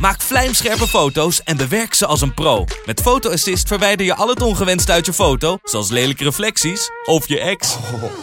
Maak 0.00 0.20
vlijmscherpe 0.22 0.86
foto's 0.88 1.42
en 1.42 1.56
bewerk 1.56 1.94
ze 1.94 2.06
als 2.06 2.20
een 2.20 2.34
pro. 2.34 2.64
Met 2.86 3.00
Photo 3.00 3.30
Assist 3.30 3.68
verwijder 3.68 4.06
je 4.06 4.14
al 4.14 4.28
het 4.28 4.42
ongewenst 4.42 4.90
uit 4.90 5.06
je 5.06 5.12
foto, 5.12 5.58
zoals 5.64 5.90
lelijke 5.90 6.24
reflecties 6.24 6.90
of 7.04 7.28
je 7.28 7.40
ex. 7.40 7.76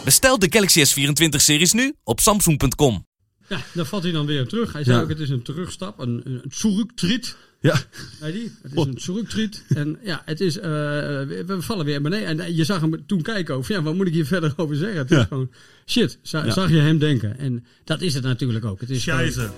Bestel 0.04 0.38
de 0.38 0.46
Galaxy 0.50 0.84
S24-series 0.84 1.72
nu 1.72 1.94
op 2.04 2.20
samsung.com. 2.20 3.06
Ja, 3.48 3.60
daar 3.72 3.84
valt 3.84 4.02
hij 4.02 4.12
dan 4.12 4.26
weer 4.26 4.42
op 4.42 4.48
terug. 4.48 4.72
Hij 4.72 4.84
zei 4.84 4.96
Ja. 4.96 5.02
ook, 5.02 5.08
het 5.08 5.18
is 5.20 5.28
een 5.30 5.42
terugstap, 5.42 5.98
een, 5.98 6.20
een 6.24 6.42
terugtrit. 6.58 7.36
Ja, 7.60 7.76
Zei 8.20 8.32
die? 8.32 8.52
Het 8.62 8.72
is 8.72 8.84
een 8.84 8.94
terugtrit. 8.94 9.64
En 9.68 9.98
ja, 10.02 10.22
het 10.24 10.40
is, 10.40 10.56
eh, 10.58 10.62
we 10.62 11.56
vallen 11.58 11.84
weer 11.84 12.02
beneden. 12.02 12.26
En 12.26 12.40
eh, 12.40 12.56
je 12.56 12.64
zag 12.64 12.80
hem 12.80 13.06
toen 13.06 13.22
kijken 13.22 13.54
over, 13.54 13.74
ja, 13.74 13.82
wat 13.82 13.94
moet 13.94 14.06
ik 14.06 14.12
hier 14.12 14.26
verder 14.36 14.52
over 14.56 14.76
zeggen? 14.76 14.98
Het 14.98 15.10
is 15.10 15.24
gewoon, 15.28 15.50
shit, 15.86 16.18
za- 16.22 16.44
Ja. 16.44 16.52
zag 16.52 16.70
je 16.70 16.78
hem 16.80 16.98
denken. 16.98 17.38
En 17.38 17.66
dat 17.84 18.00
is 18.00 18.14
het 18.14 18.22
natuurlijk 18.22 18.64
ook. 18.64 18.80
Het 18.80 18.90
is 18.90 19.04
gewoon- 19.04 19.18
Scheisse. 19.18 19.50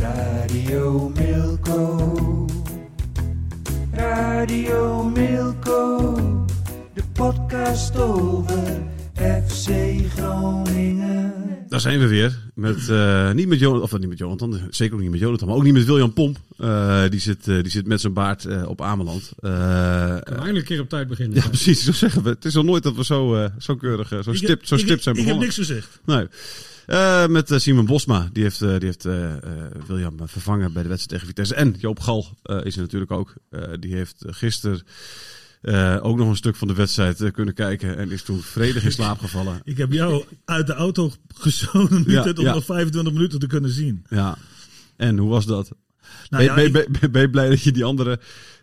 Radio 0.00 1.08
Milko. 1.16 2.46
Radio 3.92 5.04
Milko. 5.04 6.06
De 6.94 7.02
podcast 7.12 7.96
over 7.96 8.82
FC 9.14 9.68
Groningen. 10.16 11.32
daar 11.68 11.80
zijn 11.80 11.98
we 11.98 12.06
weer. 12.06 12.38
Met, 12.54 12.88
eh, 12.88 13.30
niet 13.32 13.48
met 13.48 13.58
Jonathan, 13.58 13.82
of 13.82 13.98
niet 13.98 14.08
met 14.08 14.18
Jonathan, 14.18 14.60
zeker 14.70 14.94
ook 14.94 15.00
niet 15.00 15.10
met 15.10 15.20
Jonathan, 15.20 15.48
maar 15.48 15.56
ook 15.56 15.62
niet 15.62 15.72
met 15.72 15.84
William 15.84 16.12
Pomp. 16.12 16.38
Eh, 16.58 17.02
die, 17.08 17.20
zit, 17.20 17.48
eh, 17.48 17.54
die 17.62 17.70
zit 17.70 17.86
met 17.86 18.00
zijn 18.00 18.12
baard 18.12 18.44
eh, 18.44 18.68
op 18.68 18.80
Ameland. 18.82 19.32
Eh, 19.38 19.50
we 19.50 20.20
eindelijk 20.24 20.56
een 20.56 20.64
keer 20.64 20.80
op 20.80 20.88
tijd 20.88 21.08
beginnen. 21.08 21.36
ja, 21.42 21.48
precies, 21.48 21.84
zo 21.84 21.92
zeggen 21.92 22.22
we. 22.22 22.28
Het 22.28 22.44
is 22.44 22.56
al 22.56 22.64
nooit 22.64 22.82
dat 22.82 22.94
we 22.96 23.04
zo, 23.04 23.34
eh, 23.34 23.50
zo 23.58 23.76
keurig, 23.76 24.12
eh, 24.12 24.22
zo 24.22 24.30
Ik- 24.30 24.36
stipt, 24.36 24.68
zo 24.68 24.74
ik- 24.74 24.80
stipt 24.80 25.02
zijn 25.02 25.14
Ik 25.14 25.20
heb 25.24 25.30
begonnen. 25.34 25.40
niks 25.40 25.54
gezegd. 25.68 26.00
Nee. 26.04 26.26
Eh, 26.90 27.26
met 27.26 27.50
eh, 27.50 27.58
Simon 27.58 27.86
Bosma, 27.86 28.28
die 28.32 28.42
heeft, 28.42 28.62
eh, 28.62 28.68
die 28.78 28.86
heeft 28.86 29.04
William 29.86 30.16
vervangen 30.24 30.72
bij 30.72 30.82
de 30.82 30.88
wedstrijd 30.88 31.08
tegen 31.08 31.26
Vitesse. 31.26 31.54
En 31.54 31.74
Joop 31.78 32.00
Gal 32.00 32.26
is 32.42 32.74
er 32.74 32.80
natuurlijk 32.80 33.10
ook. 33.10 33.34
Die 33.80 33.94
heeft 33.94 34.24
gisteren 34.26 34.82
ook 36.02 36.16
nog 36.16 36.28
een 36.28 36.36
stuk 36.36 36.56
van 36.56 36.68
de 36.68 36.74
wedstrijd 36.74 37.30
kunnen 37.32 37.54
kijken. 37.54 37.96
En 37.96 38.10
is 38.10 38.22
toen 38.22 38.40
vredig 38.40 38.84
in 38.84 38.92
slaap 38.92 39.18
gevallen. 39.18 39.60
Ik 39.64 39.76
heb 39.76 39.92
jou 39.92 40.24
uit 40.44 40.66
de 40.66 40.72
auto 40.72 41.12
gezogen 41.34 42.04
Ja, 42.06 42.22
om 42.22 42.44
ja. 42.44 42.54
nog 42.54 42.64
25 42.64 43.12
minuten 43.12 43.38
te 43.38 43.46
kunnen 43.46 43.70
zien. 43.70 44.04
Ja. 44.08 44.36
En 44.96 45.18
hoe 45.18 45.30
was 45.30 45.46
dat? 45.46 45.70
Nou 46.28 46.54
ben, 46.54 46.72
ben, 46.72 46.86
ben, 47.00 47.12
ben 47.12 47.22
je 47.22 47.30
blij 47.30 47.48
dat 47.48 47.62
je 47.62 47.72
die 47.72 47.84
andere 47.84 48.20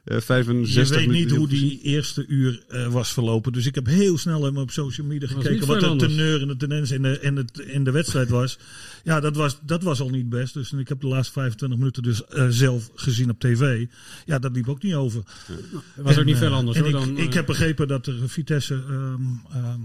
eh 0.08 0.22
65 0.22 1.02
je 1.02 1.08
weet 1.08 1.20
niet 1.20 1.32
hoe 1.32 1.48
die 1.48 1.82
eerste 1.82 2.26
uur 2.28 2.64
eh, 2.68 2.88
was 2.88 3.14
verlopen. 3.14 3.52
Dus 3.52 3.66
ik 3.66 3.76
heb 3.76 3.86
heel 3.86 4.18
snel 4.18 4.48
even 4.48 4.62
op 4.62 4.72
social 4.72 5.08
media 5.08 5.28
gekeken 5.28 5.68
wat 5.68 5.80
de 5.80 5.88
anders. 5.88 6.14
teneur 6.14 6.42
en 6.42 6.48
de 6.48 6.58
tendens 6.58 6.92
in 6.92 7.02
de, 7.02 7.20
in, 7.22 7.36
het, 7.36 7.60
in 7.60 7.84
de 7.84 7.92
wedstrijd 7.92 8.30
was. 8.30 8.60
Ja, 9.04 9.20
dat 9.20 9.36
was, 9.36 9.60
dat 9.62 9.84
was 9.84 10.02
al 10.02 10.10
niet 10.10 10.30
best. 10.30 10.54
Dus 10.54 10.74
ik 10.74 10.88
heb 10.88 11.02
de 11.02 11.08
laatste 11.08 11.34
25 11.34 11.78
minuten 11.78 12.04
dus 12.04 12.26
eh, 12.26 12.48
zelf 12.50 12.90
gezien 12.96 13.30
op 13.30 13.40
tv. 13.40 13.86
Ja, 14.26 14.40
dat 14.40 14.52
liep 14.52 14.70
ook 14.70 14.84
niet 14.84 14.94
over. 14.94 15.24
Het 15.46 15.56
was 15.96 16.14
ook 16.14 16.20
En, 16.20 16.26
niet 16.26 16.38
veel 16.38 16.54
anders 16.54 16.78
en 16.78 16.84
hoor. 16.84 16.92
ik, 16.92 17.00
Dan, 17.00 17.18
ik 17.18 17.30
eh, 17.30 17.34
heb 17.34 17.46
begrepen 17.46 17.88
dat 17.88 18.08
er 18.08 18.30
Vitesse 18.30 18.74
ehm, 18.74 19.22
ehm, 19.52 19.80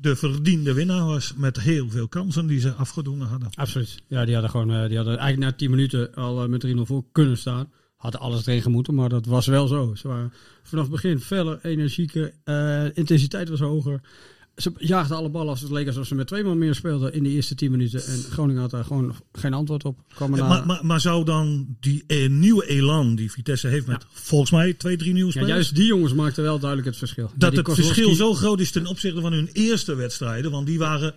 de 0.00 0.16
verdiende 0.16 0.72
winnaar 0.72 1.04
was. 1.04 1.34
Met 1.36 1.60
heel 1.60 1.90
veel 1.90 2.08
kansen 2.08 2.46
die 2.46 2.60
ze 2.60 2.72
afgedwongen 2.72 3.26
hadden. 3.26 3.48
Absoluut. 3.54 4.02
Ja, 4.08 4.24
die 4.24 4.32
hadden 4.32 4.50
gewoon, 4.50 4.70
eh, 4.70 4.86
die 4.86 4.96
hadden 4.96 5.18
eigenlijk 5.18 5.50
na 5.50 5.58
10 5.58 5.70
minuten 5.70 6.14
al 6.14 6.48
met 6.48 6.60
3-0 6.60 6.86
voor 6.86 7.04
kunnen 7.12 7.38
staan. 7.38 7.70
Hadden 8.00 8.20
alles 8.20 8.42
tegen 8.42 8.70
moeten, 8.70 8.94
maar 8.94 9.08
dat 9.08 9.26
was 9.26 9.46
wel 9.46 9.66
zo. 9.66 9.94
Ze 9.94 10.08
waren 10.08 10.32
vanaf 10.62 10.84
het 10.84 10.92
begin 10.92 11.20
feller, 11.20 11.58
energieker, 11.62 12.32
eh, 12.44 12.84
intensiteit 12.94 13.48
was 13.48 13.60
hoger. 13.60 14.00
Ze 14.56 14.72
jaagden 14.76 15.16
alle 15.16 15.28
ballen 15.28 15.52
af. 15.52 15.60
Het 15.60 15.70
leek 15.70 15.86
alsof 15.86 16.06
ze 16.06 16.14
met 16.14 16.26
twee 16.26 16.44
man 16.44 16.58
meer 16.58 16.74
speelden 16.74 17.12
in 17.12 17.22
de 17.22 17.28
eerste 17.28 17.54
10 17.54 17.70
minuten. 17.70 18.04
En 18.06 18.18
Groningen 18.30 18.60
had 18.60 18.70
daar 18.70 18.84
gewoon 18.84 19.14
geen 19.32 19.54
antwoord 19.54 19.84
op. 19.84 19.98
Ja, 20.18 20.26
maar, 20.26 20.66
maar, 20.66 20.86
maar 20.86 21.00
zou 21.00 21.24
dan 21.24 21.76
die 21.80 22.04
eh, 22.06 22.28
nieuwe 22.28 22.66
elan 22.66 23.14
die 23.14 23.30
Vitesse 23.32 23.68
heeft 23.68 23.86
met 23.86 24.06
volgens 24.12 24.50
mij 24.50 24.72
twee, 24.74 24.96
drie 24.96 25.12
nieuwe 25.12 25.26
ja, 25.26 25.32
spelers. 25.32 25.52
juist 25.54 25.74
die 25.74 25.86
jongens 25.86 26.14
maakten 26.14 26.42
wel 26.42 26.58
duidelijk 26.58 26.88
het 26.88 26.98
verschil. 26.98 27.24
Ja, 27.32 27.38
dat 27.38 27.56
het 27.56 27.64
Kozlowski- 27.64 27.94
verschil 27.94 28.14
zo 28.14 28.34
groot 28.34 28.60
is 28.60 28.70
ten 28.70 28.86
opzichte 28.86 29.20
van 29.20 29.32
hun 29.32 29.48
eerste 29.52 29.94
wedstrijden. 29.94 30.50
Want 30.50 30.66
die 30.66 30.78
waren. 30.78 31.14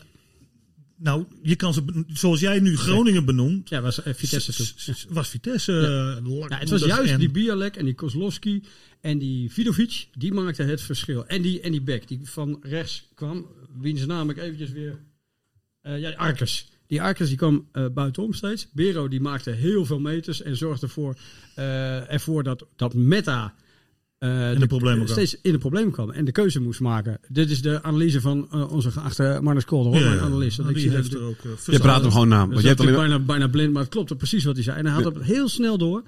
Nou, 1.03 1.25
je 1.41 1.56
kan 1.56 1.74
ze, 1.74 2.03
zoals 2.08 2.40
jij 2.40 2.59
nu 2.59 2.78
Groningen 2.78 3.25
benoemt. 3.25 3.69
Ja, 3.69 3.81
was 3.81 4.03
eh, 4.03 4.14
Vitesse 4.14 4.53
toen. 4.53 4.96
Was 5.09 5.30
Vitesse. 5.30 5.72
Ja. 5.72 6.16
eh, 6.31 6.50
Ja, 6.50 6.58
het 6.58 6.69
was 6.69 6.84
juist 6.84 7.12
en- 7.12 7.19
die 7.19 7.31
Bialek 7.31 7.75
en 7.75 7.86
die 7.86 7.94
Kozlowski 7.94 8.64
en 9.02 9.18
die 9.18 9.52
Vidovic, 9.52 10.08
die 10.18 10.34
maakten 10.34 10.68
het 10.68 10.81
verschil. 10.81 11.25
En 11.28 11.41
die, 11.41 11.62
en 11.62 11.72
die 11.72 11.81
back 11.81 12.08
die 12.08 12.19
van 12.24 12.59
rechts 12.62 13.08
kwam, 13.16 13.47
wiens 13.80 14.06
naam 14.06 14.30
ik 14.30 14.38
eventjes 14.38 14.72
weer... 14.72 15.00
eh 15.81 16.00
ja, 16.00 16.12
Arkers. 16.12 16.68
Die 16.88 17.02
Arkers 17.02 17.30
die 17.30 17.38
kwam 17.38 17.68
eh, 17.72 17.85
buitenom 17.94 18.34
steeds. 18.34 18.68
Bero 18.74 19.08
die 19.08 19.22
maakte 19.22 19.50
heel 19.52 19.85
veel 19.85 20.00
meters 20.00 20.41
en 20.41 20.58
zorgde 20.58 20.85
ervoor, 20.85 21.18
eh, 21.56 22.12
ervoor 22.12 22.44
dat, 22.44 22.66
dat 22.75 22.94
Meta... 22.94 23.53
eh, 24.23 24.53
In 24.53 24.59
de 24.59 24.67
problemen 24.67 25.06
kwam. 25.06 25.07
steeds 25.17 25.38
in 25.41 25.51
de 25.51 25.57
problemen 25.57 25.91
kwam 25.91 26.09
en 26.11 26.25
de 26.25 26.31
keuze 26.31 26.59
moest 26.59 26.79
maken. 26.79 27.19
Dit 27.28 27.50
is 27.50 27.61
de 27.61 27.84
analyse 27.84 28.22
van 28.22 28.47
eh, 28.51 28.72
onze 28.72 28.91
geachte 28.91 29.39
Marnus 29.41 29.66
Kolder, 29.66 29.91
hoor, 30.01 30.13
Ja, 30.16 30.19
analist. 30.22 30.57
Want 30.57 30.75
die 30.75 30.85
ik 30.85 30.91
heeft 30.91 31.11
dat- 31.11 31.22
er 31.22 31.28
ook. 31.28 31.38
eh, 31.44 31.73
Je 31.73 31.79
praat 31.79 32.01
hem 32.01 32.11
gewoon 32.11 32.28
na. 32.28 32.38
dat 32.38 32.45
Want 32.45 32.57
is 32.57 32.61
je 32.61 32.67
hebt 32.67 32.79
alleen 32.79 32.94
bijna, 32.95 33.19
bijna 33.19 33.47
blind, 33.47 33.73
maar 33.73 33.81
het 33.81 33.91
klopte 33.91 34.16
precies 34.16 34.44
wat 34.44 34.56
hij 34.56 34.63
zei. 34.63 34.78
En 34.78 34.85
hij 34.85 34.94
had 34.94 35.13
het 35.16 35.23
heel 35.23 35.47
snel 35.50 35.78
door. 35.78 36.03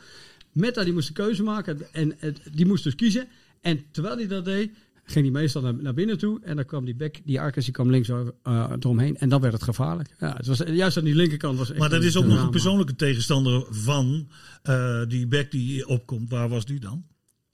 Meta 0.51 0.83
die 0.83 0.93
moest 0.93 1.07
de 1.07 1.13
keuze 1.13 1.43
maken 1.43 1.77
en 1.93 2.15
die 2.53 2.65
moest 2.65 2.83
dus 2.83 2.95
kiezen. 2.95 3.27
En 3.61 3.83
terwijl 3.91 4.15
hij 4.15 4.27
dat 4.27 4.45
deed, 4.45 4.71
ging 5.05 5.25
hij 5.31 5.41
meestal 5.41 5.61
naar, 5.61 5.73
naar 5.75 5.93
binnen 5.93 6.17
toe. 6.17 6.39
En 6.43 6.55
dan 6.55 6.65
kwam 6.65 6.85
die 6.85 6.95
back, 6.95 7.15
die 7.25 7.39
Arcus, 7.41 7.63
die 7.65 7.73
kwam 7.73 7.89
links 7.89 8.09
over, 8.11 8.33
eromheen. 8.79 9.17
En 9.17 9.29
dan 9.29 9.41
werd 9.41 9.53
het 9.53 9.63
gevaarlijk. 9.63 10.09
Ja, 10.19 10.33
het 10.37 10.47
was, 10.47 10.61
juist 10.67 10.97
aan 10.97 11.03
die 11.03 11.15
linkerkant 11.15 11.57
was 11.57 11.69
echt 11.69 11.79
Maar 11.79 11.89
dat 11.89 12.01
een 12.01 12.07
is 12.07 12.17
ook 12.17 12.25
nog 12.25 12.43
een 12.43 12.49
persoonlijke 12.49 12.95
tegenstander 12.95 13.65
van 13.69 14.27
eh, 14.63 15.01
die 15.07 15.27
back 15.27 15.51
die 15.51 15.87
opkomt. 15.87 16.29
Waar 16.29 16.49
was 16.49 16.65
die 16.65 16.79
dan? 16.79 17.03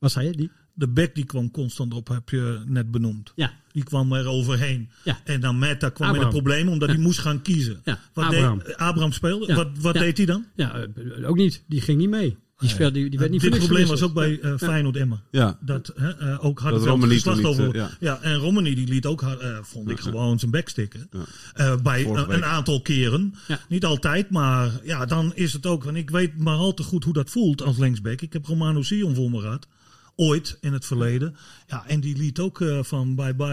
Wat 0.01 0.11
zei 0.11 0.27
je? 0.27 0.31
Die? 0.31 0.51
De 0.73 0.87
back 0.87 1.15
die 1.15 1.25
kwam 1.25 1.51
constant 1.51 1.93
op, 1.93 2.07
heb 2.07 2.29
je 2.29 2.61
net 2.65 2.91
benoemd. 2.91 3.31
Ja. 3.35 3.53
Die 3.71 3.83
kwam 3.83 4.13
er 4.13 4.27
overheen. 4.27 4.89
Ja. 5.03 5.19
En 5.23 5.41
dan 5.41 5.59
Meta 5.59 5.89
kwam 5.89 6.07
in 6.09 6.13
Abraham. 6.15 6.35
een 6.35 6.41
probleem 6.41 6.67
omdat 6.67 6.89
hij 6.89 6.97
moest 6.97 7.19
gaan 7.19 7.41
kiezen. 7.41 7.81
Ja, 7.83 7.99
Wat 8.13 8.25
Abraham. 8.25 8.57
Deed, 8.57 8.77
Abraham 8.77 9.11
speelde. 9.11 9.47
Ja. 9.47 9.55
Wat, 9.55 9.69
wat 9.79 9.93
Ja. 9.93 9.99
deed 9.99 10.17
hij 10.17 10.25
dan? 10.25 10.45
Ja, 10.55 10.73
eh, 11.19 11.29
ook 11.29 11.35
niet. 11.35 11.63
Die 11.67 11.81
ging 11.81 11.97
niet 11.97 12.09
mee. 12.09 12.37
Die, 12.57 12.69
speelde, 12.69 12.99
die, 12.99 13.09
die 13.09 13.19
werd 13.19 13.31
niet 13.31 13.41
Dit 13.41 13.57
probleem 13.57 13.87
was 13.87 14.01
ook 14.01 14.13
bij 14.13 14.39
eh 14.39 14.53
Feyenoord 14.57 14.95
Emma. 14.95 15.21
Ja. 15.31 15.57
Dat 15.61 15.93
hè, 15.95 16.17
eh, 16.17 16.45
ook 16.45 16.59
geslacht 16.59 17.23
toen 17.23 17.35
niet, 17.37 17.45
over. 17.45 17.75
ja. 17.75 17.89
ja. 17.99 18.21
en 18.21 18.35
Romani 18.35 18.75
die 18.75 18.87
liet 18.87 19.05
ook, 19.05 19.21
eh, 19.21 19.57
vond 19.61 19.89
ik 19.89 19.99
gewoon 19.99 20.39
zijn 20.39 20.51
bek 20.51 20.69
stikken. 20.69 21.09
Eh, 21.53 21.75
bij 21.83 22.05
een, 22.05 22.45
aantal 22.45 22.81
keren. 22.81 23.33
Ja. 23.47 23.59
Niet 23.69 23.85
altijd, 23.85 24.29
maar 24.29 24.71
ja, 24.83 25.05
dan 25.05 25.31
is 25.35 25.53
het 25.53 25.65
ook. 25.65 25.83
Want 25.83 25.97
ik 25.97 26.09
weet 26.09 26.37
maar 26.37 26.55
al 26.57 26.73
te 26.73 26.83
goed 26.83 27.03
hoe 27.03 27.13
dat 27.13 27.29
voelt 27.29 27.61
als 27.61 27.77
linksback. 27.77 28.21
Ik 28.21 28.33
heb 28.33 28.45
Romano 28.45 28.81
Sion 28.81 29.15
voor 29.15 29.29
me 29.29 29.39
gehad. 29.39 29.67
Ooit 30.15 30.57
in 30.61 30.73
het 30.73 30.85
verleden. 30.85 31.35
Ja, 31.67 31.83
en 31.87 31.99
die 31.99 32.17
liet 32.17 32.39
ook 32.39 32.61
eh, 32.61 32.79
van 32.83 33.15
bye 33.15 33.33
bye, 33.35 33.45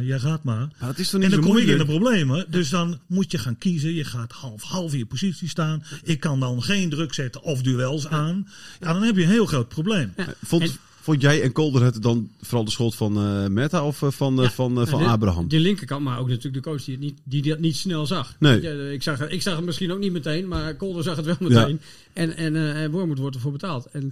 eh, 0.00 0.06
jij 0.06 0.18
gaat 0.18 0.44
maar. 0.44 0.68
Maar 0.78 0.88
dat 0.88 0.98
is 0.98 1.10
toch 1.10 1.20
En 1.22 1.26
niet 1.26 1.36
dan 1.36 1.44
zo 1.44 1.48
kom 1.50 1.58
ik 1.62 1.66
in 1.68 1.78
de 1.78 1.84
moeilijk? 1.84 2.02
problemen. 2.04 2.50
Dus 2.50 2.68
dan 2.68 3.00
moet 3.06 3.30
je 3.30 3.38
gaan 3.38 3.58
kiezen. 3.58 3.94
Je 3.94 4.04
gaat 4.04 4.32
half, 4.32 4.62
half 4.62 4.92
in 4.92 4.98
je 4.98 5.06
positie 5.06 5.48
staan. 5.48 5.82
Ik 6.02 6.20
kan 6.20 6.40
dan 6.40 6.62
geen 6.62 6.90
druk 6.90 7.14
zetten 7.14 7.42
of 7.42 7.62
duels 7.62 8.06
aan. 8.08 8.48
Ja, 8.80 8.92
dan 8.92 9.02
heb 9.02 9.16
je 9.16 9.22
een 9.22 9.28
heel 9.28 9.46
groot 9.46 9.68
probleem. 9.68 10.14
Vond, 10.42 10.62
En- 10.62 10.76
vond 11.06 11.20
jij 11.20 11.42
en 11.42 11.52
Kolder 11.52 11.82
het 11.82 12.02
dan 12.02 12.30
vooral 12.40 12.64
de 12.64 12.70
schuld 12.70 12.94
van 12.94 13.16
eh 13.16 13.46
Meta 13.46 13.86
of 13.86 14.02
eh, 14.02 14.10
van, 14.10 14.38
eh, 14.38 14.44
Ja. 14.44 14.50
van, 14.50 14.86
van 14.88 14.98
de- 14.98 15.04
Abraham? 15.04 15.48
De 15.48 15.60
linkerkant, 15.60 16.04
maar 16.04 16.18
ook 16.18 16.28
natuurlijk 16.28 16.64
de 16.64 16.70
coach 16.70 16.84
die, 16.84 16.94
het 16.94 17.02
niet, 17.02 17.18
die 17.24 17.42
dat 17.42 17.58
niet 17.58 17.76
snel 17.76 18.06
zag. 18.06 18.36
Nee. 18.38 18.62
Ja, 18.62 18.70
ik, 18.90 19.02
zag, 19.02 19.28
ik 19.28 19.42
zag 19.42 19.56
het 19.56 19.64
misschien 19.64 19.92
ook 19.92 19.98
niet 19.98 20.12
meteen, 20.12 20.48
maar 20.48 20.74
Kolder 20.76 21.02
zag 21.02 21.16
het 21.16 21.24
wel 21.24 21.36
meteen. 21.40 21.80
En, 22.12 22.36
en, 22.36 22.74
en 22.74 22.90
Wormoed 22.90 23.18
wordt 23.18 23.36
ervoor 23.36 23.52
betaald. 23.52 23.86
En 23.92 24.08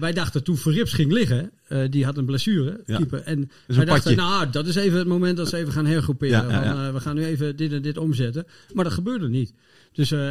wij 0.00 0.12
dachten 0.12 0.44
toen 0.44 0.56
Verrips 0.56 0.92
ging 0.92 1.12
liggen, 1.12 1.50
eh, 1.68 1.80
die 1.90 2.04
had 2.04 2.16
een 2.16 2.24
blessure, 2.24 2.80
Ja. 2.86 2.96
keeper. 2.96 3.22
En 3.22 3.50
dachten, 3.66 3.86
padje. 3.86 4.14
nou, 4.14 4.50
dat 4.50 4.66
is 4.66 4.74
even 4.74 4.98
het 4.98 5.08
moment 5.08 5.36
dat 5.36 5.48
ze 5.48 5.56
even 5.56 5.72
gaan 5.72 5.86
hergroeperen. 5.86 6.46
Ja, 6.48 6.50
ja, 6.52 6.64
Van, 6.72 6.78
ja. 6.80 6.86
eh, 6.86 6.92
we 6.92 7.00
gaan 7.00 7.14
nu 7.14 7.24
even 7.24 7.56
dit 7.56 7.72
en 7.72 7.82
dit 7.82 7.98
omzetten. 7.98 8.46
Maar 8.72 8.84
dat 8.84 8.92
gebeurde 8.92 9.28
niet. 9.28 9.52
Dus 9.92 10.10
eh, 10.10 10.30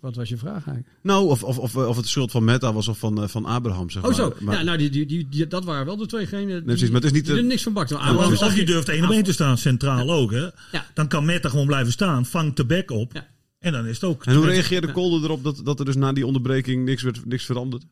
wat 0.00 0.16
was 0.16 0.28
je 0.28 0.36
vraag 0.36 0.54
eigenlijk? 0.66 0.88
Nou, 1.02 1.26
of, 1.28 1.42
of, 1.42 1.58
of, 1.58 1.76
of 1.76 1.94
het 1.96 2.04
de 2.04 2.10
schuld 2.10 2.30
van 2.30 2.44
Meta 2.44 2.72
was 2.72 2.88
of 2.88 2.98
van, 2.98 3.22
eh, 3.22 3.28
van 3.28 3.44
Abraham, 3.44 3.90
zeg 3.90 4.02
Oh 4.02 4.08
maar. 4.08 4.18
zo, 4.18 4.34
Maar- 4.40 4.56
ja, 4.56 4.62
nou, 4.62 4.78
die, 4.78 4.90
die, 4.90 5.06
die, 5.06 5.26
die- 5.30 5.46
dat 5.46 5.64
waren 5.64 5.86
wel 5.86 5.96
de 5.96 6.06
tweegenen 6.06 6.46
die, 6.54 6.62
precies, 6.62 6.86
maar 6.90 7.00
het 7.00 7.04
is 7.04 7.12
niet 7.12 7.24
die 7.24 7.34
de- 7.34 7.40
er 7.40 7.46
niks 7.46 7.62
van 7.62 7.72
bakten. 7.72 7.96
Of, 8.16 8.42
of 8.42 8.56
je 8.56 8.64
durft 8.64 8.88
één 8.88 9.04
op 9.04 9.10
één 9.10 9.22
te 9.22 9.32
staan, 9.32 9.58
centraal 9.58 10.10
ook. 10.12 10.30
Hè? 10.30 10.42
Ja. 10.72 10.86
Dan 10.94 11.08
kan 11.08 11.24
Meta 11.24 11.48
gewoon 11.48 11.66
blijven 11.66 11.92
staan, 11.92 12.26
vangt 12.26 12.56
de 12.56 12.66
bek 12.66 12.90
op. 12.90 13.12
Ja. 13.12 13.26
En 13.58 13.72
dan 13.72 13.86
is 13.86 13.94
het 13.94 14.04
ook. 14.04 14.24
En 14.24 14.34
hoe 14.34 14.46
reageerde 14.46 14.92
Kolder 14.92 15.24
erop 15.24 15.44
dat, 15.44 15.60
dat 15.64 15.78
er 15.78 15.84
dus 15.84 15.96
na 15.96 16.12
die 16.12 16.26
onderbreking 16.26 16.84
niks, 16.84 17.02
werd, 17.02 17.24
niks 17.26 17.44
veranderd? 17.44 17.84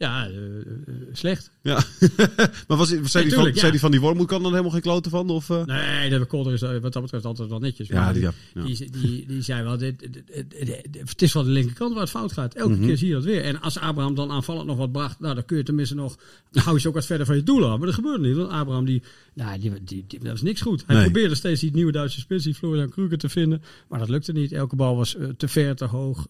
Ja, 0.00 0.26
eh, 0.26 0.34
eh, 0.60 0.64
slecht. 1.12 1.50
Ja. 1.62 1.82
maar 2.68 2.76
was, 2.76 2.88
zei, 2.88 3.02
die 3.02 3.10
van, 3.12 3.24
tuurlijk, 3.28 3.54
ja. 3.54 3.60
zei 3.60 3.70
die 3.70 3.80
van 3.80 3.90
die 3.90 4.00
kan 4.26 4.42
dan 4.42 4.50
helemaal 4.50 4.70
geen 4.70 4.80
kloten 4.80 5.10
van? 5.10 5.30
Of, 5.30 5.50
eh? 5.50 5.64
Nee, 5.64 6.10
de 6.10 6.24
Kolder 6.24 6.52
is 6.52 6.60
wat 6.60 6.92
dat 6.92 7.02
betreft 7.02 7.24
altijd 7.24 7.48
wel 7.48 7.58
netjes. 7.58 7.88
Ja, 7.88 8.12
die, 8.12 8.22
ja. 8.22 8.32
Die, 8.54 8.90
die, 8.90 9.26
die 9.26 9.42
zei 9.42 9.62
wel, 9.62 9.76
dit, 9.78 9.98
dit- 9.98 10.12
dit- 10.26 10.50
dit- 10.92 11.08
het 11.08 11.22
is 11.22 11.32
wel 11.32 11.42
de 11.42 11.50
linkerkant 11.50 11.92
waar 11.92 12.00
het 12.02 12.10
fout 12.10 12.32
gaat. 12.32 12.54
Elke 12.54 12.72
Mhm. 12.74 12.86
keer 12.86 12.96
zie 12.96 13.08
je 13.08 13.14
dat 13.14 13.24
weer. 13.24 13.42
En 13.42 13.60
als 13.60 13.78
Abraham 13.78 14.14
dan 14.14 14.30
aanvallend 14.30 14.66
nog 14.66 14.76
wat 14.76 14.92
bracht, 14.92 15.20
nou, 15.20 15.34
dan 15.34 15.44
kun 15.44 15.56
je 15.56 15.62
tenminste 15.62 15.94
nog, 15.94 16.16
dan 16.50 16.62
hou 16.62 16.74
je 16.74 16.80
ze 16.82 16.88
ook 16.88 16.94
wat 16.94 17.06
verder 17.06 17.26
van 17.26 17.36
je 17.36 17.42
doel 17.42 17.64
af. 17.70 17.76
Maar 17.78 17.86
dat 17.86 17.94
gebeurde 17.94 18.26
niet, 18.26 18.36
want 18.36 18.50
Abraham, 18.50 18.84
die, 18.84 19.02
nou, 19.34 19.58
die, 19.58 19.70
die, 19.84 20.04
die- 20.06 20.18
dat 20.18 20.28
was 20.30 20.42
niks 20.42 20.60
goed. 20.60 20.82
Hij 20.86 20.94
Nee. 20.96 21.04
probeerde 21.04 21.34
steeds 21.34 21.60
die 21.60 21.74
nieuwe 21.74 21.92
Duitse 21.92 22.20
spits, 22.20 22.44
die 22.44 22.54
Florian 22.54 22.90
Kruger, 22.90 23.18
te 23.18 23.28
vinden. 23.28 23.62
Maar 23.88 23.98
dat 23.98 24.08
lukte 24.08 24.32
niet. 24.32 24.52
Elke 24.52 24.76
bal 24.76 24.96
was 24.96 25.16
te 25.36 25.48
ver, 25.48 25.76
te 25.76 25.84
hoog. 25.84 26.26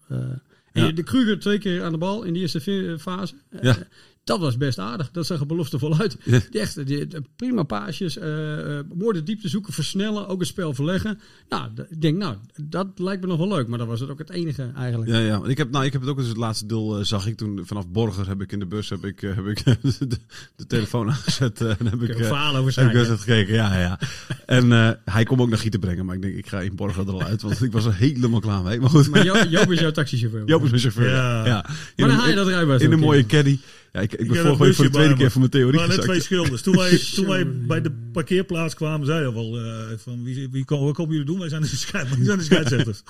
En 0.73 0.85
Ja. 0.87 0.93
de 0.93 1.03
Kruger 1.03 1.39
twee 1.39 1.59
keer 1.59 1.83
aan 1.85 1.93
de 1.93 1.99
bal 1.99 2.23
in 2.23 2.33
die 2.33 2.43
eerste 2.43 2.97
fase. 3.01 3.35
Eh, 3.51 3.63
Ja. 3.63 3.77
Dat 4.25 4.41
was 4.41 4.57
best 4.57 4.79
aardig. 4.79 5.11
Dat 5.11 5.27
zag 5.27 5.41
er 5.41 5.47
beloftevol 5.47 5.99
uit. 5.99 6.17
Ja. 6.25 6.41
Die 6.51 6.61
echt, 6.61 6.87
die, 6.87 7.07
prima 7.37 7.63
paasjes. 7.63 8.15
de 8.15 9.21
diepte 9.25 9.49
zoeken, 9.49 9.73
versnellen. 9.73 10.29
Ook 10.29 10.39
het 10.39 10.49
spel 10.49 10.75
verleggen. 10.75 11.21
Nou, 11.49 11.69
ik 11.89 12.01
denk, 12.01 12.17
nou, 12.19 12.37
dat 12.63 12.87
lijkt 12.97 13.23
me 13.23 13.29
nog 13.29 13.39
wel 13.39 13.49
leuk. 13.49 13.67
Maar 13.69 13.79
dat 13.79 13.87
was 13.87 14.01
het 14.01 14.11
ook 14.11 14.19
het 14.19 14.31
enige 14.31 14.73
eigenlijk. 14.77 15.11
Ja, 15.11 15.19
ja. 15.19 15.41
Ik 15.45 15.59
heb, 15.59 15.71
nou, 15.71 15.85
ik 15.85 15.93
heb 15.93 16.01
het 16.01 16.11
ook 16.11 16.19
eens 16.19 16.29
het 16.29 16.37
laatste 16.37 16.67
deel 16.67 16.99
eh, 16.99 17.05
zag 17.05 17.27
ik 17.27 17.37
toen 17.37 17.61
vanaf 17.65 17.89
Borger 17.89 18.29
heb 18.29 18.41
ik 18.41 18.53
in 18.53 18.59
de 18.59 18.67
bus 18.67 18.89
heb 18.89 19.05
ik, 19.05 19.21
heb 19.21 19.47
ik 19.47 19.65
de, 19.99 20.09
de 20.57 20.67
telefoon 20.67 21.09
aangezet 21.11 21.61
en 21.61 21.87
heb 21.87 22.03
ik, 22.03 22.17
verhalen 22.17 22.61
over 22.61 22.75
heb 22.81 22.87
ik 22.89 22.93
wedstrijd 22.95 23.21
gekeken. 23.21 23.55
Ja, 23.55 23.79
ja. 23.79 23.99
En 24.47 24.71
hij 25.05 25.25
kon 25.25 25.41
ook 25.41 25.49
naar 25.49 25.59
Gieten 25.59 25.81
brengen, 25.81 26.05
maar 26.07 26.15
ik 26.15 26.23
denk 26.23 26.35
ik 26.35 26.47
ga 26.47 26.61
in 26.61 26.77
Borger 26.77 27.07
er 27.07 27.13
al 27.13 27.23
uit, 27.23 27.43
want 27.43 27.63
ik 27.63 27.73
was 27.73 27.85
er 27.85 27.95
helemaal 27.95 28.41
klaar 28.41 28.63
mee. 28.63 28.81
Maar 28.81 28.91
goed, 28.91 29.09
Maar 29.11 29.25
Jo- 29.25 29.45
Joop 29.49 29.71
is 29.73 29.81
jouw 29.81 29.91
taxichauffeur. 29.91 30.43
Joop 30.51 30.63
is 30.65 30.71
mijn 30.71 30.83
chauffeur. 30.83 31.11
Ja. 31.11 31.47
Ja. 31.47 31.65
In 31.67 31.73
Maar 31.97 31.97
dan 31.97 32.09
een- 32.09 32.15
haal 32.17 32.29
je 32.29 32.35
dat 32.35 32.47
rijbewijs 32.47 32.83
in 32.83 32.93
een 32.93 32.99
mooie 32.99 33.27
caddy. 33.27 33.59
Ja, 33.93 34.01
ik, 34.01 34.13
ik 34.13 34.29
ben 34.29 34.37
vorige 34.37 34.51
een 34.53 34.59
week 34.59 34.75
voor 34.75 34.85
de 34.85 34.91
tweede 34.91 35.15
keer 35.15 35.31
voor 35.31 35.41
mijn 35.41 35.53
theorie 35.53 35.79
Maar 35.79 35.89
net 35.89 36.01
twee 36.01 36.21
schilders. 36.21 36.63
Toen 36.63 36.77
wij, 36.77 36.99
toen 37.15 37.27
wij 37.27 37.51
bij 37.67 37.81
de 37.81 37.93
parkeerplaats 38.13 38.75
kwamen, 38.75 39.07
zei 39.07 39.27
je 39.27 39.33
wel 39.33 39.59
eh, 39.59 39.99
van 39.99 40.25
wie, 40.25 40.49
wie, 40.51 40.65
wat 40.67 40.95
komen 40.95 41.13
jullie 41.13 41.27
doen? 41.27 41.39
Wij 41.39 41.49
zijn 41.49 41.63
de, 41.63 41.69
scheid, 41.69 42.09
wij 42.17 42.25
zijn 42.25 42.39
de 42.39 42.45
scheidsrechters. 42.45 43.03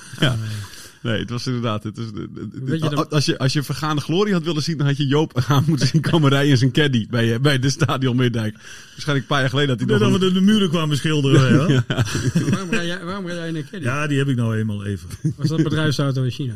Nee, 1.03 1.19
het 1.19 1.31
was 1.31 1.47
inderdaad. 1.47 1.83
Het 1.83 1.99
is, 1.99 2.07
je 2.81 3.07
als, 3.11 3.25
je, 3.25 3.39
als 3.39 3.53
je 3.53 3.63
vergaande 3.63 4.01
glorie 4.03 4.33
had 4.33 4.43
willen 4.43 4.63
zien, 4.63 4.77
dan 4.77 4.87
had 4.87 4.97
je 4.97 5.07
Joop 5.07 5.45
aan 5.49 5.65
moeten 5.67 5.87
zien 5.87 6.01
komen 6.01 6.31
rijden 6.31 6.51
in 6.51 6.57
zijn 6.57 6.73
caddy 6.73 7.07
bij, 7.11 7.35
eh, 7.35 7.41
bij 7.41 7.59
de 7.59 7.71
stadion 7.71 8.17
Middijk. 8.17 8.55
Waarschijnlijk 8.91 9.19
een 9.19 9.27
paar 9.27 9.41
jaar 9.41 9.49
geleden 9.49 9.71
had 9.71 9.79
hij 9.79 9.89
nog 9.89 9.99
dat 9.99 10.09
we 10.21 10.27
een- 10.27 10.33
de, 10.35 10.41
de 10.41 10.45
muren 10.47 10.69
kwamen 10.69 10.97
schilderen. 10.97 11.69
Ja, 11.73 11.85
waarom, 12.51 12.71
rij 12.71 12.87
jij, 12.87 13.05
waarom 13.05 13.27
rij 13.27 13.37
jij 13.37 13.49
in 13.49 13.57
een 13.57 13.65
caddy? 13.71 13.87
ja 13.87 14.07
die 14.07 14.19
heb 14.19 14.29
ik 14.29 14.37
nou 14.37 14.57
eenmaal 14.57 14.85
even. 14.85 15.09
Was 15.37 15.49
dat 15.49 15.63
bedrijfsauto 15.63 16.23
in 16.23 16.31
China? 16.31 16.55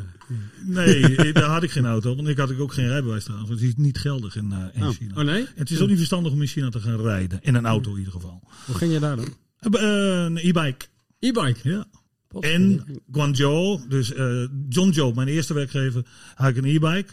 Nee, 0.67 1.33
daar 1.33 1.43
had 1.43 1.63
ik 1.63 1.71
geen 1.71 1.87
auto, 1.87 2.17
want 2.17 2.29
ik 2.29 2.37
had 2.39 2.59
ook 2.59 2.73
geen 2.73 2.89
rijbewijs 2.89 3.25
trouwens. 3.25 3.51
Het 3.51 3.61
is 3.63 3.73
niet 3.77 3.99
geldig 3.99 4.37
in, 4.37 4.53
eh, 4.53 4.59
in 4.81 4.83
Oh. 4.87 4.95
China. 4.95 5.15
Oh 5.17 5.25
nee? 5.25 5.47
Het 5.55 5.71
is 5.71 5.81
ook 5.81 5.89
niet 5.89 5.97
verstandig 5.97 6.33
om 6.33 6.41
in 6.41 6.47
China 6.49 6.69
te 6.69 6.81
gaan 6.81 7.01
rijden. 7.01 7.39
In 7.43 7.55
een 7.55 7.67
auto 7.67 7.91
in 7.93 7.99
ieder 7.99 8.13
geval. 8.13 8.43
Hoe 8.67 8.75
ging 8.75 8.93
je 8.93 8.99
daar 8.99 9.17
dan? 9.17 9.27
Eh, 9.61 10.25
een 10.25 10.37
e-bike. 10.37 10.87
E-bike. 11.21 11.57
Ja. 11.63 11.87
En 12.41 12.85
Guangzhou, 13.13 13.81
dus 13.89 14.13
eh 14.13 14.47
John 14.69 14.91
Joe, 14.91 15.15
mijn 15.15 15.29
eerste 15.29 15.55
werkgever, 15.55 16.03
had 16.35 16.49
ik 16.49 16.57
een 16.57 16.65
e-bike. 16.65 17.13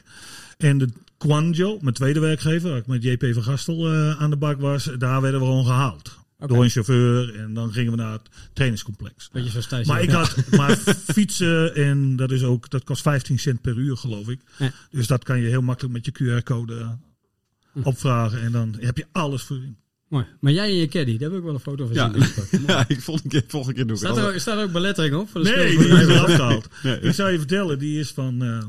En 0.57 0.77
de 0.77 0.87
Guangzhou, 1.17 1.77
mijn 1.81 1.93
tweede 1.93 2.19
werkgever, 2.19 2.69
waar 2.69 2.77
ik 2.77 2.87
met 2.87 3.03
JP 3.03 3.25
van 3.33 3.43
Gastel 3.43 3.91
eh, 3.91 4.21
aan 4.21 4.29
de 4.29 4.37
bak 4.37 4.59
was, 4.59 4.83
daar 4.97 5.21
werden 5.21 5.39
we 5.39 5.45
gewoon 5.45 5.65
gehaald. 5.65 6.19
Door 6.47 6.63
een 6.63 6.69
chauffeur 6.69 7.39
en 7.39 7.53
dan 7.53 7.73
gingen 7.73 7.91
we 7.91 7.97
naar 7.97 8.11
het 8.11 8.29
trainingscomplex. 8.53 9.29
Beetje 9.31 9.61
zoals. 9.61 9.87
Maar 9.87 10.01
ik 10.01 10.09
had 10.09 10.35
maar 10.57 10.75
fietsen 11.13 11.75
en 11.75 12.15
dat 12.15 12.31
is 12.31 12.43
ook, 12.43 12.69
dat 12.69 12.83
kost 12.83 13.01
15 13.01 13.39
cent 13.39 13.61
per 13.61 13.77
uur 13.77 13.97
geloof 13.97 14.29
ik. 14.29 14.39
Ja. 14.57 14.71
Dus 14.89 15.07
dat 15.07 15.23
kan 15.23 15.39
je 15.39 15.47
heel 15.47 15.61
makkelijk 15.61 15.93
met 15.93 16.05
je 16.05 16.41
QR-code 16.41 16.79
eh, 16.79 17.85
opvragen 17.85 18.41
en 18.41 18.51
dan 18.51 18.75
heb 18.79 18.97
je 18.97 19.05
alles 19.11 19.43
voorzien. 19.43 19.77
Mooi. 20.11 20.25
Maar 20.39 20.51
jij 20.51 20.69
in 20.71 20.75
je 20.75 20.87
caddy, 20.87 21.17
daar 21.17 21.29
heb 21.29 21.37
ik 21.39 21.43
wel 21.45 21.53
een 21.53 21.59
foto 21.59 21.85
van 21.85 21.95
Ja, 21.95 22.11
zien. 22.13 22.63
ja, 22.67 22.85
ik 22.87 23.01
volgende 23.01 23.29
keer, 23.29 23.43
volgende 23.47 23.75
keer 23.75 23.87
doe 23.87 23.95
ik 23.95 24.01
het. 24.01 24.11
Staat 24.11 24.33
er, 24.33 24.39
staat 24.39 24.57
er 24.57 24.63
ook 24.63 24.71
belettering 24.71 25.15
op? 25.15 25.29
Voor 25.29 25.43
de 25.43 25.49
Nee, 25.49 25.67
die 25.69 25.77
is 25.79 25.85
rijbewijs? 25.85 26.17
eraf 26.17 26.35
gehaald. 26.35 26.67
Nee. 26.83 26.99
Ik 26.99 27.13
zou 27.13 27.31
je 27.31 27.37
vertellen, 27.37 27.79
die 27.79 27.99
is 27.99 28.11
van, 28.11 28.43
eh, 28.43 28.65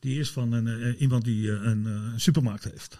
die 0.00 0.18
is 0.20 0.30
van 0.30 0.52
een, 0.52 0.66
eh, 0.68 1.00
iemand 1.00 1.24
die 1.24 1.52
eh, 1.52 1.62
een 1.62 1.86
eh, 1.86 2.00
supermarkt 2.16 2.64
heeft. 2.64 2.98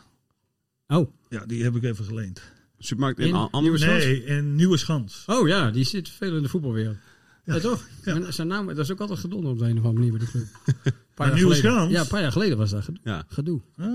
Oh. 0.89 1.11
Ja, 1.29 1.47
die 1.47 1.63
heb 1.63 1.77
ik 1.77 1.83
even 1.83 2.05
geleend. 2.05 2.43
Supermarkt 2.79 3.19
in, 3.19 3.27
In 3.27 3.49
Nieuwe 3.63 3.79
Schans? 3.79 4.05
Nee, 4.05 4.25
in 4.25 4.55
Nieuwe 4.55 4.77
Schans. 4.77 5.23
Oh 5.27 5.49
ja, 5.49 5.71
die 5.71 5.85
zit 5.85 6.09
veel 6.09 6.37
in 6.37 6.43
de 6.43 6.49
voetbalwereld. 6.49 6.97
Ja, 7.45 7.55
Ja. 7.55 7.61
toch? 7.61 7.87
Ja. 8.05 8.15
En 8.15 8.33
Zijn 8.35 8.47
naam, 8.49 8.67
dat 8.67 8.79
is 8.79 8.91
ook 8.93 9.01
altijd 9.01 9.19
gedonder 9.19 9.51
op 9.51 9.59
de 9.59 9.65
een 9.65 9.79
of 9.79 9.85
andere 9.85 9.95
manier 9.95 10.11
bij 10.19 10.21
de 10.21 10.31
club. 10.31 10.95
Een 11.15 11.25
paar 11.27 11.35
Nieuwe 11.35 11.55
Schans? 11.55 11.91
Ja, 11.93 12.01
een 12.01 12.07
paar 12.07 12.21
jaar 12.21 12.33
geleden 12.33 12.59
was 12.59 12.71
dat 12.71 12.85
gedoe. 12.85 13.01
Ja. 13.05 13.25
gedoe. 13.29 13.61
Ah, 13.79 13.87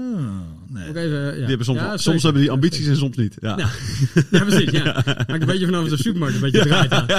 nee. 0.68 0.90
Ook 0.90 0.96
even, 0.96 1.24
ja. 1.26 1.32
Die 1.32 1.46
hebben 1.46 1.66
soms, 1.66 1.80
Ja, 1.80 1.98
soms 1.98 2.24
hebben 2.24 2.42
die 2.42 2.52
ambities 2.52 2.88
en 2.88 2.96
soms 2.96 3.18
niet. 3.18 3.36
Ja. 3.40 3.58
Ja. 3.58 3.70
Ja, 4.40 4.44
precies. 4.46 4.72
Ja. 4.72 4.84
Maakt 5.06 5.30
een 5.42 5.46
beetje 5.46 5.66
vanaf 5.66 5.88
de 5.90 5.98
supermarkt 5.98 6.36
een 6.36 6.42
beetje 6.42 6.60
draait 6.62 6.92
aan. 6.92 7.08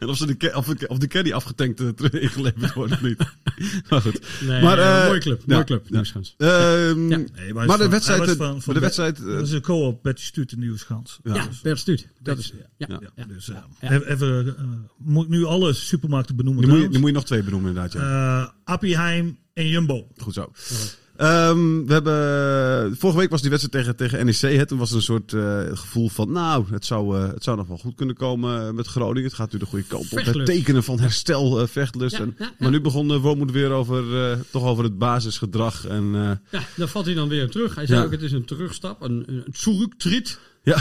En 0.00 0.08
of, 0.08 0.16
ze 0.16 0.36
de, 0.36 0.52
of, 0.54 0.66
de, 0.66 0.88
of 0.88 0.98
de 0.98 1.06
caddy 1.06 1.32
afgetankt 1.32 1.80
eh, 1.80 1.88
terug 1.88 2.12
ingeleverd 2.12 2.72
wordt 2.74 2.92
of 2.92 3.02
niet. 3.02 3.18
maar 3.90 4.00
goed. 4.00 4.20
Nee, 4.46 4.62
Maar, 4.62 4.78
ja, 4.78 5.00
eh, 5.00 5.06
mooie 5.06 5.20
club. 5.20 5.42
ja, 5.46 5.52
Mooie 5.54 5.64
club. 5.64 5.82
ja. 5.84 5.90
Nieuwe 5.90 6.06
Schans. 6.06 6.34
Ehm, 6.38 7.08
Ja. 7.10 7.16
Nee, 7.16 7.54
Maar 7.54 7.78
de 7.78 7.88
wedstrijd, 7.88 8.38
eh, 8.38 8.54
van- 8.58 8.74
de 8.74 8.80
wedstrijd, 8.80 9.18
eh, 9.18 9.24
Dat 9.26 9.46
is 9.46 9.52
een 9.52 9.60
co-op 9.60 10.02
Betty 10.02 10.22
Stuut 10.22 10.52
in 10.52 10.58
Nieuwe 10.58 10.78
Schans. 10.78 11.18
Ja. 11.22 11.34
Ja, 11.34 11.48
Bert 11.62 11.78
Stuut. 11.78 12.08
Dat 12.22 12.38
is, 12.38 12.52
ja. 12.76 13.00
Dus, 13.28 13.50
eh. 13.80 13.90
Even, 14.08 14.46
eh, 14.46 14.52
moet 14.96 15.24
ik 15.24 15.30
nu 15.30 15.44
alle 15.44 15.72
supermarkten 15.72 16.36
benoemen 16.36 16.68
nu 16.68 16.98
moet 16.98 17.06
je 17.08 17.12
nog 17.14 17.24
twee 17.24 17.42
benoemen 17.42 17.68
inderdaad. 17.68 18.54
Eh, 18.68 18.74
Appieheim 18.74 19.38
en 19.52 19.68
Jumbo. 19.68 20.06
Goed 20.16 20.34
zo. 20.34 20.52
Ehm, 21.16 21.84
we 21.86 21.92
hebben, 21.92 22.96
vorige 22.96 23.18
week 23.18 23.30
was 23.30 23.40
die 23.40 23.50
wedstrijd 23.50 23.96
tegen, 23.96 23.96
tegen 23.96 24.26
NEC. 24.26 24.56
Hè. 24.58 24.66
Toen 24.66 24.78
was 24.78 24.90
er 24.90 24.96
een 24.96 25.02
soort 25.02 25.32
eh, 25.32 25.60
gevoel 25.72 26.08
van, 26.08 26.32
nou, 26.32 26.64
het 26.70 26.84
zou, 26.84 27.16
eh, 27.18 27.28
het 27.28 27.44
zou 27.44 27.56
nog 27.56 27.66
wel 27.66 27.76
goed 27.78 27.94
kunnen 27.94 28.14
komen 28.16 28.66
eh, 28.66 28.70
met 28.72 28.86
Groningen. 28.86 29.24
Het 29.24 29.34
gaat 29.34 29.52
nu 29.52 29.58
de 29.58 29.66
goede 29.66 29.84
kant 29.84 30.12
op. 30.12 30.18
Het 30.24 30.44
tekenen 30.46 30.84
van 30.84 31.00
herstel, 31.00 31.66
vechtlust. 31.66 32.16
Ja, 32.16 32.22
en, 32.22 32.34
ja, 32.38 32.44
ja. 32.44 32.52
Maar 32.58 32.70
nu 32.70 32.80
begon 32.80 33.10
uh, 33.12 33.20
Wormoed 33.20 33.50
weer 33.50 33.70
over, 33.70 34.30
eh, 34.30 34.38
toch 34.50 34.64
over 34.64 34.84
het 34.84 34.98
basisgedrag. 34.98 35.86
En, 35.86 36.10
eh, 36.14 36.60
Ja, 36.60 36.66
daar 36.76 36.88
valt 36.88 37.06
hij 37.06 37.14
dan 37.14 37.28
weer 37.28 37.50
terug. 37.50 37.74
Hij 37.74 37.86
zei 37.86 37.98
Ja. 37.98 38.04
ook, 38.04 38.10
het 38.12 38.22
is 38.22 38.32
een 38.32 38.44
terugstap, 38.44 39.02
een, 39.02 39.24
een 39.26 39.44
terugtrit. 39.60 40.38
Ja, 40.62 40.76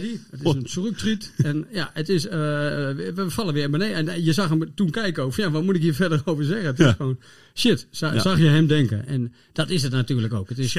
die? 0.00 0.20
Het 0.30 0.40
is 0.40 0.52
een 0.54 0.62
terugtrit. 0.62 1.32
En 1.36 1.66
ja, 1.72 1.90
het 1.94 2.08
is, 2.08 2.26
eh, 2.26 2.30
we 2.32 3.24
vallen 3.26 3.54
weer 3.54 3.70
beneden. 3.70 3.96
En 3.96 4.08
eh, 4.08 4.24
je 4.24 4.32
zag 4.32 4.48
hem 4.48 4.74
toen 4.74 4.90
kijken 4.90 5.22
over, 5.22 5.42
ja, 5.42 5.50
wat 5.50 5.62
moet 5.64 5.74
ik 5.76 5.82
hier 5.82 5.94
verder 5.94 6.22
over 6.24 6.44
zeggen? 6.44 6.66
Het 6.66 6.80
is 6.80 6.92
gewoon, 6.96 7.18
shit, 7.54 7.86
za- 7.90 8.12
Ja. 8.12 8.20
zag 8.20 8.38
je 8.38 8.44
hem 8.48 8.66
denken. 8.66 9.06
En 9.06 9.32
dat 9.52 9.70
is 9.70 9.82
het 9.82 9.92
natuurlijk 9.92 10.34
ook. 10.34 10.48
Het 10.48 10.58
is 10.58 10.72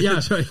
ja, 0.00 0.20
sorry. 0.20 0.46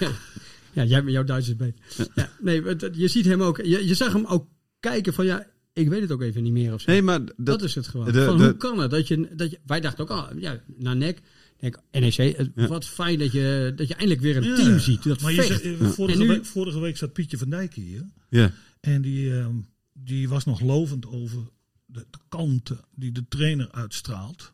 Ja, 0.74 0.84
jij, 0.84 1.04
jouw 1.06 1.24
Duits 1.24 1.48
is 1.48 1.56
beter. 1.56 1.80
Ja, 2.16 2.30
nee, 2.40 2.64
je 2.92 3.08
ziet 3.08 3.26
hem 3.26 3.42
ook, 3.44 3.58
je, 3.58 3.88
je 3.88 3.94
zag 3.96 4.14
hem 4.14 4.26
ook 4.26 4.48
kijken 4.80 5.14
van, 5.14 5.26
ja, 5.26 5.48
ik 5.74 5.90
weet 5.90 6.02
het 6.02 6.12
ook 6.12 6.22
even 6.22 6.44
niet 6.44 6.52
meer 6.54 6.74
of 6.74 6.82
zo. 6.82 6.92
nee, 6.92 7.02
maar 7.02 7.20
dat, 7.26 7.34
Dat 7.38 7.62
is 7.64 7.76
het 7.76 7.88
gewoon. 7.88 8.12
de- 8.12 8.26
van, 8.26 8.38
de- 8.38 8.44
hoe 8.44 8.58
kan 8.58 8.80
het 8.80 8.92
dat 8.92 9.08
je, 9.08 9.28
dat 9.36 9.52
je... 9.52 9.60
Wij 9.66 9.80
dachten 9.80 10.04
ook, 10.04 10.10
al, 10.10 10.28
ja, 10.38 10.60
naar 10.78 10.96
nek. 10.96 11.20
Denk, 11.62 11.78
NEC, 11.92 12.38
het- 12.38 12.52
Ja. 12.56 12.68
wat 12.68 12.86
fijn 12.86 13.20
dat 13.20 13.32
je, 13.32 13.74
dat 13.76 13.88
je 13.88 13.94
eindelijk 13.94 14.22
weer 14.22 14.38
een 14.38 14.44
Ja. 14.44 14.56
team 14.56 14.80
ziet. 14.80 15.04
Dat 15.04 15.22
Maar 15.22 15.34
je 15.34 15.44
zei- 15.44 15.78
eh, 15.80 15.88
vorige, 15.90 16.20
En 16.20 16.28
nu- 16.28 16.34
week, 16.34 16.46
vorige 16.46 16.80
week 16.80 16.98
zat 16.98 17.14
Pietje 17.14 17.38
van 17.38 17.50
Dijk 17.50 17.74
hier. 17.74 18.06
ja. 18.30 18.52
En 18.80 19.02
die, 19.02 19.40
ehm, 19.40 19.56
die 19.94 20.30
was 20.30 20.46
nog 20.46 20.62
lovend 20.62 21.06
over 21.08 21.42
de, 21.86 22.06
de 22.12 22.18
kanten 22.30 22.80
die 22.96 23.12
de 23.12 23.26
trainer 23.30 23.72
uitstraalt. 23.72 24.54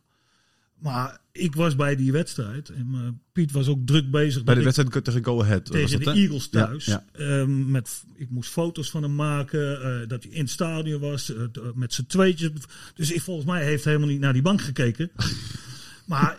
Maar 0.80 1.20
ik 1.32 1.56
was 1.56 1.76
bij 1.76 1.96
die 1.96 2.12
wedstrijd. 2.12 2.70
En 2.70 2.88
eh, 2.94 3.00
Piet 3.32 3.52
was 3.52 3.68
ook 3.68 3.86
druk 3.86 4.12
bezig. 4.12 4.44
bij 4.44 4.56
de 4.56 4.64
wedstrijd 4.64 5.04
tegen 5.04 5.24
Go 5.24 5.42
Ahead. 5.42 5.66
tegen 5.66 6.04
dat, 6.04 6.14
de? 6.16 6.20
Eagles 6.22 6.48
thuis. 6.50 6.86
Ja, 6.86 7.06
Ehm, 7.12 7.72
met, 7.72 8.04
ik 8.16 8.30
moest 8.30 8.50
foto's 8.50 8.90
van 8.90 9.04
hem 9.04 9.16
maken. 9.16 9.82
eh, 10.02 10.08
dat 10.08 10.24
hij 10.24 10.32
in 10.32 10.42
het 10.42 10.50
stadion 10.50 11.00
was. 11.02 11.34
met 11.76 11.94
z'n 11.94 12.06
tweetjes. 12.06 12.50
Dus 12.96 13.12
ik, 13.12 13.22
volgens 13.22 13.46
mij 13.46 13.64
heeft 13.66 13.84
hij 13.84 13.94
helemaal 13.94 14.14
niet 14.14 14.22
naar 14.24 14.34
die 14.34 14.42
bank 14.42 14.62
gekeken. 14.62 15.12
maar 16.06 16.38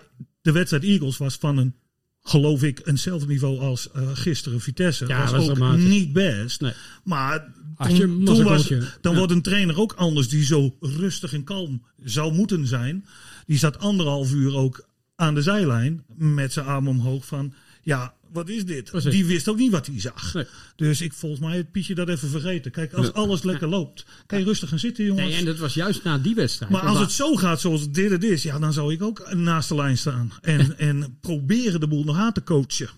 de 0.48 0.54
wedstrijd 0.54 0.84
Eagles 0.84 1.16
was 1.16 1.34
van 1.34 1.56
een, 1.56 1.74
geloof 2.22 2.62
ik, 2.62 2.80
eenzelfde 2.84 3.26
niveau 3.26 3.58
als 3.58 3.90
eh, 3.90 4.08
gisteren 4.12 4.60
Vitesse. 4.60 5.06
Ja, 5.06 5.20
was 5.22 5.30
was 5.30 5.48
ook 5.48 5.54
dramatisch. 5.54 5.84
niet 5.84 6.12
best. 6.12 6.60
Nee. 6.60 6.72
Maar 7.04 7.52
Had 7.74 7.96
je 7.96 8.02
toen, 8.02 8.24
toen 8.24 8.42
was, 8.44 8.68
dan 9.00 9.12
Ja. 9.12 9.18
wordt 9.18 9.32
een 9.32 9.42
trainer 9.42 9.78
ook 9.78 9.92
anders 9.92 10.28
die 10.28 10.44
zo 10.44 10.76
rustig 10.80 11.32
en 11.32 11.44
kalm 11.44 11.82
zou 12.04 12.32
moeten 12.34 12.66
zijn. 12.66 13.04
Die 13.46 13.58
zat 13.58 13.78
anderhalf 13.78 14.32
uur 14.32 14.54
ook 14.56 14.88
aan 15.16 15.34
de 15.34 15.42
zijlijn 15.42 16.04
met 16.16 16.52
zijn 16.52 16.66
arm 16.66 16.88
omhoog 16.88 17.26
van... 17.26 17.52
Ja, 17.88 18.14
wat 18.32 18.48
is 18.48 18.64
dit? 18.64 18.90
Precies. 18.90 19.10
Die 19.10 19.26
wist 19.26 19.48
ook 19.48 19.56
niet 19.56 19.70
wat 19.70 19.86
hij 19.86 20.00
zag. 20.00 20.34
Nee. 20.34 20.46
Dus 20.76 21.00
ik 21.00 21.12
volgens 21.12 21.40
mij 21.40 21.52
heeft 21.52 21.70
Pietje 21.70 21.94
dat 21.94 22.08
even 22.08 22.28
vergeten. 22.28 22.70
Kijk, 22.70 22.92
als 22.92 23.12
alles 23.12 23.42
lekker 23.42 23.68
loopt, 23.68 24.06
kan 24.26 24.38
je 24.38 24.44
rustig 24.44 24.68
gaan 24.68 24.78
zitten, 24.78 25.04
jongens. 25.04 25.28
Nee, 25.28 25.36
en 25.36 25.44
dat 25.44 25.58
was 25.58 25.74
juist 25.74 26.04
na 26.04 26.18
die 26.18 26.34
wedstrijd. 26.34 26.72
Maar 26.72 26.80
als 26.80 26.98
het 26.98 27.12
zo 27.12 27.34
gaat 27.34 27.60
zoals 27.60 27.90
dit 27.90 28.10
het 28.10 28.24
is, 28.24 28.42
ja, 28.42 28.58
dan 28.58 28.72
zou 28.72 28.92
ik 28.92 29.02
ook 29.02 29.34
naast 29.34 29.68
de 29.68 29.74
lijn 29.74 29.98
staan. 29.98 30.32
En, 30.40 30.78
en 30.78 31.18
proberen 31.20 31.80
de 31.80 31.88
boel 31.88 32.04
nog 32.04 32.16
aan 32.16 32.32
te 32.32 32.42
coachen. 32.42 32.88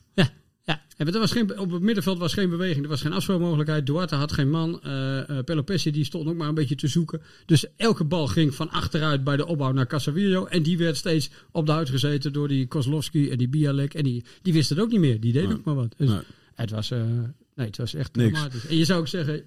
Ja, 0.97 1.07
er 1.07 1.19
was 1.19 1.33
geen, 1.33 1.59
op 1.59 1.71
het 1.71 1.83
middenveld 1.83 2.19
was 2.19 2.33
geen 2.33 2.51
beweging, 2.51 2.83
er 2.85 2.91
was 2.91 3.01
geen 3.01 3.13
afspeelmogelijkheid. 3.13 3.87
Duarte 3.87 4.15
had 4.15 4.33
geen 4.33 4.51
man. 4.51 4.83
eh 4.83 5.39
Pelopessi 5.45 5.91
die 5.91 6.05
stond 6.05 6.29
ook 6.29 6.37
maar 6.37 6.49
een 6.49 6.55
beetje 6.55 6.75
te 6.75 6.89
zoeken. 6.89 7.23
Dus 7.47 7.65
elke 7.77 8.05
bal 8.05 8.27
ging 8.27 8.55
van 8.55 8.71
achteruit 8.71 9.25
bij 9.25 9.37
de 9.37 9.47
opbouw 9.47 9.73
naar 9.73 9.87
Casavillo. 9.87 10.45
En 10.47 10.63
die 10.63 10.79
werd 10.79 10.97
steeds 10.97 11.31
op 11.51 11.67
de 11.67 11.73
huid 11.73 11.89
gezeten 11.91 12.33
door 12.33 12.49
die 12.49 12.67
Kozlowski 12.67 13.31
en 13.31 13.39
die 13.39 13.49
Bialek. 13.49 13.95
En 13.95 14.05
die, 14.05 14.25
die 14.43 14.53
wist 14.53 14.69
het 14.71 14.79
ook 14.81 14.91
niet 14.91 15.01
meer. 15.01 15.21
Die 15.21 15.33
deed 15.33 15.53
ook 15.53 15.65
maar 15.65 15.75
wat. 15.75 15.95
Dus 15.97 16.09
Nee. 16.09 16.19
het, 16.55 16.71
was, 16.71 16.91
eh, 16.91 17.03
nee, 17.55 17.67
het 17.67 17.77
was 17.77 17.95
echt 17.95 18.15
Niks. 18.17 18.33
dramatisch. 18.33 18.67
En 18.67 18.77
je 18.77 18.85
zou 18.85 19.01
ook 19.01 19.09
zeggen, 19.09 19.43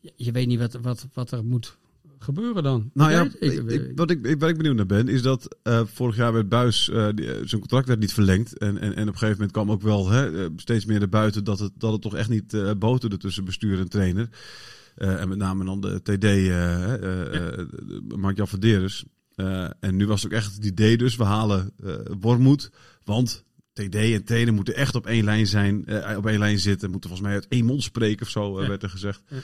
je, 0.00 0.12
je 0.16 0.32
weet 0.32 0.46
niet 0.46 0.58
wat, 0.58 0.72
wat, 0.82 1.06
wat 1.12 1.30
er 1.30 1.44
moet 1.44 1.76
gebeuren 2.18 2.62
dan. 2.62 2.90
Nou 2.94 3.10
ja, 3.10 3.22
ik, 3.38 3.52
ik- 3.70 3.92
wat 3.94 4.10
ik, 4.10 4.36
waar 4.38 4.48
ik 4.48 4.56
benieuwd 4.56 4.76
naar 4.76 4.86
ben, 4.86 5.08
is 5.08 5.22
dat 5.22 5.56
eh, 5.62 5.80
vorig 5.86 6.16
jaar 6.16 6.32
werd 6.32 6.48
Buis, 6.48 6.88
eh, 6.90 7.08
die, 7.14 7.26
eh, 7.32 7.36
zijn 7.46 7.60
contract 7.60 7.86
werd 7.88 8.00
niet 8.00 8.12
verlengd. 8.12 8.58
En, 8.58 8.78
en, 8.78 8.94
en 8.94 9.02
op 9.02 9.12
een 9.12 9.18
gegeven 9.18 9.30
moment 9.30 9.52
kwam 9.52 9.70
ook 9.70 9.82
wel 9.82 10.08
hè, 10.10 10.48
steeds 10.56 10.84
meer 10.84 10.98
naar 10.98 11.08
buiten 11.08 11.44
dat 11.44 11.58
het, 11.58 11.72
dat 11.76 11.92
het 11.92 12.02
toch 12.02 12.14
echt 12.14 12.28
niet 12.28 12.54
eh 12.54 12.70
boterde 12.78 13.16
tussen 13.16 13.44
bestuur 13.44 13.78
en 13.78 13.88
trainer. 13.88 14.28
En 14.94 15.28
met 15.28 15.38
name 15.38 15.64
dan 15.64 15.80
de 15.80 16.02
TD, 16.02 16.24
eh, 16.24 18.16
Mark-Jan 18.18 18.48
Verderes. 18.48 19.04
En 19.80 19.96
nu 19.96 20.06
was 20.06 20.22
het 20.22 20.32
ook 20.32 20.38
echt 20.38 20.54
het 20.54 20.64
idee 20.64 20.96
dus, 20.96 21.16
we 21.16 21.24
halen 21.24 21.72
Wormoed, 22.20 22.70
want... 23.04 23.46
TD 23.72 23.94
en 23.94 24.24
trainer 24.24 24.54
moeten 24.54 24.74
echt 24.74 24.94
op 24.94 25.06
één 25.06 25.24
lijn 25.24 25.46
zijn, 25.46 25.84
op 26.16 26.26
één 26.26 26.38
lijn 26.38 26.58
zitten. 26.58 26.90
Moeten 26.90 27.10
volgens 27.10 27.28
mij 27.28 27.38
uit 27.38 27.48
één 27.48 27.64
mond 27.64 27.82
spreken 27.82 28.26
of 28.26 28.30
zo, 28.32 28.62
Ja. 28.62 28.68
werd 28.68 28.82
er 28.82 28.90
gezegd. 28.90 29.22
Ja. 29.28 29.36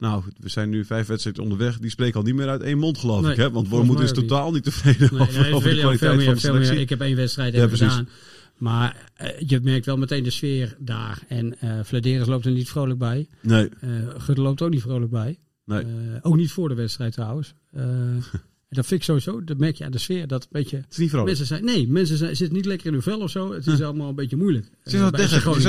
Nou, 0.00 0.22
we 0.38 0.48
zijn 0.48 0.68
nu 0.70 0.84
vijf 0.84 1.06
wedstrijden 1.06 1.42
onderweg. 1.42 1.78
Die 1.78 1.90
spreken 1.90 2.20
al 2.20 2.26
niet 2.26 2.34
meer 2.34 2.48
uit 2.48 2.60
één 2.62 2.78
mond, 2.78 2.98
geloof 2.98 3.22
Nee, 3.22 3.30
ik. 3.30 3.36
Hè? 3.36 3.50
Want 3.50 3.68
Wormoed 3.68 4.00
is 4.00 4.12
niet. 4.12 4.28
totaal 4.28 4.52
niet 4.52 4.62
tevreden 4.64 5.08
Nee, 5.12 5.20
over, 5.20 5.40
nee, 5.42 5.54
over 5.54 5.70
de 5.70 5.78
kwaliteit 5.80 6.16
meer, 6.16 6.24
van 6.24 6.34
de 6.34 6.40
meer. 6.40 6.40
selectie. 6.64 6.80
Ik 6.80 6.88
heb 6.88 7.00
één 7.00 7.16
wedstrijd 7.16 7.54
Ja, 7.54 7.68
gedaan. 7.68 8.08
Maar 8.56 9.10
eh, 9.14 9.28
je 9.46 9.60
merkt 9.62 9.86
wel 9.86 9.96
meteen 9.96 10.22
de 10.22 10.30
sfeer 10.30 10.76
daar. 10.78 11.22
En 11.28 11.60
eh 11.60 11.78
Vladeris 11.82 12.26
loopt 12.26 12.44
er 12.44 12.52
niet 12.52 12.68
vrolijk 12.68 12.98
bij. 12.98 13.28
Nee, 13.42 13.68
Eh 13.80 13.90
Gudde 14.18 14.42
loopt 14.42 14.62
ook 14.62 14.70
niet 14.70 14.82
vrolijk 14.82 15.10
bij. 15.10 15.38
nee. 15.64 15.84
Ook 16.22 16.36
niet 16.36 16.50
voor 16.50 16.68
de 16.68 16.74
wedstrijd 16.74 17.12
trouwens. 17.12 17.54
En 18.70 18.76
dat 18.76 18.86
vind 18.86 19.00
ik 19.00 19.06
sowieso, 19.06 19.44
dat 19.44 19.58
merk 19.58 19.76
je 19.76 19.84
aan 19.84 19.90
de 19.90 19.98
sfeer. 19.98 20.26
Dat 20.26 20.42
een 20.42 20.48
beetje, 20.52 20.76
het 20.76 20.86
is 20.90 20.96
niet 20.96 21.08
vrolijk. 21.08 21.28
mensen 21.28 21.46
zijn, 21.46 21.64
nee, 21.64 21.88
mensen 21.88 22.16
zijn, 22.16 22.36
zitten 22.36 22.56
niet 22.56 22.66
lekker 22.66 22.86
in 22.86 22.92
hun 22.92 23.02
vel 23.02 23.20
of 23.20 23.30
zo. 23.30 23.52
Het 23.52 23.66
is 23.66 23.82
allemaal 23.82 24.08
een 24.08 24.14
beetje 24.14 24.36
moeilijk. 24.36 24.64
Je 24.84 24.90
Eh, 24.90 24.98
zou 24.98 25.10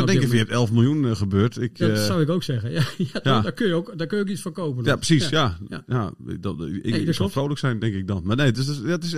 denken, 0.05 0.27
FC 0.27 0.31
je 0.31 0.37
hebt 0.37 0.49
11 0.51 0.71
miljoen 0.71 1.05
eh, 1.05 1.15
gebeurd. 1.15 1.57
Ik. 1.57 1.77
Dat 1.77 1.89
eh, 1.89 2.05
zou 2.05 2.21
ik 2.21 2.29
ook 2.29 2.43
zeggen. 2.43 2.71
Ja, 2.77 2.83
ja, 2.97 3.19
Ja. 3.23 3.41
Daar, 3.41 3.51
kun 3.51 3.67
je 3.67 3.73
ook, 3.73 3.97
daar 3.97 4.07
kun 4.07 4.17
je 4.17 4.23
ook 4.23 4.29
iets 4.29 4.41
van 4.41 4.51
kopen. 4.53 4.83
ja, 4.83 4.95
precies. 4.95 5.29
Ja. 5.29 5.57
Ja. 5.69 5.83
Ja. 5.87 6.11
dat, 6.39 6.61
ik, 6.61 6.83
dat 6.83 6.93
ik 6.93 7.03
zou 7.03 7.13
klopt. 7.15 7.31
vrolijk 7.31 7.59
zijn, 7.59 7.79
denk 7.79 7.93
ik 7.93 8.07
dan. 8.07 8.21
Maar 8.25 8.35
nee, 8.35 8.45
het 8.45 8.57
is, 8.57 8.67
het 8.67 8.77
is, 8.77 8.91
het 8.91 9.03
is, 9.03 9.11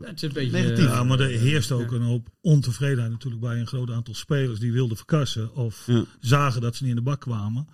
Het 0.00 0.16
is 0.16 0.22
een 0.22 0.32
beetje 0.32 0.50
Negatief. 0.50 0.84
Ja, 0.84 1.04
maar 1.04 1.20
er 1.20 1.28
heerst 1.28 1.72
ook 1.72 1.92
een 1.92 2.02
hoop 2.02 2.28
ontevredenheid 2.40 3.10
natuurlijk 3.10 3.42
bij 3.42 3.58
een 3.60 3.66
groot 3.66 3.90
aantal 3.90 4.14
spelers 4.14 4.58
die 4.58 4.72
wilden 4.72 4.96
verkassen. 4.96 5.54
Of 5.54 5.82
Ja. 5.86 6.04
zagen 6.20 6.60
dat 6.60 6.76
ze 6.76 6.82
niet 6.82 6.90
in 6.92 6.98
de 6.98 7.02
bak 7.10 7.20
kwamen. 7.20 7.68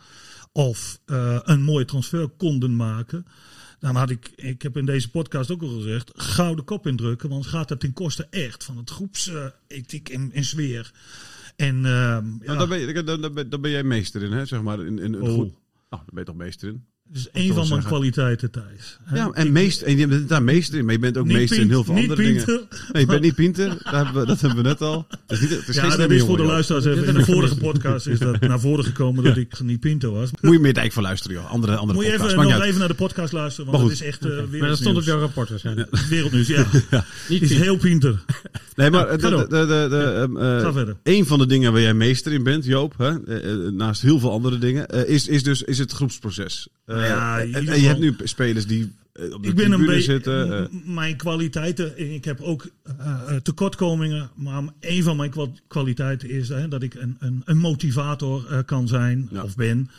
Of 0.52 1.00
eh, 1.04 1.38
een 1.42 1.62
mooie 1.62 1.84
transfer 1.84 2.28
konden 2.28 2.76
maken. 2.76 3.26
Dan 3.84 3.96
had 3.96 4.10
ik, 4.10 4.32
ik 4.36 4.62
heb 4.62 4.76
in 4.76 4.86
deze 4.86 5.10
podcast 5.10 5.50
ook 5.50 5.62
al 5.62 5.68
gezegd, 5.68 6.10
gouden 6.14 6.64
kop 6.64 6.86
indrukken. 6.86 7.28
Want 7.28 7.46
gaat 7.46 7.68
dat 7.68 7.80
ten 7.80 7.92
koste 7.92 8.26
echt 8.30 8.64
van 8.64 8.76
het 8.76 8.90
groepsethiek 8.90 10.08
en, 10.08 10.32
en 10.32 10.44
sfeer. 10.44 10.92
En 11.56 11.74
ehm, 11.76 11.84
ja, 11.84 12.54
nou, 12.54 12.58
daar, 12.58 12.68
ben 12.68 12.78
je, 12.78 13.02
daar, 13.02 13.20
daar 13.20 13.32
ben, 13.32 13.50
daar 13.50 13.60
ben 13.60 13.70
jij 13.70 13.82
meester 13.82 14.22
in, 14.22 14.32
hè? 14.32 14.44
Zeg 14.44 14.62
maar, 14.62 14.86
in, 14.86 14.98
in, 14.98 15.12
een 15.12 15.22
Oh. 15.22 15.34
goed. 15.34 15.52
Nou, 15.90 16.02
daar 16.02 16.04
ben 16.06 16.18
je 16.18 16.24
toch 16.24 16.36
meester 16.36 16.68
in. 16.68 16.84
Dat 17.08 17.16
is 17.16 17.28
een 17.32 17.46
van 17.46 17.54
mijn 17.54 17.66
zeggen. 17.66 17.86
kwaliteiten, 17.86 18.50
Thijs. 18.50 18.98
Ja, 19.14 19.30
en, 19.32 19.52
meester, 19.52 19.86
en 19.86 19.96
je 19.96 20.06
bent 20.06 20.28
daar 20.28 20.42
meester 20.42 20.78
in, 20.78 20.84
maar 20.84 20.94
je 20.94 21.00
bent 21.00 21.16
ook 21.16 21.26
meester 21.26 21.60
in 21.60 21.68
heel 21.68 21.84
veel 21.84 21.94
andere 21.94 22.22
dingen. 22.22 22.44
Pinter. 22.44 22.66
Nee, 22.92 23.02
je 23.02 23.08
bent 23.08 23.22
niet 23.22 23.34
Pinter, 23.34 23.68
daar 23.82 24.04
hebben 24.04 24.20
we, 24.20 24.26
dat 24.26 24.40
hebben 24.40 24.62
we 24.62 24.68
net 24.68 24.80
al. 24.80 25.06
Het 25.08 25.20
is, 25.26 25.40
niet, 25.40 25.50
het 25.50 25.68
is 25.68 25.74
Ja, 25.74 25.96
dat 25.96 26.10
is 26.10 26.22
voor 26.22 26.36
de 26.36 26.42
luisteraars 26.42 26.84
even. 26.84 27.04
In 27.04 27.14
de 27.14 27.24
vorige 27.24 27.56
podcast 27.56 28.06
is 28.06 28.18
dat 28.18 28.40
naar 28.40 28.60
voren 28.60 28.84
gekomen 28.84 29.24
dat 29.24 29.36
ik 29.36 29.60
niet 29.60 29.80
Pinto 29.80 30.12
was. 30.12 30.30
Moet 30.40 30.52
je 30.52 30.58
meer 30.58 30.74
Dijk 30.74 30.92
voor 30.92 31.02
luisteren, 31.02 31.36
joh. 31.36 31.50
Andere, 31.50 31.76
andere 31.76 31.98
Moet 31.98 32.06
je 32.06 32.12
even, 32.12 32.36
nog 32.36 32.62
even 32.62 32.78
naar 32.78 32.88
de 32.88 32.94
podcast 32.94 33.32
luisteren, 33.32 33.72
want 33.72 33.82
het 33.82 33.92
is 33.92 34.02
echt 34.02 34.26
uh, 34.26 34.32
Maar 34.58 34.68
dat 34.68 34.78
stond 34.78 34.96
op 34.96 35.02
jouw 35.02 35.18
rapport 35.18 35.48
waarschijnlijk. 35.48 35.96
Wereldnieuws, 36.08 36.46
ja. 36.46 36.66
Niet 37.28 37.42
is 37.42 37.52
heel 37.54 37.76
pinter. 37.76 38.24
Nee, 38.74 38.90
maar 38.90 39.06
Ja, 39.10 39.16
de, 39.16 39.22
ga 39.22 39.30
door. 39.30 39.48
de, 39.48 39.66
de, 39.66 39.86
de, 39.90 40.28
eh, 40.40 40.60
Ga 40.60 40.72
verder. 40.72 40.96
een 41.02 41.26
van 41.26 41.38
de 41.38 41.46
dingen 41.46 41.72
waar 41.72 41.80
jij 41.80 41.94
meester 41.94 42.32
in 42.32 42.42
bent, 42.42 42.64
Joop, 42.64 42.94
hè, 42.98 43.24
eh, 43.24 43.52
eh, 43.52 43.72
naast 43.72 44.02
heel 44.02 44.18
veel 44.18 44.30
andere 44.30 44.58
dingen, 44.58 44.88
eh, 44.88 45.08
is, 45.08 45.28
is 45.28 45.42
dus 45.42 45.62
is 45.62 45.78
het 45.78 45.92
groepsproces. 45.92 46.68
Ja, 47.00 47.40
en, 47.40 47.64
je 47.64 47.86
hebt 47.86 48.00
nu 48.00 48.14
spelers 48.24 48.66
die 48.66 48.92
eh, 49.12 49.32
op 49.32 49.42
de 49.42 49.48
Ik 49.48 49.54
ben 49.54 49.64
een 49.64 49.70
tribune 49.70 49.86
beetje. 49.86 50.12
zitten. 50.12 50.58
eh, 50.58 50.66
mijn 50.84 51.16
kwaliteiten. 51.16 51.96
en 51.96 52.14
Ik 52.14 52.24
heb 52.24 52.40
ook 52.40 52.66
eh, 52.98 53.36
tekortkomingen. 53.42 54.30
Maar 54.36 54.62
een 54.80 55.02
van 55.02 55.16
mijn 55.16 55.30
kwa- 55.30 55.52
kwaliteiten 55.68 56.30
is 56.30 56.48
dat 56.68 56.82
ik 56.82 56.94
een, 56.94 57.16
een, 57.18 57.42
een 57.44 57.58
motivator 57.58 58.64
kan 58.64 58.88
zijn. 58.88 59.28
Ja. 59.32 59.42
Of 59.42 59.54
ben. 59.56 59.90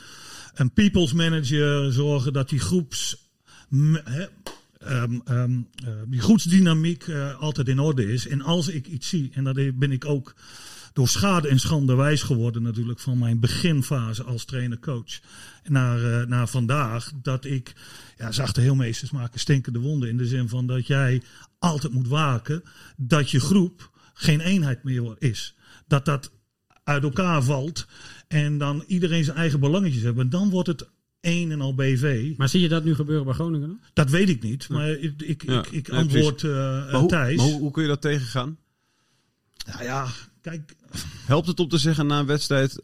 Een 0.55 0.71
people's 0.71 1.13
manager. 1.13 1.91
Zorgen 1.93 2.33
dat 2.33 2.49
die 2.49 2.59
groeps. 2.59 3.23
m- 3.69 3.95
ehm, 3.95 5.19
ehm, 5.25 5.51
eh, 5.75 5.87
die 6.07 6.19
groepsdynamiek 6.21 7.05
altijd 7.39 7.67
in 7.67 7.79
orde 7.79 8.11
is. 8.13 8.27
En 8.27 8.41
als 8.41 8.67
ik 8.67 8.87
iets 8.87 9.09
zie. 9.09 9.29
En 9.33 9.43
dat 9.43 9.55
ben 9.79 9.91
ik 9.91 10.05
ook 10.05 10.33
door 10.95 11.07
schade 11.07 11.47
en 11.47 11.59
schande 11.59 11.95
wijs 11.95 12.21
geworden 12.21 12.61
natuurlijk 12.61 12.99
van 12.99 13.17
mijn 13.17 13.39
beginfase 13.39 14.23
als 14.23 14.45
trainer-coach 14.45 15.19
naar, 15.63 16.21
eh, 16.21 16.27
naar 16.27 16.47
vandaag. 16.47 17.11
Dat 17.21 17.45
ik, 17.45 17.73
ja, 18.17 18.31
zachte 18.31 18.61
heelmeesters 18.61 19.11
maken 19.11 19.39
stinkende 19.39 19.79
wonden 19.79 20.09
in 20.09 20.17
de 20.17 20.25
zin 20.25 20.49
van 20.49 20.67
dat 20.67 20.87
jij 20.87 21.21
altijd 21.59 21.93
moet 21.93 22.07
waken 22.07 22.63
dat 22.97 23.31
je 23.31 23.39
groep 23.39 23.91
geen 24.13 24.39
eenheid 24.39 24.83
meer 24.83 25.15
is. 25.19 25.55
Dat 25.87 26.05
dat 26.05 26.31
uit 26.83 27.03
elkaar 27.03 27.43
valt 27.43 27.87
en 28.27 28.57
dan 28.57 28.83
iedereen 28.87 29.23
zijn 29.23 29.37
eigen 29.37 29.59
belangetjes 29.59 30.03
hebben. 30.03 30.23
En 30.23 30.29
dan 30.29 30.49
wordt 30.49 30.67
het 30.67 30.87
een 31.21 31.51
en 31.51 31.61
al 31.61 31.75
BV. 31.75 32.33
Maar 32.37 32.49
zie 32.49 32.61
je 32.61 32.69
dat 32.69 32.83
nu 32.83 32.95
gebeuren 32.95 33.25
bij 33.25 33.33
Groningen? 33.33 33.67
dan? 33.67 33.79
Dat 33.93 34.09
weet 34.09 34.29
ik 34.29 34.41
niet, 34.43 34.69
maar 34.69 34.89
ik, 34.89 35.21
ik, 35.21 35.43
Ja, 35.43 35.63
ik, 35.71 35.89
antwoord 35.89 36.43
eh 36.43 36.51
maar 36.51 36.93
hoe, 36.93 37.09
Thijs. 37.09 37.37
maar 37.37 37.45
hoe, 37.45 37.59
hoe 37.59 37.71
kun 37.71 37.81
je 37.81 37.89
dat 37.89 38.01
tegengaan? 38.01 38.57
Nou 39.65 39.83
ja, 39.83 40.07
kijk, 40.49 40.75
Helpt 41.25 41.47
het 41.47 41.59
om 41.59 41.67
te 41.67 41.77
zeggen 41.77 42.07
na 42.07 42.19
een 42.19 42.25
wedstrijd 42.25 42.81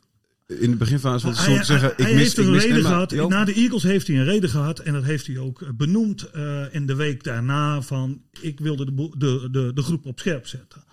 in 0.48 0.72
de 0.72 0.77
beginfase 0.77 1.20
van 1.20 1.30
het 1.30 1.39
Hij- 1.39 1.46
seizoen 1.46 1.65
te 1.65 1.72
zeggen, 1.72 2.03
hij 2.03 2.12
ik 2.12 2.18
mis, 2.18 2.24
heeft 2.24 2.38
ik 2.38 2.46
een 2.46 2.51
mis 2.51 2.63
reden 2.63 2.82
maar, 2.82 2.91
gehad. 2.91 3.12
Joop, 3.12 3.30
Na 3.30 3.46
de 3.46 3.53
Eagles 3.53 3.84
heeft 3.84 4.08
hij 4.08 4.18
een 4.18 4.24
reden 4.24 4.50
gehad. 4.50 4.80
En 4.80 4.94
dat 4.94 5.03
heeft 5.03 5.27
hij 5.27 5.38
ook 5.38 5.62
eh, 5.62 5.70
benoemd 5.70 6.30
eh, 6.30 6.63
in 6.72 6.86
de 6.86 6.96
week 6.96 7.24
daarna. 7.24 7.82
Van 7.82 8.22
ik 8.41 8.60
wilde 8.60 8.86
de, 8.86 9.10
de, 9.18 9.48
de, 9.51 9.72
de 9.74 9.82
groep 9.82 10.06
op 10.06 10.20
scherp 10.20 10.48
zetten. 10.48 10.84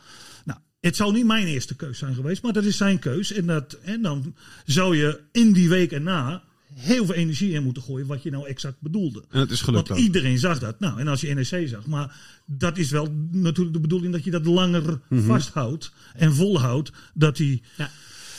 Nou, 0.45 0.59
het 0.81 0.97
zou 0.97 1.13
niet 1.13 1.27
mijn 1.27 1.47
eerste 1.47 1.77
keus 1.77 1.99
zijn 1.99 2.15
geweest. 2.15 2.43
Maar 2.43 2.53
dat 2.53 2.65
is 2.65 2.77
zijn 2.77 2.99
keus. 2.99 3.33
En, 3.33 3.47
dat, 3.47 3.79
en 3.83 4.03
dan 4.03 4.35
zou 4.65 4.97
je 4.97 5.21
in 5.33 5.53
die 5.53 5.69
week 5.69 5.93
erna 5.93 6.43
heel 6.75 7.07
veel 7.07 7.15
energie 7.15 7.53
in 7.53 7.63
moeten 7.63 7.83
gooien. 7.83 8.07
Wat 8.07 8.23
je 8.23 8.31
nou 8.31 8.49
exact 8.49 8.81
bedoelde. 8.81 9.25
En 9.31 9.41
het 9.41 9.51
is 9.51 9.61
gelukt 9.61 9.89
Want 9.89 10.01
ook. 10.01 10.07
iedereen 10.07 10.39
zag 10.39 10.59
dat. 10.59 10.81
Nou, 10.81 11.01
en 11.01 11.09
als 11.09 11.21
je 11.21 11.35
NEC 11.35 11.69
zag. 11.69 11.87
Maar 11.87 12.17
dat 12.47 12.79
is 12.79 12.91
wel 12.91 13.09
natuurlijk 13.31 13.75
de 13.75 13.81
bedoeling 13.81 14.13
dat 14.13 14.25
je 14.25 14.31
dat 14.31 14.47
langer 14.47 15.01
Mhm. 15.09 15.23
vasthoudt. 15.27 15.93
En 16.15 16.35
volhoudt. 16.35 16.93
Dat 17.15 17.37
die... 17.37 17.63
Ja. 17.77 17.91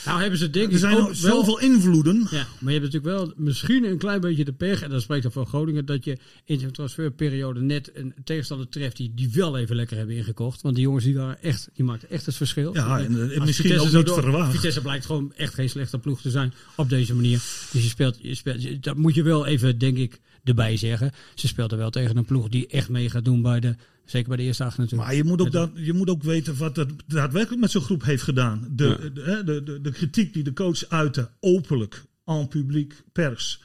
Nou 0.04 0.20
hebben 0.20 0.38
ze 0.38 0.50
denk 0.50 0.66
Er 0.66 0.72
ik 0.72 0.78
zijn 0.78 0.96
ook 0.96 1.06
wel... 1.06 1.14
zoveel 1.14 1.60
invloeden. 1.60 2.26
Ja, 2.30 2.46
maar 2.58 2.72
je 2.72 2.80
hebt 2.80 2.92
natuurlijk 2.92 3.04
wel 3.04 3.32
misschien 3.36 3.84
een 3.84 3.98
klein 3.98 4.20
beetje 4.20 4.44
de 4.44 4.52
pech, 4.52 4.82
en 4.82 4.90
dat 4.90 5.02
spreekt 5.02 5.22
dan 5.22 5.32
van 5.32 5.46
Groningen, 5.46 5.86
dat 5.86 6.04
je 6.04 6.18
in 6.44 6.60
zo'n 6.60 6.70
transferperiode 6.70 7.60
net 7.60 7.90
een 7.94 8.14
tegenstander 8.24 8.68
treft 8.68 8.96
die, 8.96 9.12
die 9.14 9.30
wel 9.32 9.58
even 9.58 9.76
lekker 9.76 9.96
hebben 9.96 10.16
ingekocht. 10.16 10.62
Want 10.62 10.74
die 10.74 10.84
jongens 10.84 11.04
die 11.04 11.14
waren 11.16 11.42
echt, 11.42 11.68
die 11.74 11.84
maakten 11.84 12.10
echt 12.10 12.26
het 12.26 12.36
verschil. 12.36 12.74
Ja, 12.74 12.98
en, 12.98 13.04
eh, 13.04 13.40
misschien 13.40 13.70
Vitesse 13.70 13.98
ook 13.98 14.04
niet 14.04 14.14
verwacht. 14.14 14.52
Vitesse 14.52 14.80
blijkt 14.80 15.06
gewoon 15.06 15.32
echt 15.36 15.54
geen 15.54 15.70
slechte 15.70 15.98
ploeg 15.98 16.20
te 16.20 16.30
zijn 16.30 16.52
op 16.76 16.88
deze 16.88 17.14
manier. 17.14 17.42
Dus 17.72 17.82
je 17.82 17.88
speelt, 17.88 18.18
je 18.22 18.34
speelt, 18.34 18.82
dat 18.82 18.96
moet 18.96 19.14
je 19.14 19.22
wel 19.22 19.46
even, 19.46 19.78
denk 19.78 19.96
ik, 19.96 20.20
erbij 20.44 20.76
zeggen. 20.76 21.12
Ze 21.34 21.48
speelden 21.48 21.78
wel 21.78 21.90
tegen 21.90 22.16
een 22.16 22.24
ploeg 22.24 22.48
die 22.48 22.66
echt 22.66 22.88
mee 22.88 23.10
gaat 23.10 23.24
doen 23.24 23.42
bij 23.42 23.60
de, 23.60 23.76
zeker 24.04 24.28
bij 24.28 24.36
de 24.36 24.42
eerste 24.42 24.64
acht 24.64 24.78
natuurlijk. 24.78 25.08
Maar 25.08 25.16
je 25.16 25.24
moet, 25.24 25.40
ook 25.40 25.52
dan, 25.52 25.70
je 25.74 25.92
moet 25.92 26.10
ook 26.10 26.22
weten 26.22 26.56
wat 26.56 26.76
het 26.76 26.90
daadwerkelijk 27.06 27.60
met 27.60 27.70
zo'n 27.70 27.82
groep 27.82 28.04
heeft 28.04 28.22
gedaan. 28.22 28.68
De, 28.70 29.10
Ja. 29.24 29.42
de, 29.42 29.62
de, 29.62 29.80
de, 29.80 29.92
kritiek 29.92 30.32
die 30.32 30.42
de 30.42 30.52
coach 30.52 30.88
uitte, 30.88 31.30
openlijk, 31.40 32.04
en 32.24 32.48
publiek, 32.48 33.02
pers, 33.12 33.60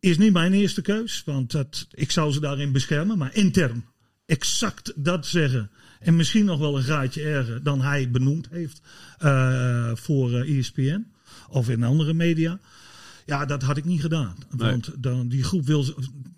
is 0.00 0.18
niet 0.18 0.32
mijn 0.32 0.52
eerste 0.52 0.82
keus. 0.82 1.22
Want 1.24 1.50
dat, 1.50 1.86
ik 1.90 2.10
zou 2.10 2.32
ze 2.32 2.40
daarin 2.40 2.72
beschermen. 2.72 3.18
Maar 3.18 3.34
intern 3.34 3.84
exact 4.26 4.92
dat 4.96 5.26
zeggen. 5.26 5.70
En 6.00 6.16
misschien 6.16 6.44
nog 6.44 6.58
wel 6.58 6.76
een 6.76 6.82
graadje 6.82 7.22
erger 7.22 7.62
dan 7.62 7.80
hij 7.80 8.10
benoemd 8.10 8.48
heeft 8.50 8.80
eh, 9.18 9.90
voor 9.94 10.32
eh, 10.32 10.58
ESPN 10.58 11.06
of 11.48 11.68
in 11.68 11.82
andere 11.82 12.14
media. 12.14 12.60
Ja, 13.26 13.44
dat 13.46 13.62
had 13.62 13.76
ik 13.76 13.84
niet 13.84 14.00
gedaan. 14.00 14.34
Nee. 14.56 14.70
Want 14.70 14.90
dan, 14.96 15.28
die 15.28 15.42
groep 15.42 15.66
wil. 15.66 15.84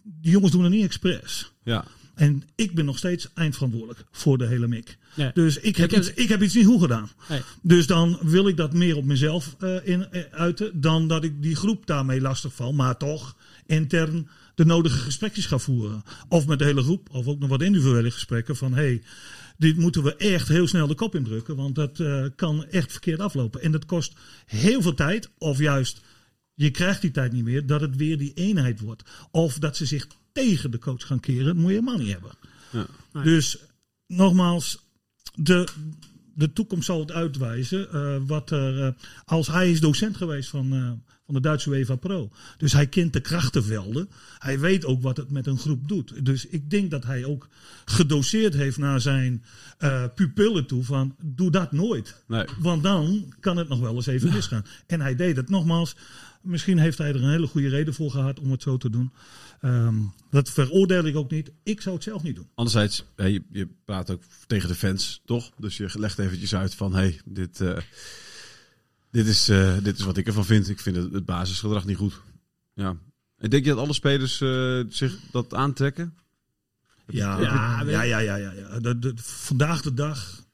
Die 0.05 0.31
jongens 0.33 0.53
doen 0.53 0.63
het 0.63 0.73
niet 0.73 0.85
expres. 0.85 1.53
Ja. 1.63 1.85
En 2.15 2.43
ik 2.55 2.75
ben 2.75 2.85
nog 2.85 2.99
steeds 2.99 3.29
eindverantwoordelijk 3.35 4.05
voor 4.11 4.39
de 4.39 4.47
hele 4.47 4.67
mik. 4.67 4.99
Ja. 5.15 5.31
Dus 5.35 5.59
ik 5.59 5.77
heb, 5.77 5.85
Ik 5.91 5.95
heb- 5.95 6.01
iets, 6.05 6.13
ik 6.15 6.29
heb 6.29 6.43
iets 6.43 6.55
niet 6.55 6.67
goed 6.67 6.81
gedaan. 6.81 7.11
Nee. 7.29 7.41
Dus 7.63 7.87
dan 7.87 8.19
wil 8.23 8.49
ik 8.49 8.57
dat 8.57 8.73
meer 8.73 8.97
op 8.97 9.05
mezelf 9.05 9.57
eh, 9.59 9.77
in, 9.85 10.11
eh, 10.11 10.23
uiten 10.31 10.81
dan 10.81 11.09
dat 11.09 11.25
ik 11.25 11.43
die 11.43 11.57
groep 11.57 11.87
daarmee 11.87 12.21
lastig 12.21 12.55
val. 12.55 12.73
Maar 12.73 12.97
toch 12.97 13.37
intern 13.67 14.29
de 14.55 14.65
nodige 14.65 14.99
gesprekjes 14.99 15.47
ga 15.47 15.59
voeren. 15.59 16.03
Of 16.29 16.47
met 16.47 16.59
de 16.59 16.65
hele 16.65 16.83
groep, 16.83 17.09
of 17.13 17.27
ook 17.27 17.39
nog 17.39 17.49
wat 17.49 17.63
individuele 17.63 18.11
gesprekken 18.11 18.57
van 18.57 18.75
hey, 18.75 19.03
dit 19.59 19.77
moeten 19.77 20.03
we 20.03 20.17
echt 20.17 20.49
heel 20.49 20.67
snel 20.67 20.87
de 20.87 20.95
kop 20.95 21.15
indrukken. 21.15 21.57
Want 21.57 21.75
dat 21.75 22.01
eh, 22.01 22.25
kan 22.37 22.65
echt 22.67 22.91
verkeerd 22.93 23.21
aflopen. 23.21 23.63
En 23.63 23.73
dat 23.73 23.85
kost 23.87 24.13
heel 24.47 24.83
veel 24.83 24.95
tijd, 24.95 25.31
of 25.39 25.59
juist 25.59 26.01
je 26.57 26.71
krijgt 26.71 27.01
die 27.01 27.11
tijd 27.11 27.33
niet 27.33 27.45
meer, 27.45 27.67
dat 27.67 27.81
het 27.81 27.97
weer 27.97 28.19
die 28.19 28.33
eenheid 28.35 28.81
wordt. 28.81 29.03
Of 29.31 29.59
dat 29.59 29.77
ze 29.77 29.87
zich 29.87 30.07
tegen 30.33 30.71
de 30.71 30.79
coach 30.79 31.07
gaan 31.07 31.21
keren, 31.21 31.45
dat 31.45 31.55
moet 31.55 31.65
je 31.65 31.71
helemaal 31.71 31.99
niet 31.99 32.13
hebben. 32.13 32.31
Ja. 32.73 32.87
Nee. 33.13 33.25
Dus 33.25 33.59
nogmaals, 34.07 34.79
de, 35.35 35.69
de 36.35 36.53
toekomst 36.53 36.87
zal 36.87 37.01
het 37.01 37.13
uitwijzen. 37.13 37.93
eh, 37.93 38.17
wat 38.27 38.51
er, 38.51 38.83
eh, 38.87 38.93
als 39.25 39.47
hij 39.47 39.71
is 39.71 39.81
docent 39.81 40.17
geweest 40.17 40.49
van, 40.49 40.73
eh, 40.73 41.06
van 41.27 41.35
de 41.35 41.41
Duitse 41.41 41.71
UEFA 41.71 41.97
Pro. 41.97 42.31
Dus 42.59 42.73
hij 42.73 42.87
kent 42.87 43.13
de 43.13 43.21
krachtenvelden. 43.21 44.09
Hij 44.39 44.59
weet 44.59 44.85
ook 44.85 45.03
wat 45.03 45.17
het 45.17 45.31
met 45.31 45.47
een 45.47 45.59
groep 45.59 45.89
doet. 45.89 46.25
Dus 46.25 46.47
ik 46.47 46.71
denk 46.71 46.91
dat 46.91 47.05
hij 47.05 47.25
ook 47.25 47.49
gedoseerd 47.85 48.55
heeft 48.55 48.79
naar 48.79 49.01
zijn 49.01 49.45
eh, 49.79 50.05
pupillen 50.15 50.67
toe 50.67 50.85
van 50.85 51.17
doe 51.25 51.51
dat 51.51 51.73
nooit. 51.73 52.23
Nee. 52.27 52.45
Want 52.59 52.83
dan 52.83 53.35
kan 53.41 53.57
het 53.57 53.69
nog 53.69 53.81
wel 53.81 53.95
eens 53.95 54.07
even 54.07 54.33
misgaan. 54.33 54.65
En 54.87 55.01
hij 55.01 55.15
deed 55.15 55.37
het 55.37 55.51
nogmaals. 55.51 55.97
Misschien 56.43 56.79
heeft 56.79 56.99
hij 56.99 57.09
er 57.09 57.23
een 57.23 57.31
hele 57.31 57.47
goede 57.47 57.69
reden 57.69 57.95
voor 57.95 58.11
gehad 58.11 58.41
om 58.41 58.51
het 58.51 58.63
zo 58.63 58.77
te 58.77 58.91
doen. 58.91 59.13
Ehm, 59.61 59.95
dat 60.31 60.51
veroordeel 60.51 61.05
ik 61.05 61.17
ook 61.17 61.31
niet. 61.31 61.51
Ik 61.63 61.81
zou 61.81 61.95
het 61.95 62.05
zelf 62.05 62.23
niet 62.23 62.35
doen. 62.35 62.49
Anderzijds, 62.55 63.05
hè, 63.17 63.27
je, 63.27 63.43
je 63.51 63.69
praat 63.85 64.11
ook 64.11 64.23
tegen 64.47 64.69
de 64.69 64.75
fans, 64.75 65.23
toch? 65.25 65.51
Dus 65.59 65.77
je 65.77 65.91
legt 65.99 66.19
eventjes 66.19 66.55
uit 66.55 66.75
van, 66.75 66.95
hey, 66.95 67.21
dit, 67.25 67.61
eh, 67.61 67.77
dit, 69.17 69.27
is, 69.27 69.49
eh, 69.49 69.77
dit 69.83 69.99
is 69.99 70.05
wat 70.05 70.17
ik 70.17 70.27
ervan 70.27 70.45
vind. 70.45 70.69
Ik 70.69 70.81
vind 70.81 70.97
het, 70.97 71.13
het 71.13 71.25
basisgedrag 71.25 71.85
niet 71.85 71.97
goed. 71.97 72.21
Ja. 72.75 72.97
En 73.37 73.51
denk 73.51 73.65
je 73.65 73.71
dat 73.71 73.79
alle 73.79 73.93
spelers 73.93 74.41
eh, 74.41 74.81
zich 74.89 75.17
dat 75.31 75.55
aantrekken? 75.55 76.15
Ja, 77.07 77.41
Ja, 77.41 77.83
ja, 77.87 78.03
ja, 78.03 78.19
ja, 78.19 78.37
ja, 78.37 78.53
ja. 78.53 78.81
De, 78.81 78.99
de- 78.99 79.13
vandaag 79.17 79.83
de 79.83 79.95
dag, 79.95 80.45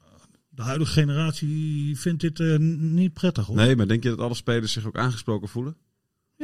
de 0.49 0.63
huidige 0.63 0.93
generatie 0.93 1.99
vindt 1.99 2.21
dit 2.21 2.41
eh, 2.41 2.57
niet 2.59 3.13
prettig 3.13 3.47
hoor. 3.47 3.57
Nee, 3.57 3.77
maar 3.77 3.89
denk 3.89 4.03
je 4.03 4.09
dat 4.09 4.19
alle 4.19 4.35
spelers 4.35 4.73
zich 4.73 4.87
ook 4.87 4.97
aangesproken 4.99 5.49
voelen? 5.49 5.77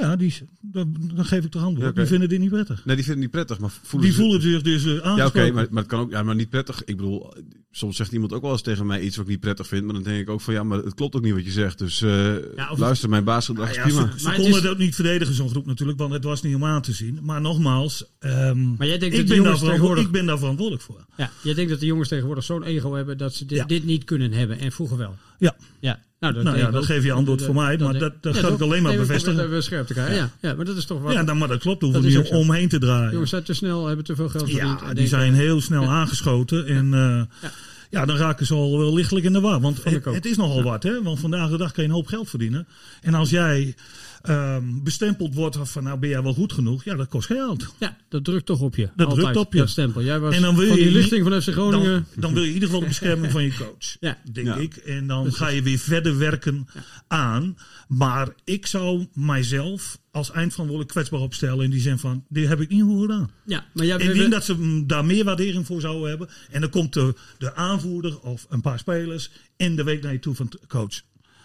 Ja, 0.00 0.16
die, 0.16 0.34
dan, 0.60 0.96
dan 1.14 1.24
geef 1.24 1.44
ik 1.44 1.52
de 1.52 1.58
hand 1.58 1.76
op. 1.76 1.82
Ja, 1.82 1.88
oké. 1.88 1.98
Die 2.00 2.08
vinden 2.08 2.28
dit 2.28 2.38
niet 2.40 2.50
prettig. 2.50 2.84
Nee, 2.84 2.96
die 2.96 3.04
vinden 3.04 3.22
het 3.22 3.32
niet 3.32 3.44
prettig, 3.46 3.58
maar 3.58 3.70
voelen 3.82 4.08
Die 4.08 4.16
ze- 4.18 4.22
voelen 4.22 4.42
zich 4.42 4.62
dus 4.62 4.84
eh, 4.84 4.92
Ja, 4.92 4.98
oké, 4.98 5.06
aangesproken. 5.08 5.54
maar, 5.54 5.66
maar 5.70 5.82
het 5.82 5.90
kan 5.92 6.00
ook, 6.00 6.10
ja, 6.10 6.22
maar 6.22 6.34
niet 6.34 6.48
prettig. 6.50 6.84
Ik 6.84 6.96
bedoel, 6.96 7.32
soms 7.70 7.96
zegt 7.96 8.12
iemand 8.12 8.32
ook 8.32 8.42
wel 8.42 8.50
eens 8.52 8.62
tegen 8.62 8.86
mij 8.86 9.00
iets 9.00 9.16
wat 9.16 9.24
ik 9.24 9.30
niet 9.30 9.40
prettig 9.40 9.66
vind, 9.66 9.84
maar 9.84 9.94
dan 9.94 10.02
denk 10.02 10.20
ik 10.20 10.28
ook 10.30 10.40
van, 10.40 10.54
ja, 10.54 10.62
maar 10.62 10.78
het 10.78 10.94
klopt 10.94 11.14
ook 11.16 11.22
niet 11.22 11.32
wat 11.34 11.44
je 11.44 11.50
zegt. 11.50 11.78
Dus 11.78 12.02
eh, 12.02 12.34
Ja, 12.56 12.70
of- 12.70 12.78
luister, 12.78 13.08
mijn 13.08 13.24
basisgedrag 13.24 13.70
is 13.70 13.76
Nou 13.76 13.88
ja, 13.88 13.94
prima. 13.94 14.12
ze, 14.12 14.18
ze 14.18 14.24
Maar 14.24 14.34
het 14.34 14.42
konden 14.42 14.62
is- 14.62 14.68
ook 14.68 14.78
niet 14.78 14.94
verdedigen, 14.94 15.34
zo'n 15.34 15.48
groep 15.50 15.66
natuurlijk, 15.66 15.98
want 15.98 16.12
het 16.12 16.24
was 16.24 16.42
niet 16.42 16.54
om 16.54 16.64
aan 16.64 16.82
te 16.82 16.92
zien. 16.92 17.18
Maar 17.22 17.40
nogmaals, 17.40 18.04
ehm, 18.18 18.74
Maar 18.76 18.86
jij 18.86 18.98
denkt 18.98 19.14
ik, 19.14 19.20
dat 19.20 19.36
de 19.36 19.42
ben 19.42 19.44
daar 19.52 19.58
tegenwoordig... 19.60 20.04
ik 20.04 20.10
ben 20.10 20.26
daar 20.26 20.38
verantwoordelijk 20.38 20.84
voor. 20.84 21.04
Ja, 21.16 21.30
jij 21.42 21.54
denkt 21.54 21.70
dat 21.70 21.80
de 21.80 21.86
jongens 21.86 22.08
tegenwoordig 22.08 22.44
zo'n 22.44 22.62
ego 22.62 22.92
hebben 22.94 23.18
dat 23.18 23.34
ze 23.34 23.44
dit, 23.44 23.58
Ja. 23.58 23.64
dit 23.64 23.84
niet 23.84 24.04
kunnen 24.04 24.32
hebben 24.32 24.58
en 24.58 24.72
vroeger 24.72 24.96
wel. 24.96 25.16
Ja. 25.38 25.56
Ja, 25.80 26.00
nou, 26.20 26.34
dat, 26.34 26.42
Nou 26.42 26.58
ja, 26.58 26.70
dat 26.70 26.84
geef 26.84 27.04
je 27.04 27.12
antwoord 27.12 27.42
voor 27.42 27.54
mij, 27.54 27.78
maar 27.78 27.98
dat- 27.98 28.22
dat 28.22 28.40
kan 28.40 28.52
ik 28.52 28.60
alleen 28.60 28.82
maar 28.82 28.96
bevestigen. 28.96 29.44
even 29.44 29.62
scherp 29.62 29.86
te 29.86 29.92
krijgen. 29.92 30.14
Ja. 30.14 30.30
Ja. 30.40 30.54
maar 30.54 30.64
dat 30.64 30.76
is 30.76 30.84
toch 30.84 31.00
wat... 31.00 31.12
Ja, 31.12 31.24
dan, 31.24 31.38
maar 31.38 31.48
dat 31.48 31.60
klopt, 31.60 31.80
Dat 31.80 31.92
hoeven 31.92 32.22
niet 32.22 32.30
omheen 32.30 32.68
te 32.68 32.78
draaien. 32.78 33.12
jongens 33.12 33.30
zijn 33.30 33.42
te 33.42 33.54
snel, 33.54 33.86
hebben 33.86 34.04
te 34.04 34.14
veel 34.16 34.28
geld 34.28 34.50
verdiend. 34.50 34.80
Ja, 34.80 34.94
die 34.94 35.06
zijn 35.06 35.34
heel 35.34 35.60
snel 35.60 35.84
aangeschoten. 35.84 36.66
En 36.66 36.94
eh, 36.94 37.50
ja. 37.90 38.04
dan 38.04 38.16
raken 38.16 38.46
ze 38.46 38.54
al 38.54 38.78
wel 38.78 38.94
lichtelijk 38.94 39.26
in 39.26 39.32
de 39.32 39.40
war. 39.40 39.60
Want 39.60 39.84
het, 39.84 40.04
het 40.04 40.26
is 40.26 40.36
nogal 40.36 40.62
wat, 40.62 40.82
hè? 40.82 41.02
Want 41.02 41.20
vandaag 41.20 41.50
de 41.50 41.56
dag 41.56 41.72
kan 41.72 41.82
je 41.84 41.88
een 41.88 41.94
hoop 41.96 42.06
geld 42.06 42.28
verdienen. 42.30 42.66
En 43.00 43.14
als 43.14 43.30
jij 43.30 43.74
ehm, 44.22 44.82
bestempeld 44.82 45.34
wordt 45.34 45.58
van, 45.62 45.82
nou 45.84 45.98
ben 45.98 46.08
jij 46.08 46.22
wel 46.22 46.34
goed 46.34 46.52
genoeg? 46.52 46.84
Ja, 46.84 46.94
dat 46.94 47.08
kost 47.08 47.26
geld. 47.26 47.74
Ja, 47.78 47.96
dat 48.08 48.24
drukt 48.24 48.46
toch 48.46 48.60
op 48.60 48.76
je. 48.76 48.88
Dat 48.96 49.06
Altijd, 49.06 49.24
drukt 49.26 49.46
op 49.46 49.52
je. 49.52 49.58
Dat 49.58 49.68
stempel. 49.68 50.02
Jij 50.02 50.20
was 50.20 50.34
En 50.34 50.42
dan 50.42 50.56
wil 50.56 50.68
van 50.68 50.76
je 50.76 50.82
die 50.82 50.92
lichting 50.92 51.28
van 51.28 51.42
FC 51.42 51.48
Groningen. 51.48 51.92
Dan, 51.92 52.20
dan 52.20 52.32
wil 52.32 52.42
je 52.42 52.48
in 52.48 52.54
ieder 52.54 52.68
geval 52.68 52.82
de 52.82 52.88
bescherming 52.88 53.32
van 53.32 53.42
je 53.42 53.54
coach. 53.56 53.96
Ja. 54.00 54.18
Denk 54.32 54.46
Ja. 54.46 54.54
ik. 54.56 54.76
En 54.76 55.06
dan 55.06 55.32
ga 55.32 55.48
je 55.48 55.62
weer 55.62 55.78
verder 55.78 56.18
werken 56.18 56.68
aan. 57.06 57.56
Maar 57.88 58.28
ik 58.44 58.66
zou 58.66 59.06
mijzelf 59.14 59.98
als 60.10 60.30
eindverantwoordelijk 60.30 60.90
kwetsbaar 60.90 61.20
opstellen. 61.20 61.64
In 61.64 61.70
die 61.70 61.80
zin 61.80 61.98
van, 61.98 62.24
dit 62.28 62.48
heb 62.48 62.60
ik 62.60 62.68
niet 62.68 62.82
goed 62.82 63.00
gedaan. 63.00 63.30
Ja, 63.46 63.66
maar 63.74 63.86
jij 63.86 63.96
Ik 63.96 64.14
denk 64.14 64.30
dat 64.32 64.44
ze 64.44 64.84
daar 64.86 65.04
meer 65.04 65.24
waardering 65.24 65.66
voor 65.66 65.80
zouden 65.80 66.08
hebben. 66.08 66.28
En 66.50 66.60
dan 66.60 66.70
komt 66.70 66.92
de, 66.92 67.14
de 67.38 67.54
aanvoerder 67.54 68.20
of 68.20 68.46
een 68.48 68.60
paar 68.60 68.78
spelers 68.78 69.30
in 69.56 69.76
de 69.76 69.84
week 69.84 70.02
naar 70.02 70.12
je 70.12 70.18
toe 70.18 70.34
van 70.34 70.52
coach. 70.68 71.00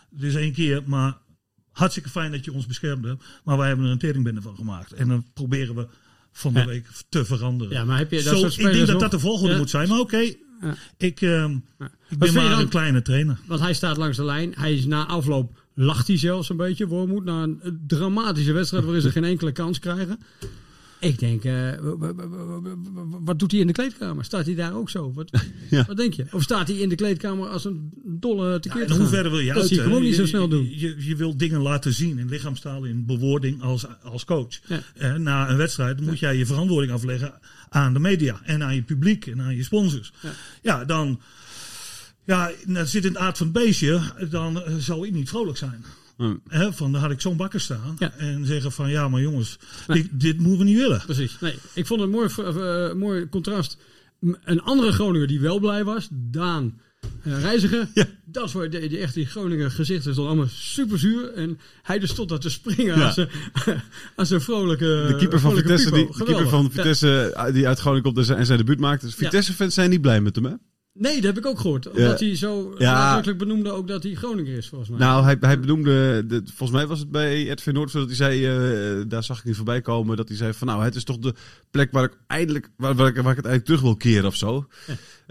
Dus 0.09 0.35
één 0.35 0.53
keer, 0.53 0.81
maar 0.85 1.17
hartstikke 1.73 2.09
fijn 2.09 2.31
dat 2.31 2.45
je 2.45 2.53
ons 2.53 2.65
beschermd 2.65 3.05
hebt. 3.05 3.23
Maar 3.43 3.57
wij 3.57 3.67
hebben 3.67 3.85
er 3.85 3.91
een 3.91 3.97
teringbende 3.97 4.41
van 4.41 4.55
gemaakt. 4.55 4.93
En 4.93 5.07
dan 5.07 5.25
proberen 5.33 5.75
we 5.75 5.87
van 6.31 6.53
de 6.53 6.59
Ja. 6.59 6.65
week 6.65 6.87
te 7.09 7.25
veranderen. 7.25 7.73
Ja, 7.73 7.83
maar 7.85 7.97
heb 7.97 8.11
je 8.11 8.23
dat 8.23 8.39
Zo, 8.39 8.45
ik 8.67 8.73
denk 8.73 8.87
dat 8.87 8.99
dat 8.99 9.11
de 9.11 9.19
volgorde 9.19 9.53
Ja. 9.53 9.59
moet 9.59 9.69
zijn. 9.69 9.89
Maar 9.89 9.99
oké, 9.99 10.17
Ja. 10.17 10.75
ik, 10.97 11.21
ehm, 11.21 11.51
ik 12.09 12.17
ben 12.17 12.33
maar 12.33 12.49
dan- 12.49 12.59
een 12.59 12.67
kleine 12.69 13.01
trainer. 13.01 13.39
Want 13.47 13.59
hij 13.59 13.73
staat 13.73 13.97
langs 13.97 14.17
de 14.17 14.25
lijn. 14.25 14.53
Hij 14.57 14.75
is 14.75 14.85
na 14.85 15.05
afloop 15.07 15.61
lacht 15.75 16.07
hij 16.07 16.17
zelfs 16.17 16.49
een 16.49 16.57
beetje. 16.57 16.87
Wormoed 16.87 17.23
na 17.23 17.43
een 17.43 17.83
dramatische 17.87 18.51
wedstrijd 18.51 18.83
waarin 18.83 19.01
ze 19.01 19.11
geen 19.11 19.23
enkele 19.23 19.51
kans 19.51 19.79
krijgen. 19.79 20.19
Ik 21.03 21.19
denk, 21.19 21.43
eh, 21.43 21.69
wat 23.23 23.39
doet 23.39 23.51
hij 23.51 23.59
in 23.59 23.67
de 23.67 23.73
kleedkamer? 23.73 24.25
Staat 24.25 24.45
hij 24.45 24.55
daar 24.55 24.73
ook 24.75 24.89
zo? 24.89 25.13
Wat, 25.13 25.29
Ja. 25.69 25.85
wat 25.87 25.97
denk 25.97 26.13
je? 26.13 26.25
Of 26.31 26.43
staat 26.43 26.67
hij 26.67 26.77
in 26.77 26.89
de 26.89 26.95
kleedkamer 26.95 27.47
als 27.47 27.65
een 27.65 27.91
dolle 28.05 28.59
tekeer 28.59 28.81
Ja, 28.81 28.87
gaan? 28.87 28.97
hoeverre 28.97 29.29
wil 29.29 29.39
je 29.39 29.47
Dat 29.47 29.57
uit? 29.57 29.67
zie 29.67 29.75
je 29.75 29.81
hè? 29.81 29.87
gewoon 29.87 30.03
niet 30.03 30.15
zo 30.15 30.25
snel 30.25 30.47
doen. 30.47 30.69
Je, 30.79 30.95
je, 31.05 31.15
wilt 31.15 31.39
dingen 31.39 31.61
laten 31.61 31.93
zien 31.93 32.17
in 32.19 32.29
lichaamstaal, 32.29 32.83
in 32.83 33.05
bewoording 33.05 33.61
als, 33.61 33.85
als 34.03 34.25
coach. 34.25 34.59
Ja. 34.67 34.81
Eh, 34.95 35.13
na 35.15 35.49
een 35.49 35.57
wedstrijd 35.57 36.01
moet 36.01 36.19
jij 36.19 36.37
je 36.37 36.45
verantwoording 36.45 36.91
afleggen 36.93 37.33
aan 37.69 37.93
de 37.93 37.99
media 37.99 38.41
en 38.43 38.63
aan 38.63 38.75
je 38.75 38.83
publiek 38.83 39.25
en 39.27 39.41
aan 39.41 39.55
je 39.55 39.63
sponsors. 39.63 40.13
Ja. 40.61 40.85
Dan 40.85 41.19
ja, 42.25 42.51
dat 42.67 42.87
zit 42.89 43.05
in 43.05 43.11
het 43.13 43.21
aard 43.21 43.37
van 43.37 43.47
het 43.47 43.55
beestje, 43.55 44.01
dan 44.29 44.61
eh, 44.63 44.73
zal 44.77 45.05
ik 45.05 45.13
niet 45.13 45.29
vrolijk 45.29 45.57
zijn. 45.57 45.83
Hm. 46.23 46.35
Hè, 46.57 46.73
van, 46.73 46.91
dan 46.91 47.01
had 47.01 47.11
ik 47.11 47.21
zo'n 47.21 47.37
bakker 47.37 47.59
staan 47.59 47.95
Ja. 47.99 48.11
en 48.17 48.45
zeggen 48.45 48.71
van 48.71 48.89
ja, 48.89 49.07
maar 49.09 49.21
jongens, 49.21 49.57
Nee. 49.87 50.01
dit, 50.01 50.19
dit 50.19 50.39
moeten 50.39 50.57
we 50.57 50.63
niet 50.63 50.77
willen. 50.77 51.01
Precies. 51.05 51.37
Nee, 51.39 51.55
ik 51.73 51.85
vond 51.87 51.99
het 52.01 52.09
een 52.09 52.15
mooi, 52.15 52.29
eh, 52.89 52.93
mooi 52.95 53.29
contrast. 53.29 53.77
Een 54.43 54.61
andere 54.61 54.91
Groninger 54.91 55.27
die 55.27 55.39
wel 55.39 55.59
blij 55.59 55.83
was, 55.83 56.07
Daan 56.11 56.79
eh, 57.23 57.41
Reiziger. 57.41 57.87
Dat 58.25 58.51
was 58.51 58.69
die, 58.69 58.89
die 58.89 58.97
echt 58.97 59.13
die 59.13 59.25
Groninger 59.25 59.71
gezichten 59.71 60.11
stond 60.13 60.27
allemaal 60.27 60.47
super 60.49 60.99
zuur. 60.99 61.33
En 61.33 61.59
hij 61.81 61.99
dus 61.99 62.09
stond 62.09 62.29
daar 62.29 62.39
te 62.39 62.49
springen 62.49 62.97
Ja. 62.97 63.05
als, 63.05 63.17
een, 63.17 63.29
als 64.15 64.29
een 64.29 64.41
vrolijke 64.41 65.05
De 65.07 65.15
keeper 65.17 65.39
van 65.39 65.55
Vitesse, 65.55 65.91
die, 65.91 66.07
de 66.17 66.23
keeper 66.23 66.49
van 66.49 66.71
Vitesse 66.71 67.31
eh, 67.35 67.53
die 67.53 67.67
uit 67.67 67.79
Groningen 67.79 68.03
komt 68.03 68.29
en 68.29 68.45
zijn, 68.45 68.57
debuut 68.57 68.79
maakt. 68.79 69.01
Dus 69.01 69.11
Ja. 69.11 69.17
Vitesse-fans 69.17 69.73
zijn 69.73 69.89
niet 69.89 70.01
blij 70.01 70.21
met 70.21 70.35
hem, 70.35 70.45
hè? 70.45 70.53
Nee, 70.93 71.15
dat 71.15 71.23
heb 71.23 71.37
ik 71.37 71.45
ook 71.45 71.59
gehoord. 71.59 71.89
Omdat 71.91 72.19
hij 72.19 72.35
zo 72.35 72.75
Ja. 72.77 72.93
nadrukkelijk 72.93 73.37
benoemde 73.39 73.71
ook 73.71 73.87
dat 73.87 74.03
hij 74.03 74.13
Groninger 74.13 74.57
is, 74.57 74.67
volgens 74.67 74.89
mij. 74.89 74.99
Nou, 74.99 75.23
hij, 75.23 75.37
hij 75.39 75.59
benoemde, 75.59 76.25
de, 76.25 76.41
volgens 76.45 76.71
mij 76.79 76.87
was 76.87 76.99
het 76.99 77.11
bij 77.11 77.49
Ed 77.49 77.65
Noord, 77.65 77.91
dat 77.91 78.05
hij 78.05 78.15
zei, 78.15 78.45
eh, 78.45 79.03
daar 79.07 79.23
zag 79.23 79.37
ik 79.39 79.43
niet 79.43 79.55
voorbij 79.55 79.81
komen, 79.81 80.17
dat 80.17 80.27
hij 80.27 80.37
zei 80.37 80.53
van 80.53 80.67
nou, 80.67 80.83
het 80.83 80.95
is 80.95 81.03
toch 81.03 81.17
de 81.17 81.33
plek 81.71 81.91
waar 81.91 82.03
ik 82.03 82.17
eindelijk, 82.27 82.69
waar, 82.77 82.95
waar, 82.95 83.07
ik, 83.07 83.15
waar 83.15 83.31
ik 83.31 83.37
het 83.37 83.45
eigenlijk 83.45 83.65
terug 83.65 83.81
wil 83.81 83.95
keren 83.95 84.25
of 84.25 84.35
zo. 84.35 84.67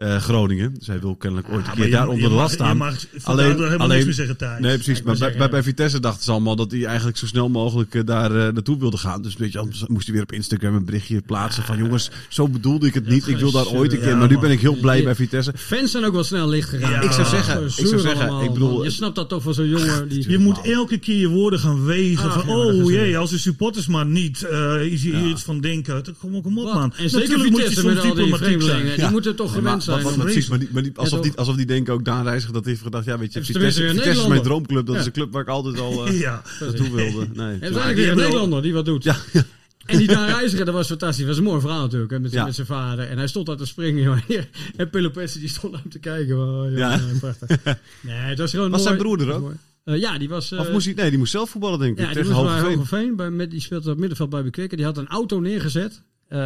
Eh, 0.02 0.16
Groningen. 0.16 0.74
Dus 0.78 0.86
hij 0.86 1.00
wil 1.00 1.16
kennelijk 1.16 1.48
ooit 1.50 1.66
een 1.66 1.72
keer 1.72 1.84
je- 1.84 1.90
daar 1.90 2.08
onder 2.08 2.22
je 2.22 2.28
de 2.28 2.34
last 2.34 2.54
staan. 2.54 2.68
Je 2.68 2.74
mag 2.74 2.94
Alleen- 3.22 3.58
er 3.60 3.76
alleen- 3.76 3.88
niks 3.88 4.04
meer 4.04 4.14
zeggen 4.14 4.36
Thijs. 4.36 4.60
Nee, 4.60 4.74
precies. 4.74 5.02
Maar 5.02 5.16
bij, 5.36 5.48
bij, 5.50 5.62
Vitesse 5.62 6.00
dachten 6.00 6.24
ze 6.24 6.30
allemaal 6.30 6.56
dat 6.56 6.70
hij 6.70 6.84
eigenlijk 6.84 7.16
zo 7.16 7.26
snel 7.26 7.48
mogelijk 7.48 7.94
eh, 7.94 8.02
daar 8.04 8.30
eh, 8.30 8.52
naartoe 8.52 8.78
wilde 8.78 8.96
gaan. 8.96 9.22
Dus 9.22 9.36
weet 9.36 9.52
je, 9.52 9.58
anders 9.58 9.84
moest 9.86 10.04
hij 10.04 10.14
weer 10.14 10.22
op 10.22 10.32
Instagram 10.32 10.74
een 10.74 10.84
berichtje 10.84 11.20
plaatsen 11.20 11.62
van 11.62 11.76
jongens, 11.78 12.10
zo 12.28 12.48
bedoelde 12.48 12.86
ik 12.86 12.94
het 12.94 13.06
niet. 13.08 13.26
Ik 13.28 13.36
wil 13.38 13.50
daar 13.52 13.66
ooit 13.66 13.92
een 13.92 14.00
keer. 14.00 14.16
Maar 14.16 14.28
nu 14.28 14.38
ben 14.38 14.50
ik 14.50 14.60
heel 14.60 14.76
blij 14.80 14.96
Je- 14.96 15.02
bij 15.04 15.14
Vitesse. 15.14 15.52
Fans 15.56 15.90
zijn 15.90 16.04
ook 16.04 16.12
wel 16.12 16.24
snel 16.24 16.48
licht 16.48 16.68
gegaan. 16.68 16.90
Ja, 16.90 17.00
ik 17.00 17.12
zou 17.12 17.26
zeggen, 17.26 17.64
ik 17.64 17.86
zou 17.86 17.98
zeggen, 18.00 18.20
allemaal, 18.28 18.42
ik 18.44 18.52
bedoel-. 18.52 18.84
Je 18.84 18.90
snapt 18.90 19.14
dat 19.14 19.28
toch 19.28 19.42
van 19.42 19.54
zo'n 19.54 19.68
jongen 19.68 20.08
die... 20.08 20.30
Je 20.30 20.38
moet 20.38 20.60
elke 20.60 20.98
keer 20.98 21.16
je 21.18 21.28
woorden 21.28 21.58
gaan 21.58 21.84
wegen. 21.84 22.30
Ah, 22.30 22.38
van, 22.38 22.46
ja, 22.46 22.54
oh 22.82 22.90
jee, 22.90 23.18
als 23.18 23.30
de 23.30 23.38
supporters 23.38 23.86
maar 23.86 24.06
niet 24.06 24.46
uh, 24.52 25.28
iets 25.30 25.42
van 25.42 25.60
denken. 25.60 26.04
Kom, 26.18 26.42
kom 26.42 26.58
op 26.58 26.64
Wat? 26.64 26.74
man. 26.74 26.92
En 26.96 27.10
zeker 27.10 27.18
Natuurlijk 27.28 27.50
moet 27.50 27.60
je 27.60 27.66
Vitesse 27.66 27.80
soms 27.80 27.94
met 27.94 28.02
al 28.04 28.14
die 28.14 28.22
diplomatiek 28.22 28.46
vreemdelingen. 28.46 28.84
zijn. 28.86 28.94
Die 28.96 29.04
Ja. 29.04 29.10
moeten 29.10 29.36
toch 29.36 29.52
gewend 29.52 29.86
maar, 29.86 29.91
zijn. 30.00 30.04
maar, 30.08 30.16
maar 30.16 30.26
precies, 30.26 30.48
maar, 30.48 30.58
die, 30.58 30.68
maar 30.72 30.82
die, 30.82 30.92
alsof, 30.94 31.18
Ja, 31.18 31.22
die, 31.30 31.36
alsof 31.38 31.56
die 31.56 31.66
denken 31.66 31.92
ook 31.94 32.04
Daan 32.04 32.24
Reiziger 32.24 32.52
dat 32.52 32.62
hij 32.62 32.72
heeft 32.72 32.84
gedacht, 32.84 33.04
ja 33.04 33.18
weet 33.18 33.32
je, 33.32 33.44
Vitesse, 33.44 33.88
Vitesse 33.88 34.10
is 34.20 34.26
mijn 34.26 34.42
droomclub. 34.42 34.86
Dat 34.86 34.94
Ja. 34.94 35.00
is 35.00 35.06
een 35.06 35.12
club 35.12 35.32
waar 35.32 35.42
ik 35.42 35.48
altijd 35.48 35.78
al 35.80 36.06
eh, 36.06 36.20
Ja. 36.26 36.42
naartoe 36.60 36.90
wilde. 36.90 37.26
Nee, 37.42 37.46
Het 37.52 37.62
is 37.62 37.68
ja. 37.68 37.74
eigenlijk 37.82 37.96
die 37.96 38.04
weer 38.04 38.10
een 38.12 38.16
Nederlander 38.16 38.62
die 38.62 38.72
wat 38.72 38.84
doet. 38.84 39.04
Ja, 39.04 39.16
En 39.86 39.98
die 39.98 40.06
daar 40.06 40.28
reiziger, 40.28 40.64
dat 40.64 40.74
was 40.74 40.86
fantastisch. 40.86 41.18
Dat 41.18 41.28
was 41.28 41.36
een 41.36 41.44
mooi 41.50 41.60
verhaal 41.60 41.80
natuurlijk. 41.82 42.10
Hè, 42.12 42.20
met, 42.20 42.32
met 42.32 42.54
zijn 42.54 42.66
vader. 42.66 43.08
En 43.08 43.16
hij 43.18 43.26
stond 43.26 43.46
daar 43.46 43.56
te 43.56 43.66
springen. 43.66 44.22
En 44.76 44.90
Pelopessi 44.90 45.40
die 45.40 45.48
stond 45.48 45.72
naar 45.72 45.82
hem 45.82 45.90
te 45.90 45.98
kijken. 45.98 46.38
Oh, 46.38 46.76
ja, 46.76 47.00
prachtig. 47.20 47.48
Nee, 48.00 48.14
het 48.16 48.38
was 48.38 48.50
gewoon 48.50 48.70
Was 48.70 48.82
mooi. 48.84 48.92
zijn 48.94 49.02
broeder 49.06 49.32
ook? 49.34 49.52
Eh, 49.84 49.98
ja, 49.98 50.18
die 50.18 50.28
was... 50.28 50.52
eh, 50.52 50.58
Of 50.60 50.70
moest 50.70 50.84
hij, 50.86 50.94
nee, 50.94 51.08
die 51.10 51.18
moest 51.18 51.30
zelf 51.32 51.50
voetballen 51.50 51.78
denk 51.78 51.92
ik, 51.92 51.98
ja, 51.98 52.04
die 52.04 52.14
tegen 52.14 52.30
moest 52.32 52.42
bij 52.44 52.52
Hogeveen. 52.54 52.76
Hogeveen. 52.78 53.16
Bij, 53.16 53.30
met, 53.30 53.50
die 53.50 53.60
speelde 53.60 53.84
op 53.84 53.90
het 53.90 53.98
middenveld 53.98 54.30
bij 54.30 54.42
Bekwekken. 54.42 54.76
Die 54.76 54.86
had 54.86 54.98
een 54.98 55.08
auto 55.08 55.40
neergezet. 55.40 56.02
Eh, 56.32 56.38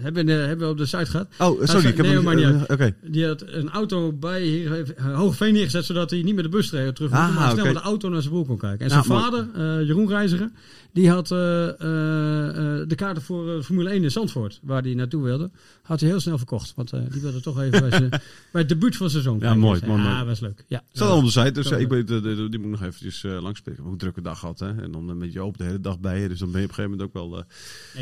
hebben, 0.00 0.26
we- 0.26 0.32
hebben 0.32 0.66
we 0.66 0.72
op 0.72 0.78
de 0.78 0.86
site 0.86 1.06
gehad. 1.06 1.26
Oh, 1.38 1.64
sorry. 1.64 1.86
Ik 1.88 1.96
heb 1.96 2.06
nee, 2.06 2.14
hem- 2.14 2.24
maar 2.24 2.34
niet. 2.36 2.70
Oké. 2.70 2.94
Die 3.02 3.26
had 3.26 3.44
een 3.46 3.70
auto 3.70 4.12
bij 4.12 4.42
hier, 4.42 4.94
uh, 4.98 5.14
Hoogveen 5.16 5.52
neergezet, 5.52 5.84
zodat 5.84 6.10
hij 6.10 6.22
niet 6.22 6.34
met 6.34 6.44
de 6.44 6.50
bus 6.50 6.68
terug 6.68 6.92
terug 6.94 7.10
moest. 7.10 7.22
Ah, 7.22 7.36
maar 7.36 7.50
snel 7.50 7.72
de 7.72 7.80
auto 7.80 8.08
naar 8.08 8.20
zijn 8.20 8.32
broer 8.32 8.46
kon 8.46 8.58
kijken. 8.58 8.78
En 8.90 8.96
Ja, 8.96 9.02
zijn 9.02 9.20
vader, 9.20 9.46
eh, 9.54 9.86
Jeroen 9.86 10.08
Reiziger, 10.08 10.50
die 10.92 11.10
had 11.10 11.30
eh, 11.30 11.36
de 12.88 12.94
kaarten 12.96 13.22
voor 13.22 13.62
Formule 13.62 13.90
1 13.90 14.02
in 14.02 14.10
Zandvoort, 14.10 14.60
waar 14.62 14.82
hij 14.82 14.94
naartoe 14.94 15.22
wilde, 15.22 15.50
had 15.82 16.00
hij 16.00 16.08
heel 16.08 16.20
snel 16.20 16.36
verkocht. 16.38 16.72
Want 16.76 16.90
die 16.90 17.20
wilde 17.20 17.40
toch 17.40 17.60
even 17.60 17.80
bij, 17.80 17.90
zijn- 17.90 18.08
bij 18.52 18.60
het 18.60 18.68
debuut 18.68 18.96
van 18.96 19.10
zijn 19.10 19.22
zoon 19.22 19.38
Ja, 19.40 19.54
mooi, 19.54 19.80
Ja, 19.80 19.86
mooi. 19.96 20.24
was 20.24 20.40
leuk. 20.40 20.64
Ja. 20.68 20.82
Staat 20.92 21.08
al 21.08 21.16
op 21.18 21.24
de 21.24 21.30
site, 21.30 21.50
dus 21.50 21.68
Ja, 21.68 21.76
ik 21.76 22.06
de- 22.06 22.46
die 22.50 22.58
moet 22.58 22.70
nog 22.70 22.82
eventjes 22.82 23.22
langs 23.22 23.62
ook 23.80 23.86
een 23.86 23.96
drukke 23.96 24.20
dag 24.20 24.38
gehad. 24.38 24.58
Hè? 24.58 24.82
En 24.82 24.92
dan 24.92 25.18
met 25.18 25.32
Joop 25.32 25.58
de 25.58 25.64
hele 25.64 25.80
dag 25.80 26.00
bij 26.00 26.20
je. 26.20 26.28
Dus 26.28 26.38
dan 26.38 26.50
ben 26.50 26.60
je 26.60 26.66
op 26.66 26.70
een 26.70 26.76
gegeven 26.76 26.98
moment 26.98 27.16
ook 27.16 27.30
wel, 27.30 27.44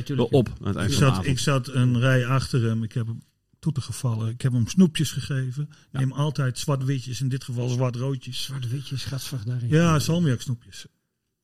Nee, 0.06 0.16
wel 0.16 0.26
op 0.30 0.48
aan 0.60 0.66
het 0.66 0.76
eind 0.76 0.94
van 0.94 1.19
zat, 1.22 1.32
ik 1.32 1.38
zat 1.38 1.68
een 1.68 1.98
rij 2.00 2.26
achter 2.26 2.62
hem. 2.62 2.82
Ik 2.82 2.92
heb 2.92 3.06
hem 3.06 3.22
toeten 3.58 3.82
gevallen. 3.82 4.28
Ik 4.28 4.40
heb 4.42 4.52
hem 4.52 4.66
snoepjes 4.66 5.10
gegeven. 5.12 5.62
Ik 5.62 5.98
Neem 6.00 6.12
altijd 6.12 6.58
zwart-witjes, 6.58 7.20
in 7.20 7.28
dit 7.28 7.44
geval 7.44 7.68
zwart-roodjes. 7.68 8.42
Zwarte 8.42 8.68
witjes, 8.68 9.00
schatslag 9.00 9.44
daarin. 9.44 9.68
Ja, 9.68 9.98
salmiak 9.98 10.40
snoepjes. 10.40 10.86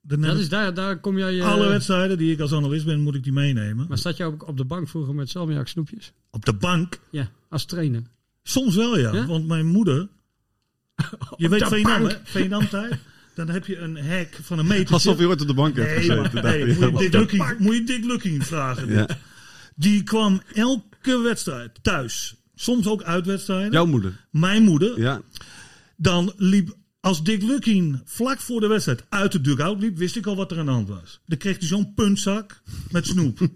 Dat 0.00 0.38
is 0.38 0.48
daar, 0.48 0.74
daar 0.74 0.98
kom 1.00 1.18
jij... 1.18 1.38
eh, 1.40 1.46
alle 1.46 1.68
wedstrijden 1.68 2.18
die 2.18 2.32
ik 2.32 2.40
als 2.40 2.52
analist 2.52 2.84
ben, 2.84 3.00
moet 3.00 3.14
ik 3.14 3.22
die 3.22 3.32
meenemen. 3.32 3.86
Maar 3.88 3.98
zat 3.98 4.16
je 4.16 4.24
ook 4.24 4.48
op 4.48 4.56
de 4.56 4.64
bank 4.64 4.88
vroeger 4.88 5.14
met 5.14 5.30
salmiak 5.30 5.68
snoepjes? 5.68 6.12
Op 6.30 6.44
de 6.44 6.52
bank, 6.52 6.98
Ja, 7.10 7.30
als 7.48 7.64
trainer. 7.64 8.02
soms 8.42 8.74
wel 8.74 8.98
ja. 8.98 9.12
Ja? 9.12 9.26
Want 9.26 9.46
mijn 9.46 9.66
moeder, 9.66 10.08
je 11.36 11.48
weet 11.48 11.60
de 11.60 11.66
Veenam 11.66 12.00
bank. 12.02 12.12
hè, 12.12 12.18
Veenam 12.24 12.68
tijd. 12.68 12.94
Dan 13.34 13.48
heb 13.48 13.66
je 13.66 13.78
een 13.78 13.96
hek 13.96 14.38
van 14.42 14.58
een 14.58 14.66
meter. 14.66 14.92
Alsof 14.94 15.18
je 15.18 15.26
ooit 15.26 15.40
op 15.40 15.46
de 15.46 15.54
bank 15.54 15.76
hebt 15.76 15.90
gezeten. 15.92 16.42
nee, 16.44 16.66
moet, 17.58 17.74
je 17.74 17.82
Dick 17.84 18.04
Lukking 18.04 18.46
vragen. 18.46 18.88
Ja. 18.92 19.08
Die 19.78 20.02
kwam 20.02 20.42
elke 20.54 21.18
wedstrijd 21.18 21.78
thuis. 21.82 22.34
Soms 22.54 22.86
ook 22.86 23.02
uitwedstrijden. 23.02 23.72
Jouw 23.72 23.86
moeder. 23.86 24.26
Mijn 24.30 24.62
moeder. 24.62 25.00
Ja. 25.00 25.20
Dan 25.96 26.32
liep, 26.36 26.76
als 27.00 27.22
Dick 27.22 27.42
Lukking 27.42 28.02
vlak 28.04 28.40
voor 28.40 28.60
de 28.60 28.66
wedstrijd 28.66 29.04
uit 29.08 29.32
de 29.32 29.40
dugout 29.40 29.80
liep, 29.80 29.96
wist 29.96 30.16
ik 30.16 30.26
al 30.26 30.36
wat 30.36 30.50
er 30.50 30.58
aan 30.58 30.66
de 30.66 30.72
hand 30.72 30.88
was. 30.88 31.20
Dan 31.26 31.38
kreeg 31.38 31.58
hij 31.58 31.68
zo'n 31.68 31.94
puntzak 31.94 32.62
met 32.90 33.06
snoep. 33.06 33.38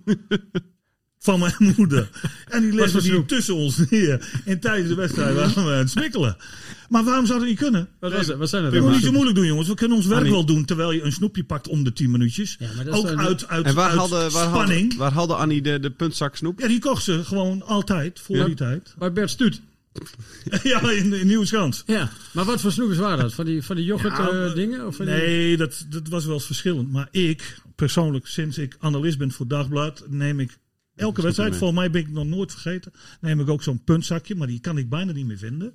Van 1.22 1.38
mijn 1.40 1.54
moeder. 1.76 2.08
En 2.48 2.60
die 2.62 2.72
legde 2.72 3.02
die 3.02 3.24
tussen 3.24 3.54
ons 3.54 3.76
neer. 3.90 4.40
En 4.44 4.60
tijdens 4.60 4.88
de 4.88 4.94
wedstrijd 4.94 5.34
waren 5.34 5.54
we 5.54 5.60
aan 5.72 5.78
het 5.78 5.90
smikkelen. 5.90 6.36
Maar 6.88 7.04
waarom 7.04 7.26
zou 7.26 7.38
dat 7.38 7.48
niet 7.48 7.58
kunnen? 7.58 7.88
Wat, 7.98 8.12
was 8.12 8.26
het? 8.26 8.36
Wat 8.36 8.48
zijn 8.48 8.64
We 8.64 8.70
dat? 8.70 8.78
moeten 8.80 8.96
niet 8.96 9.04
zo 9.06 9.12
moeilijk 9.12 9.36
doen, 9.36 9.46
jongens. 9.46 9.68
We 9.68 9.74
kunnen 9.74 9.96
ons 9.96 10.06
werk 10.06 10.28
wel 10.28 10.44
doen 10.44 10.64
terwijl 10.64 10.92
je 10.92 11.02
een 11.02 11.12
snoepje 11.12 11.44
pakt 11.44 11.68
om 11.68 11.84
de 11.84 11.92
10 11.92 12.10
minuutjes. 12.10 12.56
Ja, 12.58 12.68
maar 12.76 12.84
dat 12.84 12.94
Ook 12.94 13.06
uit, 13.06 13.48
uit, 13.48 13.66
En 13.66 13.74
waar 13.74 13.98
uit 13.98 14.08
waar, 14.10 14.30
spanning. 14.30 14.96
waar 14.96 15.12
haalde 15.12 15.34
Annie 15.34 15.62
de, 15.62 15.80
de 15.80 15.90
puntzak 15.90 16.36
snoep? 16.36 16.60
Ja, 16.60 16.68
die 16.68 16.78
kocht 16.80 17.02
ze 17.04 17.24
gewoon 17.24 17.62
altijd, 17.62 18.20
voor 18.20 18.36
Ja. 18.36 18.44
die 18.44 18.54
tijd. 18.54 18.94
Bij 18.98 19.12
Bert 19.12 19.30
Stuut. 19.30 19.60
ja, 20.62 20.90
in, 20.90 21.12
in 21.12 21.26
Nieuweschans. 21.26 21.82
Ja, 21.86 22.10
maar 22.32 22.44
wat 22.44 22.60
voor 22.60 22.72
snoepjes 22.72 22.98
waren 22.98 23.18
dat? 23.18 23.34
Van 23.34 23.44
die, 23.44 23.62
van 23.62 23.76
die 23.76 23.84
yoghurt 23.84 24.16
Ja, 24.16 24.28
eh, 24.30 24.46
eh, 24.46 24.54
dingen? 24.54 24.86
Of 24.86 24.96
van 24.96 25.06
die- 25.06 25.14
Nee, 25.14 25.56
dat, 25.56 25.86
dat 25.88 26.08
was 26.08 26.24
wel 26.24 26.34
eens 26.34 26.46
verschillend. 26.46 26.92
Maar 26.92 27.08
ik, 27.10 27.56
persoonlijk, 27.76 28.26
sinds 28.26 28.58
ik 28.58 28.76
analist 28.80 29.18
ben 29.18 29.30
voor 29.32 29.48
Dagblad, 29.48 30.04
neem 30.08 30.40
ik 30.40 30.58
elke 31.00 31.22
wedstrijd, 31.22 31.56
volgens 31.56 31.78
mij 31.78 31.90
ben 31.90 32.00
ik 32.00 32.10
nog 32.10 32.26
nooit 32.26 32.52
vergeten, 32.52 32.92
neem 33.20 33.40
ik 33.40 33.48
ook 33.48 33.62
zo'n 33.62 33.84
puntzakje, 33.84 34.34
maar 34.34 34.46
die 34.46 34.60
kan 34.60 34.78
ik 34.78 34.88
bijna 34.88 35.12
niet 35.12 35.26
meer 35.26 35.38
vinden. 35.38 35.74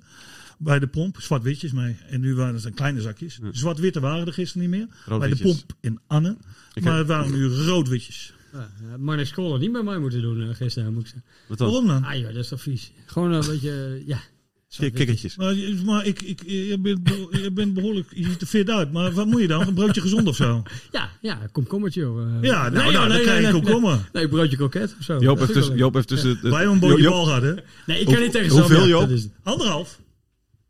Bij 0.58 0.78
de 0.78 0.86
pomp, 0.86 1.20
zwart-witjes 1.20 1.72
mee. 1.72 1.96
En 2.08 2.20
nu 2.20 2.34
waren 2.34 2.54
het 2.54 2.74
kleine 2.74 3.00
zakjes. 3.00 3.38
Zwart-witte 3.50 4.00
waren 4.00 4.26
er 4.26 4.32
gisteren 4.32 4.70
niet 4.70 4.78
meer. 4.78 5.18
Bij 5.18 5.28
de 5.28 5.36
pomp 5.36 5.72
in 5.80 6.00
Anne. 6.06 6.36
Ik 6.74 6.82
maar 6.82 6.98
het 6.98 7.06
waren 7.06 7.32
nu 7.32 7.46
roodwitjes. 7.46 8.34
Ja, 8.52 8.96
Marnix 8.98 9.36
niet 9.36 9.72
bij 9.72 9.82
mij 9.82 9.98
moeten 9.98 10.20
doen 10.20 10.42
eh, 10.42 10.54
gisteren, 10.54 10.92
moet 10.92 11.02
ik 11.02 11.08
zeggen. 11.08 11.24
Wat 11.48 11.58
dan? 11.58 11.68
Waarom 11.68 11.86
dan? 11.86 12.04
Ah 12.04 12.14
joh, 12.14 12.26
dat 12.26 12.36
is 12.36 12.48
toch 12.48 12.62
vies. 12.62 12.92
Gewoon 13.06 13.32
een 13.32 13.46
beetje, 13.52 14.02
ja. 14.06 14.20
Kik- 14.68 14.94
Kikkertjes. 14.94 15.36
Maar, 15.36 15.54
maar 15.84 16.06
ik, 16.06 16.22
ik, 16.22 16.42
je, 16.46 16.78
bent, 16.78 17.02
be- 17.02 17.38
je 17.42 17.50
bent 17.50 17.74
behoorlijk, 17.74 18.08
je 18.14 18.24
ziet 18.24 18.40
er 18.40 18.46
fit 18.46 18.70
uit. 18.70 18.92
Maar 18.92 19.12
wat 19.12 19.26
moet 19.26 19.40
je 19.40 19.46
dan? 19.46 19.66
Een 19.66 19.74
broodje 19.74 20.00
gezond 20.00 20.28
of 20.28 20.36
zo? 20.36 20.62
Ja, 20.92 21.10
ja, 21.20 21.38
komkommertje 21.52 22.00
joh. 22.00 22.20
Eh, 22.20 22.42
Ja, 22.42 22.62
nou, 22.62 22.72
nee, 22.72 22.80
nou, 22.82 22.92
joh, 22.92 23.00
dan 23.00 23.08
nee, 23.08 23.20
krijg 23.20 23.38
nee, 23.38 23.46
je 23.46 23.52
nee, 23.52 23.62
komkommer. 23.62 24.08
Nee, 24.12 24.28
broodje 24.28 24.56
kroket 24.56 24.94
of 24.98 25.04
zo. 25.04 25.18
Joop 25.18 25.38
heeft 25.38 25.54
wel 25.54 25.76
Joop 25.76 25.94
heeft 25.94 26.10
het, 26.10 26.22
Wij 26.22 26.50
hebben 26.50 26.70
een 26.72 26.78
broodje 26.78 27.08
bal 27.08 27.24
gehad, 27.24 27.42
hè? 27.42 27.54
Nee, 27.86 28.00
ik 28.00 28.06
kan 28.06 28.20
niet 28.20 28.32
tegen 28.32 28.58
hoeveel, 28.58 28.88
Joop? 28.88 29.10
Anderhalf. 29.42 30.00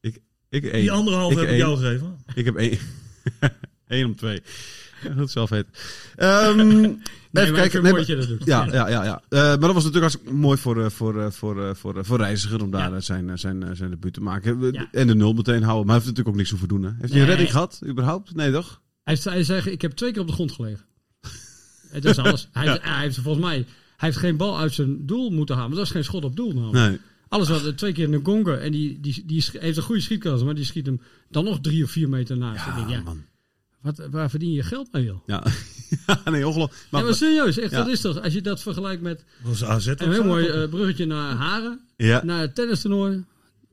Ik, 0.01 0.19
ik 0.51 0.65
één. 0.65 0.81
Die 0.81 0.91
anderhalf 0.91 1.33
Ik 1.33 1.39
heb 1.39 1.49
ik 1.49 1.57
jou 1.57 1.77
gegeven. 1.79 2.17
Ik 2.35 2.45
heb 2.45 2.57
één. 2.57 2.79
Eén 3.87 4.05
om 4.05 4.17
twee. 4.17 4.43
Goed 5.19 5.31
zelf 5.31 5.51
weten. 5.51 5.73
Ehm, 6.16 6.81
Nee, 7.31 7.45
even 7.45 7.55
kijken. 7.57 7.83
Nee, 7.83 7.92
dat 7.92 8.07
je 8.07 8.16
dat 8.16 8.29
doet. 8.29 8.45
Ja, 8.45 8.64
ja, 8.64 8.88
ja. 8.88 9.05
ja. 9.05 9.23
Eh, 9.29 9.38
maar 9.40 9.59
dat 9.59 9.73
was 9.73 9.85
natuurlijk 9.85 10.03
hartstikke 10.12 10.33
mooi 10.35 10.59
voor, 10.59 10.83
eh, 10.85 10.90
voor, 10.90 11.21
eh, 11.23 11.31
voor, 11.31 11.77
voor, 11.77 12.05
voor 12.05 12.19
Reiziger 12.19 12.62
om 12.62 12.71
daar 12.71 13.03
zijn, 13.03 13.38
zijn, 13.38 13.77
zijn 13.77 13.90
debuut 13.90 14.12
te 14.12 14.21
maken. 14.21 14.75
En 14.92 15.07
de 15.07 15.14
nul 15.14 15.33
meteen 15.33 15.62
houden. 15.62 15.87
Maar 15.87 15.95
hij 15.97 16.05
heeft 16.05 16.07
natuurlijk 16.07 16.29
ook 16.29 16.37
niks 16.37 16.51
hoeven 16.51 16.69
doen. 16.69 16.83
Hè? 16.83 16.90
Heeft 17.01 17.12
hij 17.12 17.21
een 17.23 17.27
redding 17.29 17.51
gehad, 17.51 17.81
überhaupt? 17.87 18.35
Nee, 18.35 18.53
toch? 18.53 18.81
Hij, 19.03 19.19
hij 19.23 19.45
zegt, 19.45 19.66
ik 19.66 19.83
heb 19.83 19.92
twee 19.92 20.12
keer 20.12 20.21
op 20.21 20.27
de 20.27 20.33
grond 20.33 20.53
gelegen. 20.53 20.85
Het 21.88 22.05
is 22.05 22.19
alles. 22.19 22.49
Hij, 22.53 22.69
heeft- 22.69 22.83
hij 22.85 23.03
heeft 23.03 23.19
volgens 23.19 23.45
mij, 23.45 23.57
hij 23.57 23.64
heeft 24.09 24.16
geen 24.16 24.37
bal 24.37 24.59
uit 24.59 24.73
zijn 24.75 25.07
doel 25.07 25.31
moeten 25.31 25.55
halen. 25.55 25.71
Maar 25.71 25.79
dat 25.79 25.88
is 25.88 25.92
geen 25.95 26.05
schot 26.05 26.25
op 26.25 26.37
doel 26.37 26.53
namelijk. 26.53 26.88
Nee. 26.88 26.99
Alles 27.29 27.49
wat 27.49 27.77
twee 27.77 27.92
keer 27.92 28.05
in 28.05 28.11
de 28.11 28.21
gonger 28.23 28.59
en 28.61 28.73
die, 28.73 29.01
die, 29.01 29.23
die 29.27 29.45
heeft 29.53 29.77
een 29.77 29.83
goede 29.83 30.01
schietkans, 30.01 30.42
maar 30.42 30.55
die 30.55 30.64
schiet 30.64 30.87
hem 30.87 31.01
dan 31.31 31.45
nog 31.45 31.61
drie 31.61 31.85
of 31.85 31.90
vier 31.90 32.09
meter 32.09 32.37
naast. 32.37 32.64
Denk, 32.77 32.88
ja, 32.88 33.01
man. 33.03 33.23
Wat, 33.87 34.09
waar 34.11 34.31
verdien 34.31 34.53
je 34.53 34.62
geld 34.62 34.92
mee, 34.92 35.05
joh? 35.05 35.18
Ja, 35.27 35.42
nee, 36.31 36.46
ongelooflijk. 36.46 36.70
Maar, 36.72 36.88
Maar, 36.90 37.05
maar 37.05 37.14
serieus, 37.14 37.59
echt, 37.59 37.70
Ja. 37.70 37.77
dat 37.79 37.88
is 37.88 38.01
toch, 38.01 38.22
als 38.22 38.33
je 38.33 38.40
dat 38.40 38.62
vergelijkt 38.62 39.03
met 39.03 39.18
Dat 39.42 39.49
was 39.59 39.64
AZ. 39.64 39.87
een 39.87 40.12
heel 40.12 40.25
mooi 40.25 40.46
eh, 40.49 40.68
bruggetje 40.68 41.07
naar 41.07 41.35
Haren, 41.35 41.81
ja. 41.96 42.25
naar 42.25 42.40
het 42.40 42.55
tennistoernooi, 42.55 43.25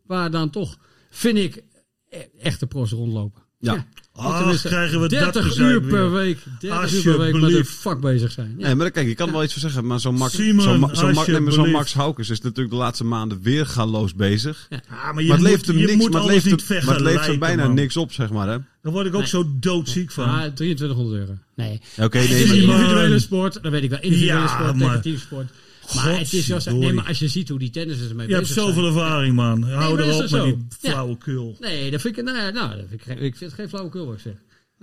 waar 0.05 0.31
dan 0.31 0.49
toch, 0.49 0.77
vind 1.09 1.37
ik, 1.37 1.63
e- 2.09 2.17
echte 2.39 2.67
pros 2.67 2.91
rondlopen. 2.91 3.41
Ja. 3.63 3.85
Ah, 4.15 4.37
tenminste, 4.37 4.67
krijgen 4.67 5.01
we 5.01 5.07
dat 5.07 5.19
30 5.19 5.45
gezeik 5.45 5.71
uur 5.71 5.81
per 5.81 6.11
week, 6.11 6.37
30 6.59 6.93
uur 6.93 7.01
per 7.03 7.17
week 7.17 7.33
met 7.41 7.53
een 7.53 7.65
vak 7.65 8.01
bezig 8.01 8.31
zijn. 8.31 8.55
Ja. 8.57 8.65
Nee, 8.65 8.75
maar 8.75 8.91
kijk, 8.91 9.07
ik 9.07 9.15
kan 9.15 9.27
er 9.27 9.33
wel 9.33 9.43
iets 9.43 9.53
voor 9.53 9.61
zeggen. 9.61 9.87
Maar 9.87 9.99
zo'n 9.99 10.15
Max, 10.15 10.33
Simon, 10.35 10.65
nee, 10.65 10.77
maar 10.77 10.95
zo'n 10.95 11.17
alsjeblieft. 11.17 11.71
Max 11.71 11.93
Haukes 11.93 12.29
is 12.29 12.41
natuurlijk 12.41 12.69
de 12.73 12.79
laatste 12.79 13.03
maanden 13.03 13.39
weer 13.41 13.65
galoos 13.65 14.15
bezig. 14.15 14.67
Ah, 14.69 14.79
maar 15.13 15.21
je 15.21 15.27
Maar 15.27 15.37
het 15.37 15.47
leeft 15.47 15.67
hem 15.67 15.75
niks, 15.75 15.95
maar 15.95 16.05
het 16.05 16.15
alles 16.15 16.27
leeft 16.33 16.45
niet 16.45 16.67
hem, 16.67 16.85
maar 16.85 16.93
het 16.93 17.03
leeft 17.03 17.15
hem 17.15 17.23
vergelijken, 17.23 17.39
bijna 17.39 17.65
man. 17.65 17.73
niks 17.75 17.97
op, 17.97 18.11
zeg 18.13 18.29
maar. 18.29 18.47
Hè? 18.47 18.57
Daar 18.81 18.91
word 18.93 19.05
ik 19.05 19.13
ook 19.13 19.19
Nee. 19.19 19.29
zo 19.29 19.51
doodziek 19.59 20.11
van. 20.11 20.25
Ah, 20.29 20.41
2300 20.53 21.19
euro. 21.19 21.33
Nee. 21.55 21.81
Oké, 22.01 22.17
het 22.17 22.29
nee, 22.29 22.47
maar- 22.47 22.55
individuele 22.75 23.19
sport, 23.19 23.59
dat 23.61 23.71
weet 23.71 23.83
ik 23.83 23.89
wel. 23.89 23.99
Individuele 24.01 24.39
Ja, 24.39 24.47
sport, 24.47 24.75
maar- 24.75 24.87
negatief 24.87 25.21
sport. 25.21 25.51
Maar 25.95 26.17
het 26.19 26.33
is 26.33 26.45
Godverdorie. 26.49 26.79
nee, 26.87 26.93
maar 26.95 27.07
als 27.07 27.19
je 27.19 27.27
ziet 27.27 27.49
hoe 27.49 27.59
die 27.59 27.69
tennissers 27.69 28.09
ermee 28.09 28.27
Je 28.27 28.33
hebt 28.33 28.47
bezig 28.47 28.63
zoveel 28.63 28.83
zijn. 28.83 28.95
ervaring, 28.95 29.35
man. 29.35 29.63
Hou 29.63 29.95
maar 29.95 30.03
is 30.03 30.09
erop 30.09 30.21
met 30.21 30.29
zo? 30.29 30.43
die 30.45 30.65
Ja. 30.79 30.89
flauwekul. 30.89 31.57
Nee, 31.59 31.91
dat 31.91 32.01
vind 32.01 32.17
ik, 32.17 32.23
nou, 32.23 32.37
ja, 32.37 32.49
nou, 32.49 32.69
dat 32.69 32.85
vind 32.89 32.91
ik, 32.91 33.01
geen- 33.01 33.17
ik 33.21 33.35
vind 33.35 33.51
het 33.51 33.59
geen 33.59 33.69
flauwekul 33.69 34.05
wat 34.05 34.15
ik 34.15 34.21
zeg. 34.21 34.33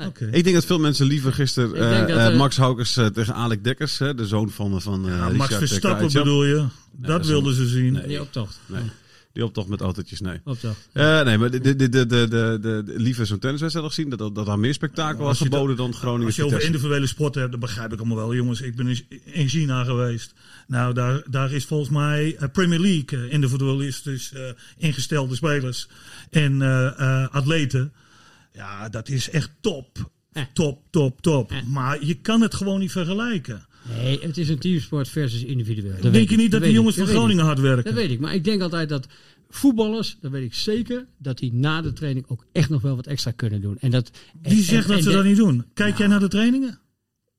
Oké. 0.07 0.29
Ik 0.33 0.43
denk 0.45 0.55
dat 0.55 0.65
veel 0.65 0.79
mensen 0.79 1.07
liever 1.07 1.33
gisteren 1.33 1.75
eh, 1.75 2.01
eh, 2.01 2.27
eh, 2.27 2.37
Max 2.37 2.57
Haukes 2.57 2.97
eh, 2.97 3.07
tegen 3.07 3.35
Alec 3.35 3.65
Dekkers, 3.65 3.99
hè, 3.99 4.15
de 4.15 4.27
zoon 4.27 4.51
van, 4.51 4.83
van 4.83 5.09
eh 5.09 5.17
Ja, 5.17 5.29
Max 5.29 5.55
Verstappen 5.55 6.13
bedoel 6.13 6.45
je? 6.45 6.65
dat 6.97 7.27
wilden 7.27 7.55
ze 7.55 7.67
zien. 7.67 7.93
Nee. 7.93 8.07
Die 8.07 8.21
optocht. 8.21 8.61
Nee, 8.67 8.81
die 9.33 9.45
optocht 9.45 9.69
met 9.69 9.81
autootjes, 9.81 10.21
nee. 10.21 10.41
Optocht. 10.45 10.89
Eh, 10.93 11.23
nee, 11.23 11.39
maar 11.39 11.51
de, 11.51 11.61
de, 11.61 11.77
de, 11.77 11.89
de, 11.89 12.07
de, 12.07 12.29
de, 12.29 12.59
de- 12.61 12.93
liever 12.97 13.27
zo'n 13.27 13.39
tenniswedstrijd 13.39 13.87
nog 13.87 13.95
zien, 13.97 14.09
dat, 14.11 14.19
dat, 14.19 14.35
dat 14.35 14.47
daar 14.47 14.59
meer 14.59 14.75
spektakel 14.75 15.25
was 15.25 15.39
geboden 15.39 15.77
dan 15.77 15.95
Groningen 15.95 16.27
Als 16.27 16.37
je 16.37 16.45
over 16.45 16.63
individuele 16.63 17.07
sporten 17.07 17.41
hebt, 17.41 17.53
dan 17.53 17.61
begrijp 17.61 17.93
ik 17.93 17.99
allemaal 17.99 18.17
wel. 18.17 18.35
Jongens, 18.35 18.61
ik 18.61 18.77
ben 18.77 18.87
in- 18.89 19.07
in 19.25 19.49
China 19.49 19.85
geweest. 19.85 20.35
Nou, 20.67 20.95
daar, 20.95 21.23
daar 21.31 21.53
is 21.53 21.65
volgens 21.65 21.91
mij 21.91 22.37
eh, 22.37 22.49
Premier 22.53 22.79
League 22.81 23.19
eh, 23.27 23.33
individualistisch 23.33 24.33
eh, 24.33 24.43
ingestelde 24.77 25.35
spelers 25.35 25.89
en 26.31 26.63
eh, 26.63 26.87
eh, 27.23 27.29
atleten. 27.31 27.93
Ja, 28.53 28.89
dat 28.89 29.09
is 29.09 29.31
echt 29.31 29.51
top. 29.61 30.11
Eh. 30.33 30.43
Top, 30.53 30.83
top, 30.91 31.21
top. 31.21 31.51
Eh. 31.53 31.63
Maar 31.67 32.05
je 32.05 32.15
kan 32.15 32.41
het 32.41 32.55
gewoon 32.55 32.81
niet 32.81 32.93
vergelijken. 32.93 33.67
Nee, 33.97 34.19
het 34.21 34.39
is 34.39 34.49
een 34.49 34.59
teamsport 34.59 35.09
versus 35.09 35.45
individueel. 35.45 35.93
Dat 35.93 36.03
weet 36.03 36.13
Denk 36.13 36.31
je 36.31 36.37
niet 36.37 36.51
dat 36.51 36.61
weet 36.61 36.69
die 36.69 36.69
ik, 36.71 36.77
jongens 36.77 36.97
van 36.97 37.05
dat. 37.07 37.15
Groningen 37.15 37.45
hard 37.45 37.57
Dat 37.57 37.67
werken? 37.67 37.95
weet 37.95 38.11
ik, 38.11 38.21
maar 38.21 38.35
ik 38.35 38.45
denk 38.45 38.63
altijd 38.63 38.89
dat 38.89 39.07
voetballers, 39.51 40.17
dat 40.21 40.31
weet 40.31 40.45
ik 40.45 40.55
zeker, 40.55 41.07
dat 41.19 41.39
die 41.39 41.53
na 41.55 41.83
de 41.83 41.93
training 41.93 42.25
ook 42.29 42.45
echt 42.53 42.69
nog 42.69 42.83
wel 42.83 42.97
wat 42.97 43.07
extra 43.07 43.31
kunnen 43.31 43.61
doen. 43.61 43.77
En 43.81 43.91
dat, 43.91 44.11
Wie 44.43 44.57
en- 44.57 44.63
zegt 44.63 44.83
en- 44.83 44.89
dat 44.89 44.97
en 44.97 45.03
ze 45.03 45.09
de- 45.09 45.15
dat 45.17 45.25
niet 45.25 45.37
doen? 45.37 45.65
Kijk 45.75 45.99
jij 45.99 46.07
naar 46.07 46.21
de 46.21 46.29
trainingen? 46.29 46.79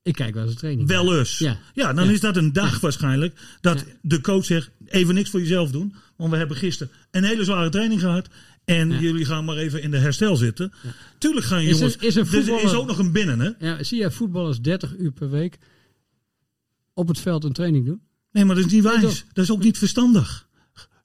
Ik 0.03 0.13
kijk 0.13 0.33
wel 0.33 0.43
eens 0.43 0.53
de 0.53 0.59
training. 0.59 0.87
Wel 0.87 1.17
eens. 1.17 1.37
Ja. 1.37 1.59
Ja, 1.73 1.93
dan 1.93 2.05
Ja. 2.05 2.11
is 2.11 2.19
dat 2.19 2.37
een 2.37 2.53
dag 2.53 2.79
waarschijnlijk 2.79 3.39
dat 3.61 3.79
Ja. 3.79 3.85
de 4.01 4.21
coach 4.21 4.45
zegt, 4.45 4.69
even 4.85 5.13
niks 5.15 5.29
voor 5.29 5.39
jezelf 5.39 5.71
doen. 5.71 5.93
Want 6.17 6.31
we 6.31 6.37
hebben 6.37 6.57
gisteren 6.57 6.93
een 7.11 7.23
hele 7.23 7.43
zware 7.43 7.69
training 7.69 7.99
gehad. 7.99 8.27
En 8.65 8.89
Ja. 8.91 8.99
jullie 8.99 9.25
gaan 9.25 9.45
maar 9.45 9.57
even 9.57 9.81
in 9.81 9.91
de 9.91 9.97
herstel 9.97 10.35
zitten. 10.35 10.71
Tuurlijk 11.17 11.45
gaan 11.45 11.61
Is 11.61 11.69
jongens... 11.69 11.95
is 11.95 12.15
een 12.15 12.21
er 12.27 12.37
is 12.37 12.45
voetballer- 12.45 12.77
ook 12.77 12.87
nog 12.87 12.97
een 12.97 13.11
binnen, 13.11 13.39
hè? 13.39 13.49
Ja, 13.67 13.83
zie 13.83 13.99
jij 13.99 14.11
voetballers 14.11 14.59
30 14.61 14.93
uur 14.97 15.11
per 15.11 15.29
week 15.29 15.57
op 17.01 17.07
het 17.07 17.19
veld 17.19 17.43
een 17.43 17.53
training 17.53 17.85
doen? 17.85 18.01
Nee, 18.31 18.45
maar 18.45 18.55
dat 18.55 18.65
is 18.65 18.71
niet 18.71 18.83
wijs. 18.83 19.25
Dat 19.33 19.43
is 19.43 19.51
ook 19.51 19.63
niet 19.63 19.77
verstandig. 19.77 20.47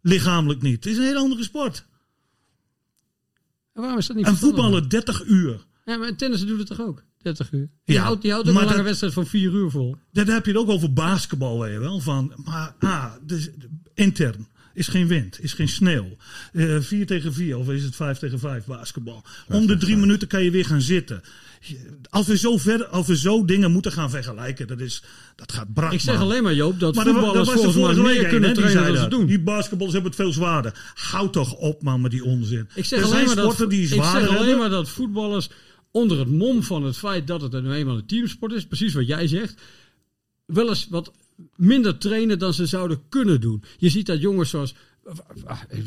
Lichamelijk 0.03 0.63
niet. 0.63 0.75
Het 0.85 0.87
is 0.93 0.97
een 0.99 1.03
hele 1.05 1.19
andere 1.19 1.43
sport. 1.43 1.87
En 3.73 3.81
waarom 3.81 3.99
is 3.99 4.07
dat 4.07 4.17
niet 4.17 4.27
Een 4.27 4.37
voetballer 4.37 4.89
30 4.91 5.25
uur. 5.25 5.65
Ja, 5.85 5.97
maar 5.97 6.09
een 6.09 6.17
tennisser 6.17 6.49
doet 6.49 6.59
het 6.59 6.67
toch 6.67 6.81
ook? 6.81 7.05
30 7.23 7.53
uur. 7.53 7.69
Die 7.85 7.95
Ja, 7.97 8.03
houdt, 8.03 8.23
die 8.23 8.31
houdt 8.33 8.49
ook 8.49 8.55
een 8.55 8.61
lange 8.61 8.77
dat- 8.77 8.85
wedstrijd 8.85 9.13
van 9.13 9.27
4 9.27 9.53
uur 9.53 9.71
vol. 9.71 9.97
Dan 10.13 10.29
heb 10.29 10.45
je 10.47 10.51
het 10.53 10.61
ook 10.61 10.69
over 10.69 10.93
basketbal, 10.93 11.61
weet 11.61 11.73
je 11.73 11.79
wel. 11.79 12.01
Van, 12.01 12.33
maar 12.45 12.75
ah, 12.79 13.13
dus, 13.23 13.51
intern 13.95 14.49
is 14.75 14.89
geen 14.89 15.07
wind, 15.07 15.41
is 15.41 15.53
geen 15.53 15.69
sneeuw. 15.69 16.17
Eh 16.53 16.81
4 16.81 17.07
tegen 17.07 17.33
4 17.33 17.57
of 17.57 17.69
is 17.71 17.83
het 17.83 17.97
5 17.97 18.19
tegen 18.19 18.39
5 18.39 18.65
basketbal. 18.65 19.25
Om 19.49 19.67
de 19.67 19.77
drie 19.77 19.97
minuten 19.97 20.29
kan 20.29 20.43
je 20.45 20.51
weer 20.51 20.65
gaan 20.67 20.81
zitten. 20.81 21.23
Als 22.11 22.27
we 22.27 22.39
zo, 22.39 22.57
ver, 22.57 22.87
als 22.87 23.07
we 23.07 23.17
zo 23.17 23.45
dingen 23.45 23.73
moeten 23.73 23.93
gaan 23.93 24.11
vergelijken, 24.11 24.67
dat, 24.67 24.81
is, 24.81 25.03
dat 25.35 25.53
gaat 25.53 25.75
brak. 25.75 25.93
Ik 25.93 26.01
zeg 26.01 26.21
alleen 26.21 26.43
maar, 26.43 26.55
Joop, 26.55 26.81
dat 26.81 26.95
Maar 26.95 27.05
dat 27.05 27.15
dat 27.15 27.23
voetballers 27.25 27.49
er 27.49 27.73
volgens 27.73 27.97
mij 27.97 28.15
meer 28.15 28.25
een, 28.25 28.31
kunnen 28.31 28.55
trainen 28.55 28.85
dan 28.85 28.95
ze 28.95 29.01
dat. 29.01 29.11
doen. 29.11 29.27
Die 29.27 29.41
basketballers 29.41 29.93
hebben 29.93 30.13
het 30.13 30.21
veel 30.21 30.33
zwaarder. 30.33 30.93
Houd 30.95 31.33
toch 31.33 31.55
op, 31.55 31.83
man, 31.83 32.01
met 32.01 32.11
die 32.11 32.25
onzin. 32.25 32.69
Ik 32.75 32.85
zeg, 32.85 32.99
er 32.99 33.05
alleen 33.05 33.17
zijn 33.17 33.27
maar, 33.27 33.37
dat, 33.37 33.45
sporten 33.45 33.69
die 33.69 33.83
ik 33.83 34.03
zeg 34.03 34.39
alleen 34.39 34.59
maar 34.59 34.71
dat 34.71 34.89
voetballers 34.89 35.49
onder 35.91 36.19
het 36.19 36.29
mom 36.29 36.63
van 36.63 36.83
het 36.85 36.97
feit 36.97 37.27
dat 37.27 37.41
het 37.41 37.63
nu 37.63 37.73
eenmaal 37.73 37.97
een 37.97 38.07
teamsport 38.07 38.53
is, 38.53 38.67
precies 38.67 38.95
wat 38.95 39.07
jij 39.07 39.27
zegt, 39.27 39.61
wel 40.47 40.69
eens 40.69 40.87
wat 40.91 41.13
minder 41.57 41.99
trainen 41.99 42.39
dan 42.39 42.55
ze 42.55 42.67
zouden 42.67 43.03
kunnen 43.09 43.41
doen. 43.41 43.63
Je 43.79 43.89
ziet 43.89 44.07
dat 44.07 44.21
jongens 44.21 44.51
zoals 44.51 44.75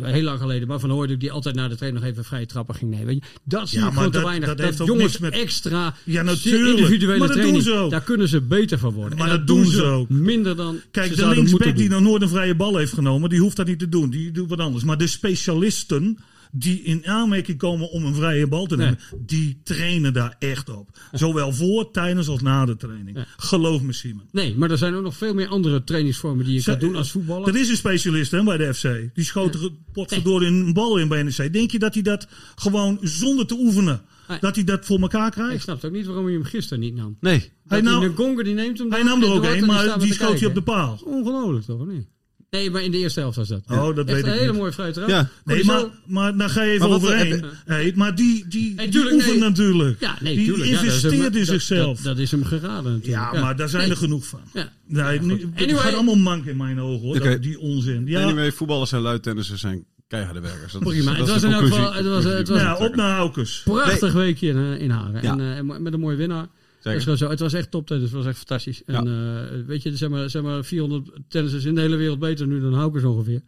heel 0.02 0.24
lang 0.24 0.40
geleden, 0.40 0.68
maar 0.68 0.80
van 0.80 0.90
hoorde 0.90 1.14
ik 1.14 1.20
die 1.20 1.32
altijd 1.32 1.56
na 1.56 1.68
de 1.68 1.76
training 1.76 2.04
nog 2.04 2.12
even 2.12 2.24
vrije 2.26 2.46
trappen 2.46 2.76
ging 2.76 2.92
nemen. 2.92 3.20
Dat 3.44 3.70
zie 3.70 3.80
Ja, 3.80 3.88
ik 3.88 3.94
maar 3.94 4.04
gewoon 4.04 4.22
te 4.22 4.28
weinig. 4.28 4.56
dat 4.56 4.78
Dat, 4.78 4.88
jongens 4.88 5.18
met- 5.18 5.34
extra 5.34 5.96
Ja, 6.04 6.22
natuurlijk. 6.22 6.78
individuele 6.78 7.18
Maar 7.20 7.28
dat 7.28 7.38
doen 7.38 7.62
training, 7.62 7.90
daar 7.92 8.02
kunnen 8.04 8.28
ze 8.28 8.42
beter 8.42 8.80
van 8.80 8.94
worden. 8.94 9.18
Maar 9.18 9.30
en 9.30 9.38
dat 9.38 9.48
doen 9.48 9.66
ze 9.66 9.84
ook. 9.84 10.10
minder 10.10 10.56
dan 10.56 10.80
Kijk, 10.92 11.14
ze 11.14 11.16
de 11.16 11.28
linksback 11.28 11.76
die 11.76 11.90
nog 11.90 12.02
nooit 12.02 12.22
een 12.22 12.30
vrije 12.30 12.56
bal 12.56 12.78
heeft 12.78 12.94
genomen, 12.94 13.30
die 13.30 13.40
hoeft 13.40 13.56
dat 13.56 13.68
niet 13.68 13.80
te 13.80 13.90
doen. 13.90 14.10
Die 14.10 14.32
doet 14.32 14.50
wat 14.50 14.60
anders. 14.60 14.84
Maar 14.84 14.98
de 14.98 15.08
specialisten 15.08 16.18
die 16.52 16.82
in 16.82 17.08
aanmerking 17.08 17.58
komen 17.58 17.90
om 17.92 18.06
een 18.06 18.14
vrije 18.16 18.48
bal 18.48 18.66
te 18.66 18.76
nemen, 18.76 19.00
die 19.26 19.60
trainen 19.64 20.14
daar 20.14 20.36
echt 20.40 20.70
op. 20.70 20.90
Zowel 21.12 21.54
voor, 21.54 21.92
tijdens 21.92 22.28
als 22.28 22.42
na 22.42 22.66
de 22.66 22.76
training. 22.76 23.26
Geloof 23.38 23.82
me, 23.82 23.94
Simon. 23.94 24.24
Nee, 24.32 24.56
maar 24.58 24.72
er 24.72 24.78
zijn 24.78 24.94
ook 24.94 25.04
nog 25.04 25.16
veel 25.18 25.34
meer 25.34 25.48
andere 25.48 25.84
trainingsvormen 25.84 26.46
die 26.46 26.54
je 26.56 26.64
kan 26.64 26.80
doen 26.80 26.96
als 26.96 27.12
voetballer. 27.12 27.46
Dat 27.46 27.56
is 27.56 27.70
een 27.70 27.76
specialist 27.78 28.32
hè, 28.32 28.44
bij 28.44 28.58
de 28.58 28.74
FC. 28.74 29.16
Die 29.16 29.24
schoot 29.26 29.54
er 29.54 29.70
potverdorie 29.94 30.48
een 30.48 30.74
bal 30.74 30.98
in 30.98 31.08
bij 31.08 31.24
NEC. 31.24 31.54
Denk 31.54 31.72
je 31.72 31.80
dat 31.80 31.94
hij 31.94 32.04
dat 32.04 32.28
gewoon 32.56 32.98
zonder 33.02 33.46
te 33.48 33.56
oefenen, 33.60 34.02
Nee. 34.28 34.38
dat 34.40 34.56
hij 34.56 34.64
dat 34.64 34.86
voor 34.86 35.00
elkaar 35.00 35.28
Ik 35.28 35.32
krijgt? 35.34 35.64
snap 35.64 35.84
ook 35.84 35.92
niet 35.92 36.06
waarom 36.06 36.26
hij 36.26 36.34
hem 36.34 36.44
gisteren 36.44 36.80
niet 36.80 36.96
nam. 36.96 37.18
Nee. 37.20 37.40
Hij 37.40 37.50
Hij 37.68 37.82
nam- 37.82 38.02
nam, 38.02 38.10
de 38.16 38.16
Gonger 38.24 38.44
die 38.44 38.54
neemt 38.54 38.78
hem 38.78 38.92
Hij 38.92 39.04
nam 39.04 39.24
er 39.24 39.32
ook 39.32 39.44
een, 39.44 39.66
maar 39.66 40.00
die 40.00 40.14
schoot 40.14 40.40
hij 40.40 40.48
op 40.48 40.54
de 40.56 40.62
paal. 40.62 41.00
Ongelooflijk 41.06 41.66
toch, 41.66 41.80
of 41.80 41.88
niet? 41.88 42.08
Nee, 42.52 42.72
maar 42.72 42.82
in 42.84 42.92
de 42.92 42.98
eerste 42.98 43.20
helft 43.20 43.36
was 43.38 43.48
dat. 43.48 43.62
Oh, 43.68 43.96
dat 43.96 43.98
Echt 43.98 44.06
weet 44.16 44.24
een 44.26 44.34
ik 44.34 44.40
hele 44.40 44.52
niet. 44.52 44.60
mooie 44.60 44.72
vrije 44.72 44.92
trap. 44.92 45.10
Ja. 45.10 45.30
Nee, 45.46 45.64
maar, 45.66 45.84
maar 46.06 46.38
daar 46.38 46.50
ga 46.50 46.62
je 46.64 46.72
even 46.72 46.90
Maar 46.90 47.00
wat- 47.00 47.10
overheen. 47.12 47.44
Hey, 47.66 47.92
maar 47.96 48.16
die, 48.16 48.46
die, 48.48 48.74
Hey, 48.76 48.84
die 48.84 48.94
tuurlijk, 48.94 49.16
oefent 49.16 49.40
nee. 49.40 49.50
natuurlijk. 49.50 50.00
Ja, 50.00 50.18
nee, 50.22 50.36
die 50.36 50.46
tuurlijk. 50.46 50.70
ja, 50.70 50.76
dat 50.76 50.84
is 50.84 50.88
investeert 50.88 51.14
hem- 51.24 51.32
in 51.32 51.38
dat- 51.38 51.48
zichzelf. 51.48 51.96
Dat, 51.96 52.04
dat 52.06 52.18
is 52.18 52.32
hem 52.32 52.44
geraden 52.44 52.92
natuurlijk. 52.94 53.34
ja, 53.34 53.42
maar 53.42 53.56
daar 53.56 53.70
zijn 53.70 53.82
Nee. 53.82 53.92
er 53.92 53.98
genoeg 53.98 54.26
van. 54.28 54.40
Ja. 54.54 54.72
Nee, 54.86 55.22
nu, 55.22 55.34
het 55.34 55.44
Anyway. 55.64 55.82
gaat 55.84 55.94
allemaal 55.94 56.16
mank 56.16 56.46
in 56.46 56.58
mijn 56.58 56.80
ogen 56.80 57.06
hoor. 57.08 57.16
Oké. 57.16 57.30
Dat, 57.30 57.42
die 57.44 57.60
onzin. 57.60 58.08
Ja, 58.08 58.24
Anyway, 58.24 58.52
voetballers 58.52 58.92
en 58.92 59.00
luidtennissers 59.00 59.62
zijn 59.62 59.86
keiharde 60.08 60.40
werkers. 60.40 60.72
Dat 60.74 60.82
is- 60.82 60.88
Prima. 60.88 61.10
dat 61.12 61.20
Het 61.20 61.30
was 61.30 61.42
de 61.42 61.48
in 61.48 61.54
elk 61.54 61.62
conclusie- 61.62 61.86
geval- 61.88 62.04
het 62.04 62.14
was- 62.24 62.34
het 62.34 62.48
was- 62.48 62.62
nou 62.62 62.80
ja, 62.80 62.86
op 62.88 62.96
naar 62.96 63.12
Haukes. 63.16 63.62
Prachtig 63.66 64.14
weekje 64.14 64.48
in, 64.48 64.58
eh, 64.58 64.82
in 64.82 64.90
Hagen. 64.90 65.22
Ja. 65.22 65.32
En, 65.32 65.40
eh, 65.40 65.58
en 65.58 65.82
met 65.84 65.94
een 65.94 66.00
mooie 66.00 66.16
winnaar. 66.18 66.48
Dat 66.84 66.94
is 66.94 67.04
Zeker. 67.04 67.18
gewoon 67.18 67.18
zo. 67.18 67.30
Het 67.30 67.40
was 67.52 67.54
echt 67.62 67.72
top 67.72 67.88
tennis. 67.88 68.06
Het 68.06 68.14
was 68.14 68.26
echt 68.26 68.38
fantastisch. 68.38 68.82
En 68.86 69.08
eh, 69.08 69.66
weet 69.68 69.84
je, 69.84 69.98
zeg 69.98 70.10
maar, 70.10 70.30
zeg 70.30 70.42
maar 70.42 70.64
400 70.64 71.10
tennissers 71.28 71.66
in 71.66 71.76
de 71.76 71.82
hele 71.82 71.96
wereld 71.96 72.20
beter 72.20 72.48
nu 72.48 72.62
dan 72.62 72.74
Haukers 72.74 73.04
ongeveer. 73.04 73.42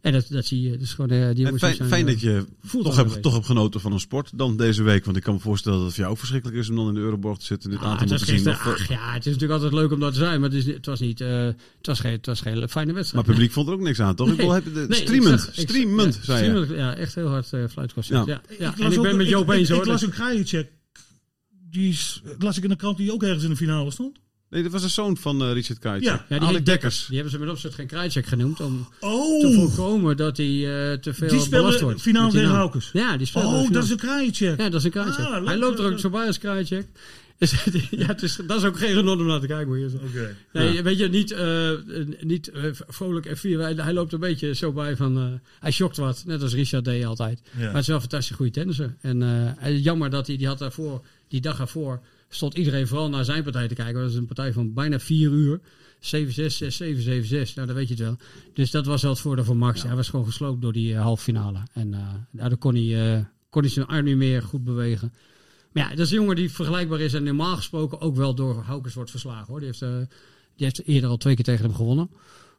En 0.00 0.12
dat, 0.12 0.26
dat 0.30 0.44
zie 0.46 0.60
je. 0.70 0.76
Dus 0.76 0.92
gewoon, 0.94 1.10
eh, 1.10 1.26
die 1.28 1.36
jongens 1.44 1.62
fijn, 1.62 1.74
zijn, 1.74 1.88
fijn 1.88 2.06
eh, 2.06 2.12
dat 2.12 2.20
je 2.20 2.44
toch 2.82 2.96
hebt, 2.96 3.14
een 3.14 3.20
toch 3.20 3.32
hebt 3.32 3.46
genoten 3.46 3.80
van 3.80 3.92
een 3.92 4.00
sport 4.00 4.30
dan 4.34 4.56
deze 4.56 4.82
week. 4.82 5.04
Want 5.04 5.16
ik 5.16 5.22
kan 5.22 5.34
me 5.34 5.40
voorstellen 5.40 5.76
dat 5.78 5.86
het 5.86 5.94
voor 5.94 6.02
jou 6.02 6.14
ook 6.14 6.20
verschrikkelijk 6.20 6.58
is 6.60 6.68
om 6.70 6.76
dan 6.76 6.88
in 6.88 6.94
de 6.94 7.00
Euroborg 7.00 7.38
te 7.38 7.44
zitten 7.44 7.70
en 7.70 7.76
dit 7.76 7.84
Ah, 7.86 7.90
aan 8.00 8.06
te 8.06 8.18
zien. 8.18 8.48
Of, 8.48 8.88
ja, 8.88 9.12
het 9.12 9.26
is 9.26 9.32
natuurlijk 9.32 9.52
altijd 9.62 9.72
leuk 9.72 9.92
om 9.92 10.00
dat 10.00 10.12
te 10.12 10.18
zijn, 10.18 10.40
maar 10.40 10.50
het, 10.50 10.58
is, 10.58 10.66
het 10.74 10.86
was 10.86 11.00
niet. 11.00 11.20
eh, 11.20 11.44
het, 11.44 11.56
was 11.82 12.00
geen, 12.00 12.12
het 12.12 12.26
was 12.26 12.40
geen 12.40 12.68
fijne 12.68 12.86
maar 12.86 12.94
wedstrijd. 12.94 13.26
het 13.26 13.34
publiek 13.34 13.52
vond 13.52 13.68
er 13.68 13.72
ook 13.74 13.80
niks 13.80 14.00
aan, 14.00 14.14
toch? 14.14 14.28
Ik 14.30 14.40
heb 14.40 14.64
je 14.64 14.72
de, 14.72 14.78
Nee, 14.78 14.86
ik 14.88 14.94
streamend, 14.94 15.40
zag- 15.40 15.56
ik- 15.56 15.68
streamend, 15.68 16.14
ja, 16.14 16.22
zei 16.22 16.66
je. 16.66 16.74
Ja, 16.76 16.94
echt 16.96 17.14
heel 17.14 17.28
hard 17.28 17.52
uh, 17.52 17.64
fluitconcert. 17.70 18.26
Ja. 18.26 18.40
Ja. 18.58 18.74
En 18.78 18.92
ik 18.92 19.02
ben 19.02 19.16
met 19.16 19.28
Joop 19.28 19.48
eens 19.50 19.68
ik, 19.68 19.74
hoor. 19.74 19.84
Ik 19.84 19.90
las 19.90 20.02
een 20.02 20.10
Krajicek. 20.10 20.70
Die 21.70 21.88
is, 21.88 22.22
las 22.38 22.56
ik 22.56 22.62
in 22.62 22.68
de 22.68 22.76
krant 22.76 22.96
die 22.96 23.12
ook 23.12 23.22
ergens 23.22 23.44
in 23.44 23.50
de 23.50 23.56
finale 23.56 23.90
stond. 23.90 24.18
Nee, 24.50 24.62
dat 24.62 24.72
was 24.72 24.82
een 24.82 24.90
zoon 24.90 25.16
van 25.16 25.42
eh, 25.42 25.52
Richard 25.52 25.78
Krajicek. 25.78 26.12
Ja. 26.12 26.24
ja, 26.28 26.38
die 26.38 26.48
Alec 26.48 26.66
Dekkers. 26.66 27.06
Die 27.06 27.14
hebben 27.14 27.32
ze 27.32 27.38
met 27.38 27.48
opzet 27.50 27.74
geen 27.74 27.86
kruidcheck 27.86 28.26
genoemd 28.26 28.60
om 28.60 28.88
te 29.00 29.06
Oh, 29.06 29.54
voorkomen 29.54 30.16
dat 30.16 30.36
hij 30.36 30.46
eh, 30.46 30.98
te 30.98 31.14
veel 31.14 31.28
die 31.28 31.48
belast 31.48 31.80
wordt. 31.80 32.00
finale 32.02 32.30
tegen. 32.32 32.48
Haukes. 32.48 32.90
Ja, 32.92 33.16
die 33.16 33.26
speelde 33.26 33.48
Oh, 33.56 33.66
de 33.66 33.72
dat 33.72 33.84
is 33.84 33.90
een 33.90 33.96
Krajicek. 33.96 34.58
Ja, 34.60 34.68
dat 34.68 34.84
is 34.84 34.94
een. 34.94 35.00
Ah, 35.00 35.30
leuk, 35.30 35.46
hij 35.46 35.56
loopt 35.56 35.78
er 35.78 35.92
ook 35.92 35.98
zo 35.98 36.10
bij 36.10 36.26
als 36.26 36.38
kruidcheck. 36.38 36.86
Dus, 37.38 37.64
ja, 37.90 38.06
het 38.06 38.22
is, 38.22 38.38
dat 38.46 38.58
is 38.58 38.64
ook 38.64 38.78
geen 38.78 38.94
genot 38.94 39.18
om 39.20 39.26
naar 39.26 39.40
te 39.40 39.46
kijken. 39.46 39.68
Moet 39.68 39.78
je 39.78 39.88
zeggen. 39.88 40.08
Oké. 40.08 40.36
Nee, 40.52 40.82
weet 40.82 40.98
je, 40.98 41.08
niet, 41.08 41.30
eh, 41.30 41.70
niet 42.20 42.50
vrolijk 42.88 43.26
en 43.26 43.36
fier. 43.36 43.60
Hij, 43.60 43.72
hij 43.74 43.92
loopt 43.92 44.12
een 44.12 44.20
beetje 44.20 44.54
zo 44.54 44.72
bij 44.72 44.96
van... 44.96 45.16
eh, 45.18 45.24
hij 45.60 45.70
shokt 45.70 45.96
wat, 45.96 46.22
net 46.26 46.42
als 46.42 46.54
Richard 46.54 46.84
deed 46.84 47.04
altijd. 47.04 47.40
Maar 47.58 47.66
het 47.66 47.76
is 47.76 47.86
wel 47.86 47.94
een 47.96 48.02
fantastisch 48.02 48.36
goede 48.36 48.52
tennisser. 48.52 48.96
En 49.00 49.22
eh, 49.60 49.78
jammer 49.84 50.10
dat 50.10 50.26
hij, 50.26 50.36
die 50.36 50.46
had 50.46 50.58
daarvoor, 50.58 51.04
die 51.28 51.40
dag 51.40 51.60
ervoor, 51.60 52.00
stond 52.28 52.54
iedereen 52.54 52.86
vooral 52.86 53.08
naar 53.08 53.24
zijn 53.24 53.42
partij 53.42 53.68
te 53.68 53.74
kijken. 53.74 53.94
Dat 53.94 54.02
was 54.02 54.14
een 54.14 54.26
partij 54.26 54.52
van 54.52 54.74
bijna 54.74 54.98
vier 54.98 55.30
uur. 55.30 55.60
7-6, 56.00 56.00
6-7, 56.00 56.06
7-6. 56.06 57.54
Nou, 57.54 57.66
dan 57.66 57.74
weet 57.74 57.88
je 57.88 57.94
het 57.94 57.98
wel. 57.98 58.16
Dus 58.52 58.70
dat 58.70 58.86
was 58.86 59.02
wel 59.02 59.10
het 59.10 59.20
voordeel 59.20 59.44
voor 59.44 59.56
Max. 59.56 59.82
Hij 59.82 59.96
was 59.96 60.08
gewoon 60.08 60.24
gesloopt 60.24 60.62
door 60.62 60.72
die 60.72 60.94
eh, 60.94 61.00
halve 61.00 61.22
finale. 61.22 61.58
En 61.72 61.94
eh, 61.94 62.14
daardoor 62.30 62.58
kon 62.58 62.74
hij, 62.74 63.14
eh, 63.14 63.24
kon 63.50 63.62
hij 63.62 63.70
zijn 63.70 63.86
arm 63.86 64.04
niet 64.04 64.16
meer 64.16 64.42
goed 64.42 64.64
bewegen. 64.64 65.12
Maar 65.72 65.82
ja, 65.82 65.88
dat 65.88 65.98
is 65.98 66.10
een 66.10 66.16
jongen 66.16 66.36
die 66.36 66.50
vergelijkbaar 66.50 67.00
is 67.00 67.14
en 67.14 67.22
normaal 67.22 67.56
gesproken 67.56 68.00
ook 68.00 68.16
wel 68.16 68.34
door 68.34 68.62
Haukes 68.62 68.94
wordt 68.94 69.10
verslagen. 69.10 69.46
Hoor. 69.46 69.60
Die, 69.60 69.68
heeft, 69.68 69.80
die 70.56 70.66
heeft 70.66 70.86
eerder 70.86 71.10
al 71.10 71.16
twee 71.16 71.34
keer 71.34 71.44
tegen 71.44 71.64
hem 71.64 71.74
gewonnen. 71.74 72.10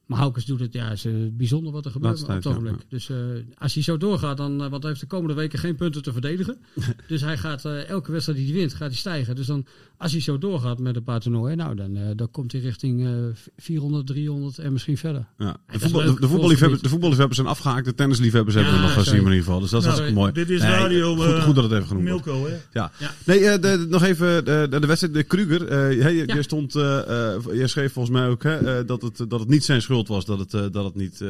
Maar 0.09 0.19
Haukes 0.19 0.45
doet 0.45 0.59
het, 0.59 0.73
ja, 0.73 0.83
het 0.87 0.97
is 0.97 1.05
eh, 1.05 1.13
bijzonder 1.31 1.71
wat 1.71 1.85
er 1.85 1.91
gebeurt 1.91 2.21
op 2.21 2.27
het 2.27 2.45
ogenblik. 2.47 2.75
Dus 2.89 3.09
eh, 3.09 3.17
als 3.57 3.73
hij 3.73 3.83
zo 3.83 3.97
doorgaat, 3.97 4.37
dan, 4.37 4.63
eh, 4.63 4.69
want 4.69 4.81
hij 4.83 4.91
heeft 4.91 5.01
de 5.01 5.07
komende 5.07 5.33
weken 5.33 5.59
geen 5.59 5.75
punten 5.75 6.01
te 6.03 6.11
verdedigen. 6.11 6.57
dus 7.07 7.21
hij 7.21 7.37
gaat 7.37 7.65
eh, 7.65 7.89
elke 7.89 8.11
wedstrijd 8.11 8.39
die 8.39 8.47
hij 8.47 8.57
wint, 8.57 8.73
gaat 8.73 8.87
hij 8.87 8.97
stijgen. 8.97 9.35
Dus 9.35 9.45
dan, 9.45 9.65
als 9.97 10.11
hij 10.11 10.21
zo 10.21 10.37
doorgaat 10.37 10.79
met 10.79 10.95
een 10.95 11.03
paar 11.03 11.19
toernooien, 11.19 11.57
nou, 11.57 11.75
dan, 11.75 11.95
eh, 11.97 12.03
dan 12.15 12.31
komt 12.31 12.51
hij 12.51 12.61
richting 12.61 13.05
eh 13.05 13.11
400, 13.57 14.07
300 14.07 14.57
en 14.57 14.71
misschien 14.73 14.97
verder. 14.97 15.25
Ja. 15.37 15.51
De, 15.67 15.73
is 15.75 15.81
voetbal, 15.81 16.01
leuk. 16.03 16.15
de, 16.15 16.21
de 16.21 16.27
voetballiefhebbers, 16.27 16.81
de 16.81 16.89
voetballiefhebbers 16.89 17.37
zijn 17.37 17.49
afgehaakt, 17.49 17.85
de 17.85 17.93
tennisliefhebbers 17.95 18.55
hebben 18.55 18.73
Ja, 18.73 18.79
we 18.79 18.85
nog 18.85 18.93
gezien 18.93 19.15
in 19.19 19.23
ieder 19.23 19.37
geval. 19.37 19.59
Dus 19.59 19.69
dat 19.69 19.79
is 19.81 19.87
Nou, 19.87 19.97
hartstikke 19.99 20.21
mooi. 20.21 20.45
Dit 20.45 20.49
is 20.49 20.61
Nee, 20.61 20.71
radio. 20.71 21.15
Goed, 21.15 21.25
eh, 21.25 21.43
goed 21.43 21.55
dat 21.55 21.63
het 21.63 21.73
even 21.73 21.87
genoemd 21.87 22.09
wordt. 22.09 22.25
Milko, 22.25 22.45
hè? 22.47 22.53
Ja. 22.73 22.91
Ja. 22.99 23.11
Nee, 23.25 23.45
eh, 23.45 23.61
de, 23.61 23.85
nog 23.89 24.03
even 24.03 24.45
de, 24.45 24.79
wedstrijd. 24.87 25.13
De 25.13 25.23
Kruger. 25.23 25.67
eh, 25.67 25.97
jij, 25.97 26.13
Ja. 26.15 26.23
jij 26.25 26.41
stond, 26.41 26.75
eh, 26.75 27.33
eh, 27.35 27.41
jij 27.53 27.67
schreef 27.67 27.93
volgens 27.93 28.15
mij 28.17 28.27
ook 28.27 28.43
hè, 28.43 28.55
eh, 28.79 28.87
dat, 28.87 29.01
het, 29.01 29.17
dat 29.27 29.39
het 29.39 29.49
niet 29.49 29.63
zijn 29.63 29.81
schuld 29.81 29.98
was. 30.07 30.25
Dat 30.25 30.39
het, 30.39 30.53
eh, 30.53 30.65
dat 30.71 30.83
het, 30.85 30.95
niet, 30.95 31.21
eh, 31.21 31.27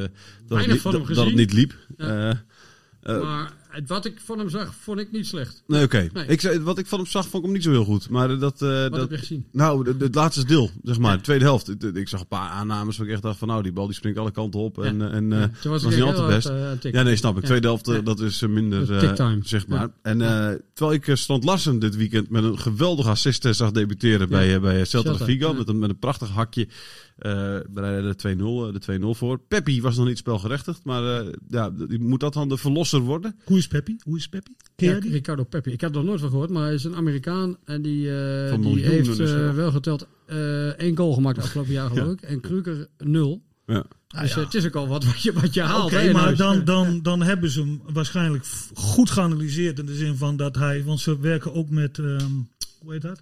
dat 0.47 0.65
het, 0.65 0.82
dat, 0.84 1.25
het 1.25 1.36
niet 1.36 1.53
liep. 1.53 1.73
Ja. 1.97 2.43
Eh, 3.01 3.21
maar 3.21 3.53
het- 3.69 3.88
wat 3.88 4.05
ik 4.05 4.19
van 4.25 4.39
hem 4.39 4.49
zag, 4.49 4.73
vond 4.82 4.99
ik 4.99 5.12
niet 5.12 5.27
slecht. 5.27 5.63
nee, 5.67 5.84
oké. 5.84 6.10
Nee. 6.13 6.25
Ik 6.25 6.41
zei- 6.41 6.60
Wat 6.60 6.77
ik 6.77 6.86
van 6.86 6.99
hem 6.99 7.08
zag, 7.08 7.23
vond 7.23 7.36
ik 7.36 7.43
hem 7.43 7.51
niet 7.53 7.63
zo 7.63 7.71
heel 7.71 7.84
goed. 7.84 8.10
Maar 8.10 8.39
dat, 8.39 8.62
eh, 8.62 8.69
Wat 8.82 8.91
dat, 8.91 8.99
heb 8.99 9.10
je 9.10 9.17
gezien? 9.17 9.45
nou, 9.51 9.95
het 9.99 10.15
laatste 10.15 10.45
deel, 10.45 10.71
zeg 10.84 10.99
maar, 10.99 11.12
Ja. 11.12 11.17
de 11.17 11.23
tweede 11.23 11.43
helft. 11.45 11.69
Ik, 11.69 11.84
ik 11.84 12.08
zag 12.08 12.19
een 12.19 12.27
paar 12.27 12.49
aannames 12.49 12.97
waar 12.97 13.08
ik 13.08 13.13
echt 13.13 13.21
dacht 13.21 13.38
van, 13.38 13.47
nou, 13.47 13.63
die 13.63 13.71
bal 13.71 13.86
die 13.86 13.95
springt 13.95 14.19
alle 14.19 14.32
kanten 14.32 14.60
op. 14.60 14.84
En, 14.84 15.12
en 15.12 15.29
was, 15.63 15.84
niet 15.84 15.93
echt 15.93 16.01
al 16.01 16.13
te 16.13 16.17
heel 16.21 16.27
best. 16.27 16.51
Ja, 16.82 17.03
nee, 17.03 17.15
snap 17.15 17.36
ik. 17.36 17.41
Ja. 17.41 17.47
Tweede 17.47 17.67
helft, 17.67 18.05
dat 18.05 18.19
is 18.19 18.41
minder 18.47 18.86
zichtbaar. 19.43 19.79
Ja. 19.79 19.91
En 20.01 20.17
terwijl 20.73 21.01
ik 21.01 21.10
Strand 21.17 21.43
Larsen 21.43 21.79
dit 21.79 21.95
weekend 21.95 22.29
met 22.29 22.43
een 22.43 22.60
geweldige 22.60 23.10
assist 23.10 23.47
zag 23.51 23.71
debuteren 23.71 24.29
bij, 24.29 24.60
bij 24.60 24.86
Celta 24.86 25.15
Vigo. 25.15 25.53
Met, 25.53 25.67
een, 25.67 25.79
met 25.79 25.89
een 25.89 25.99
prachtig 25.99 26.29
hakje 26.29 26.67
eh, 27.19 27.32
de 27.73 28.15
2-0 28.15 28.67
eh, 28.67 28.73
de 28.73 28.99
2-0 29.15 29.17
voor. 29.17 29.39
Peppi 29.47 29.82
was 29.82 29.97
nog 29.97 30.05
niet 30.08 30.17
spelgerechtigd, 30.17 30.84
maar 30.84 31.19
eh, 31.19 31.27
ja, 31.49 31.69
die- 31.69 31.99
moet 31.99 32.19
dat 32.19 32.34
dan 32.34 32.49
de 32.49 32.58
verlosser 32.58 32.99
worden? 32.99 33.36
Hoe 33.43 33.58
is 33.58 33.67
Peppi? 33.67 33.95
Hoe 34.03 34.17
is 34.17 34.27
Peppi? 34.29 34.55
Ja? 34.75 34.97
Ricardo 34.99 35.43
Peppi. 35.43 35.71
Ik 35.71 35.82
heb 35.82 35.89
er 35.89 35.95
nog 35.95 36.05
nooit 36.05 36.19
van 36.19 36.29
gehoord, 36.29 36.49
maar 36.49 36.63
hij 36.63 36.73
is 36.73 36.84
een 36.84 36.95
Amerikaan. 36.95 37.58
En 37.65 37.82
die, 37.82 38.10
eh, 38.21 38.49
Van 38.49 38.62
die 38.62 38.86
heeft 38.86 39.19
eh, 39.19 39.53
wel. 39.53 39.71
geteld 39.71 40.08
eh, 40.25 40.67
één 40.67 40.97
goal 40.97 41.13
gemaakt 41.13 41.36
de 41.36 41.41
afgelopen 41.41 41.71
jaar 41.73 41.89
geloof 41.93 42.12
ik. 42.12 42.21
En 42.21 42.39
Kruger 42.39 42.88
nul. 42.97 43.41
Ja. 43.65 43.86
dus 44.21 44.32
eh, 44.32 44.38
het 44.43 44.53
is 44.53 44.65
ook 44.65 44.75
al 44.75 44.88
wat, 44.88 45.05
wat, 45.05 45.21
je, 45.21 45.34
wat 45.34 45.53
je 45.53 45.62
haalt. 45.62 45.93
Oké, 45.93 46.12
maar 46.12 46.36
dan, 46.36 46.63
dan, 46.65 47.01
dan 47.01 47.21
hebben 47.21 47.49
ze 47.49 47.60
hem 47.60 47.82
waarschijnlijk 47.93 48.45
goed 48.73 49.10
geanalyseerd 49.10 49.79
in 49.79 49.86
de 49.86 49.95
zin 49.95 50.15
van 50.15 50.38
dat 50.38 50.55
hij, 50.55 50.84
want 50.84 50.99
ze 50.99 51.19
werken 51.19 51.53
ook 51.53 51.69
met, 51.69 51.99
ehm, 51.99 52.32
hoe 52.79 52.91
heet 52.91 53.01
dat? 53.01 53.21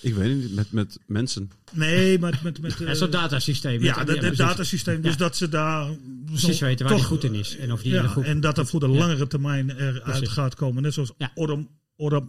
Ik 0.00 0.14
weet 0.14 0.28
het 0.30 0.38
niet, 0.40 0.54
met, 0.54 0.72
met 0.72 0.98
mensen. 1.06 1.50
Nee, 1.72 2.18
met, 2.18 2.42
met, 2.42 2.60
met 2.60 2.76
Ja, 2.78 2.86
eh, 2.86 2.94
zo'n 2.94 3.10
datasysteem. 3.10 3.82
ja, 3.82 3.94
dat, 3.96 4.06
dat 4.06 4.18
precies. 4.18 4.36
datasysteem. 4.38 5.00
Dus 5.00 5.12
Ja. 5.12 5.18
dat 5.18 5.36
ze 5.36 5.48
daar 5.48 5.90
Precies 6.26 6.60
weten 6.60 6.84
waar 6.84 6.94
hij 6.94 7.02
toch- 7.02 7.10
goed 7.10 7.24
in 7.24 7.34
is. 7.34 7.56
En 7.56 7.72
of 7.72 7.82
die 7.82 7.92
in 7.92 7.96
de 7.98 8.04
Ja, 8.04 8.08
groep... 8.10 8.24
en 8.24 8.40
dat 8.40 8.56
dat 8.56 8.70
voor 8.70 8.80
de 8.80 8.88
Ja. 8.88 8.98
langere 8.98 9.26
termijn 9.26 9.70
eruit 9.70 10.02
Precies. 10.02 10.28
gaat 10.28 10.54
komen. 10.54 10.82
Net 10.82 10.94
zoals 10.94 11.12
Ja. 11.18 11.30
Oram, 11.34 11.68
Oram. 11.96 12.26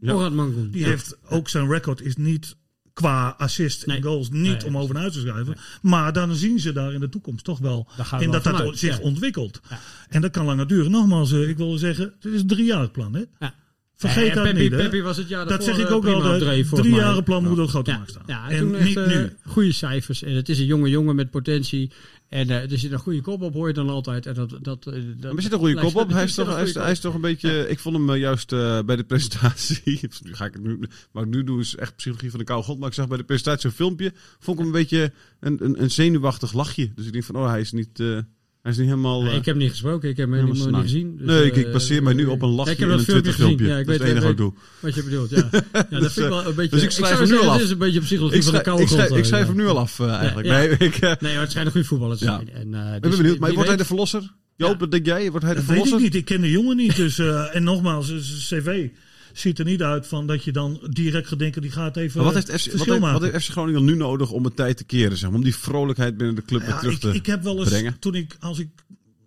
Ja. 0.00 0.28
Mangoen. 0.28 0.70
Die 0.70 0.80
Ja. 0.80 0.86
heeft 0.88 1.16
ook 1.28 1.48
zijn 1.48 1.68
record 1.68 2.00
is 2.00 2.16
niet 2.16 2.56
qua 2.92 3.34
assist 3.38 3.86
Nee. 3.86 3.96
en 3.96 4.02
goals 4.02 4.30
niet 4.30 4.42
Nee, 4.42 4.64
om 4.66 4.76
over 4.78 4.92
naar 4.94 5.02
huis 5.02 5.14
te 5.14 5.20
schrijven. 5.20 5.56
Maar 5.82 6.12
dan 6.12 6.34
zien 6.34 6.60
ze 6.60 6.72
daar 6.72 6.92
in 6.92 7.00
de 7.00 7.08
toekomst 7.08 7.44
toch 7.44 7.58
wel 7.58 7.88
Daar 7.96 8.06
gaan 8.06 8.18
we 8.18 8.24
in 8.24 8.30
dat 8.30 8.44
dat 8.44 8.78
zich 8.78 8.96
ja. 8.96 9.02
ontwikkelt. 9.02 9.60
Ja. 9.70 9.78
En 10.08 10.20
dat 10.20 10.30
kan 10.30 10.44
langer 10.44 10.66
duren. 10.66 10.90
Nogmaals, 10.90 11.32
eh, 11.32 11.48
ik 11.48 11.56
wil 11.56 11.78
zeggen, 11.78 12.12
het 12.20 12.32
is 12.32 12.40
een 12.40 12.46
driejarig 12.46 12.90
plan. 12.90 13.14
Hè? 13.14 13.22
Ja. 13.38 13.54
Vergeet 14.00 14.28
En 14.36 14.44
dat 14.44 14.54
niet. 14.54 14.70
hè. 14.70 14.76
Peppi 14.76 15.02
was 15.02 15.16
het 15.16 15.28
jaar 15.28 15.46
dat 15.46 15.64
zeg 15.64 15.78
ik 15.78 15.86
eh, 15.88 15.94
ook 15.94 16.04
volgens 16.04 16.70
Drie 16.70 16.94
jaren 16.94 17.22
plan 17.24 17.44
moet 17.44 17.58
op 17.58 17.68
grote 17.68 17.90
Ja, 17.90 17.96
markt 17.96 18.10
staan. 18.10 18.22
ja, 18.26 18.48
en, 18.48 18.56
en 18.56 18.58
toen 18.60 18.74
echt 18.74 18.96
eh, 18.96 19.06
nu. 19.06 19.30
goede 19.44 19.72
cijfers. 19.72 20.22
En 20.22 20.34
het 20.34 20.48
is 20.48 20.58
een 20.58 20.64
jonge 20.66 20.88
jongen 20.88 21.14
met 21.14 21.30
potentie. 21.30 21.90
En 22.28 22.48
eh, 22.50 22.70
er 22.72 22.78
zit 22.78 22.92
een 22.92 22.98
goede 22.98 23.20
kop 23.20 23.42
op, 23.42 23.52
hoor 23.52 23.68
je 23.68 23.74
dan 23.74 23.88
altijd. 23.88 24.26
En 24.26 24.34
dat, 24.34 24.50
dat, 24.62 24.86
eh, 24.86 24.92
dat, 24.92 25.22
Maar 25.22 25.32
er 25.34 25.42
zit 25.42 25.52
een 25.52 25.58
goede 25.58 25.80
kop 25.80 25.96
op. 25.96 26.10
Hij 26.12 26.24
is 26.24 26.34
toch, 26.34 26.46
een 26.48 26.52
hij 26.54 26.62
is, 26.62 26.68
goede 26.68 26.82
hij 26.82 26.92
is 26.92 27.00
toch 27.00 27.14
een 27.14 27.20
beetje. 27.20 27.68
Ik 27.68 27.78
vond 27.78 27.96
hem 27.96 28.10
eh, 28.10 28.18
juist 28.20 28.52
eh, 28.52 28.78
bij 28.82 28.96
de 28.96 29.04
presentatie. 29.04 29.82
nu 30.24 30.34
ga 30.34 30.44
ik 30.44 30.52
het 30.52 30.62
nu, 30.62 30.78
wat 31.12 31.24
ik 31.24 31.30
nu 31.30 31.44
doe 31.44 31.60
is 31.60 31.76
echt 31.76 31.96
psychologie 31.96 32.30
van 32.30 32.38
de 32.38 32.44
koude 32.44 32.64
grond. 32.64 32.78
Maar 32.78 32.88
ik 32.88 32.94
zag 32.94 33.08
bij 33.08 33.16
de 33.16 33.24
presentatie 33.24 33.68
een 33.68 33.74
filmpje. 33.74 34.12
Vond 34.38 34.58
ik 34.58 34.64
hem 34.64 34.74
een 34.74 34.80
beetje 34.80 35.12
een, 35.40 35.64
een, 35.64 35.82
een 35.82 35.90
zenuwachtig 35.90 36.52
lachje. 36.52 36.90
Dus 36.94 37.06
ik 37.06 37.12
denk 37.12 37.24
van, 37.24 37.36
oh, 37.36 37.48
hij 37.48 37.60
is 37.60 37.72
niet, 37.72 38.00
eh, 38.00 38.18
hij 38.62 38.72
is 38.72 38.78
niet 38.78 38.86
helemaal. 38.86 39.24
Eh, 39.26 39.34
ik 39.34 39.44
heb 39.44 39.56
niet 39.56 39.70
gesproken, 39.70 40.08
ik 40.08 40.16
heb 40.16 40.26
hem 40.26 40.34
helemaal 40.34 40.56
helemaal 40.56 40.80
niet 40.80 40.90
gezien. 40.90 41.16
Dus, 41.16 41.26
nee, 41.26 41.44
ik, 41.44 41.52
eh, 41.54 41.60
ik 41.60 41.72
baseer 41.72 42.02
mij 42.02 42.12
nu 42.12 42.26
op 42.26 42.42
een 42.42 42.48
ja, 42.48 42.54
lachje 42.54 42.72
ik 42.72 42.78
dat 42.78 42.88
een 42.88 42.98
filmpje 42.98 43.12
Twitter 43.12 43.32
filmpje. 43.32 43.56
gezien. 43.58 43.72
Ja, 43.74 43.78
ik 43.80 43.86
dat 43.86 43.94
is 43.94 44.00
weet, 44.00 44.08
het 44.08 44.16
enige 44.16 44.22
wat 44.22 44.30
ik 44.32 44.36
doe. 44.36 44.52
Wat 44.80 44.94
je 44.94 45.02
bedoelt, 45.04 45.30
ja. 45.30 45.48
ja 45.90 46.00
dat 46.00 46.12
vind 46.12 46.16
ik 46.26 46.32
wel 46.32 46.46
een 46.46 46.54
beetje... 46.54 46.70
Dus 46.70 46.82
ik 46.82 46.90
schrijf 46.90 47.16
zou 47.16 47.20
hem 47.20 47.30
nu 47.30 47.36
al 47.38 47.42
Het 47.42 47.52
af. 47.52 47.60
is 47.62 47.70
een 47.70 47.78
beetje 47.78 48.00
psychologie 48.00 48.36
Ik 48.38 48.42
van 48.44 48.52
de 48.52 48.58
schrijf, 48.58 48.64
koude 48.64 48.82
ik, 48.82 48.88
schrijf, 48.88 49.06
grond, 49.06 49.20
ik 49.20 49.26
schrijf 49.26 49.42
eh, 49.42 49.48
hem 49.48 49.56
nu 49.56 49.66
al 49.66 49.78
af 49.78 50.00
eh, 50.00 50.14
eigenlijk. 50.14 50.46
ja. 50.46 50.52
Nee, 50.58 50.68
ik 50.70 50.96
eh, 50.96 51.12
Nee, 51.20 51.32
maar 51.32 51.40
het 51.40 51.50
schijnt 51.50 51.66
een 51.66 51.72
goede 51.72 51.86
voetballer 51.86 52.16
te 52.18 52.24
Ja. 52.24 52.36
zijn. 52.44 52.50
En, 52.54 52.74
eh, 52.74 52.94
ik 52.94 53.02
dus 53.02 53.10
ben 53.10 53.20
benieuwd. 53.22 53.38
Maar 53.38 53.52
wordt 53.52 53.68
hij 53.68 53.76
de 53.76 53.84
verlosser? 53.84 54.32
Joop, 54.56 54.80
wat 54.80 54.90
denk 54.90 55.06
jij? 55.06 55.30
Wordt 55.30 55.44
hij 55.46 55.54
de 55.54 55.60
Dat 55.60 55.68
weet 55.68 55.76
ik 55.78 55.82
verlosser? 55.82 56.00
niet. 56.10 56.14
Ik 56.14 56.24
ken 56.24 56.40
de 56.40 56.50
jongen 56.50 56.76
niet. 56.76 56.96
Dus, 56.96 57.18
eh, 57.18 57.54
en 57.56 57.62
nogmaals, 57.62 58.14
zijn 58.18 58.62
cv 58.62 58.88
ziet 59.32 59.58
er 59.58 59.64
niet 59.64 59.82
uit 59.82 60.06
van 60.06 60.26
dat 60.26 60.44
je 60.44 60.52
dan 60.52 60.80
direct 60.90 61.28
gaat 61.28 61.38
denken, 61.38 61.62
die 61.62 61.70
gaat 61.70 61.96
even 61.96 62.22
Maar 62.22 62.32
wat 62.32 62.34
heeft, 62.34 62.62
FC, 62.62 62.72
wat, 62.72 62.74
heeft, 62.74 62.88
wat 62.88 63.00
maken. 63.00 63.32
heeft 63.32 63.44
FC 63.44 63.50
Groningen 63.50 63.84
nu 63.84 63.96
nodig 63.96 64.30
om 64.30 64.44
het 64.44 64.56
tijd 64.56 64.76
te 64.76 64.84
keren? 64.84 65.16
Zeg 65.16 65.28
maar, 65.28 65.38
om 65.38 65.44
die 65.44 65.56
vrolijkheid 65.56 66.16
binnen 66.16 66.34
de 66.34 66.42
club 66.42 66.62
weer 66.62 66.78
terug 66.78 66.94
ik, 66.94 67.00
te 67.00 67.12
ik 67.12 67.26
heb 67.26 67.42
wel 67.42 67.58
eens, 67.58 67.68
brengen? 67.68 67.98
toen 67.98 68.14
ik, 68.14 68.36
als 68.40 68.58
ik 68.58 68.68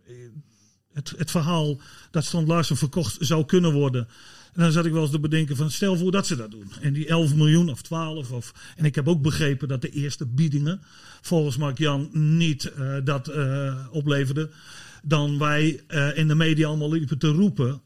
eh, 0.07 0.13
het, 0.93 1.13
het 1.17 1.31
verhaal 1.31 1.79
dat 2.11 2.25
Strand 2.25 2.47
Larsen 2.47 2.77
verkocht 2.77 3.17
zou 3.19 3.45
kunnen 3.45 3.73
worden. 3.73 4.07
En 4.53 4.61
dan 4.61 4.71
zat 4.71 4.85
ik 4.85 4.91
wel 4.91 5.01
eens 5.01 5.11
te 5.11 5.19
bedenken 5.19 5.55
van 5.55 5.71
stel 5.71 5.97
voor 5.97 6.11
dat 6.11 6.27
ze 6.27 6.35
dat 6.35 6.51
doen. 6.51 6.71
En 6.81 6.93
die 6.93 7.07
11 7.07 7.35
miljoen 7.35 7.69
of 7.69 7.81
12 7.81 8.31
of... 8.31 8.53
En 8.75 8.85
ik 8.85 8.95
heb 8.95 9.07
ook 9.07 9.21
begrepen 9.21 9.67
dat 9.67 9.81
de 9.81 9.89
eerste 9.89 10.25
biedingen 10.25 10.81
volgens 11.21 11.57
Mark 11.57 11.77
Jan 11.77 12.09
niet 12.11 12.65
eh, 12.65 12.95
dat 13.03 13.27
eh, 13.27 13.87
opleverden. 13.91 14.51
Dan 15.03 15.37
wij 15.37 15.83
in 16.15 16.27
de 16.27 16.35
media 16.35 16.67
allemaal 16.67 16.91
liepen 16.91 17.17
te 17.17 17.27
roepen. 17.27 17.81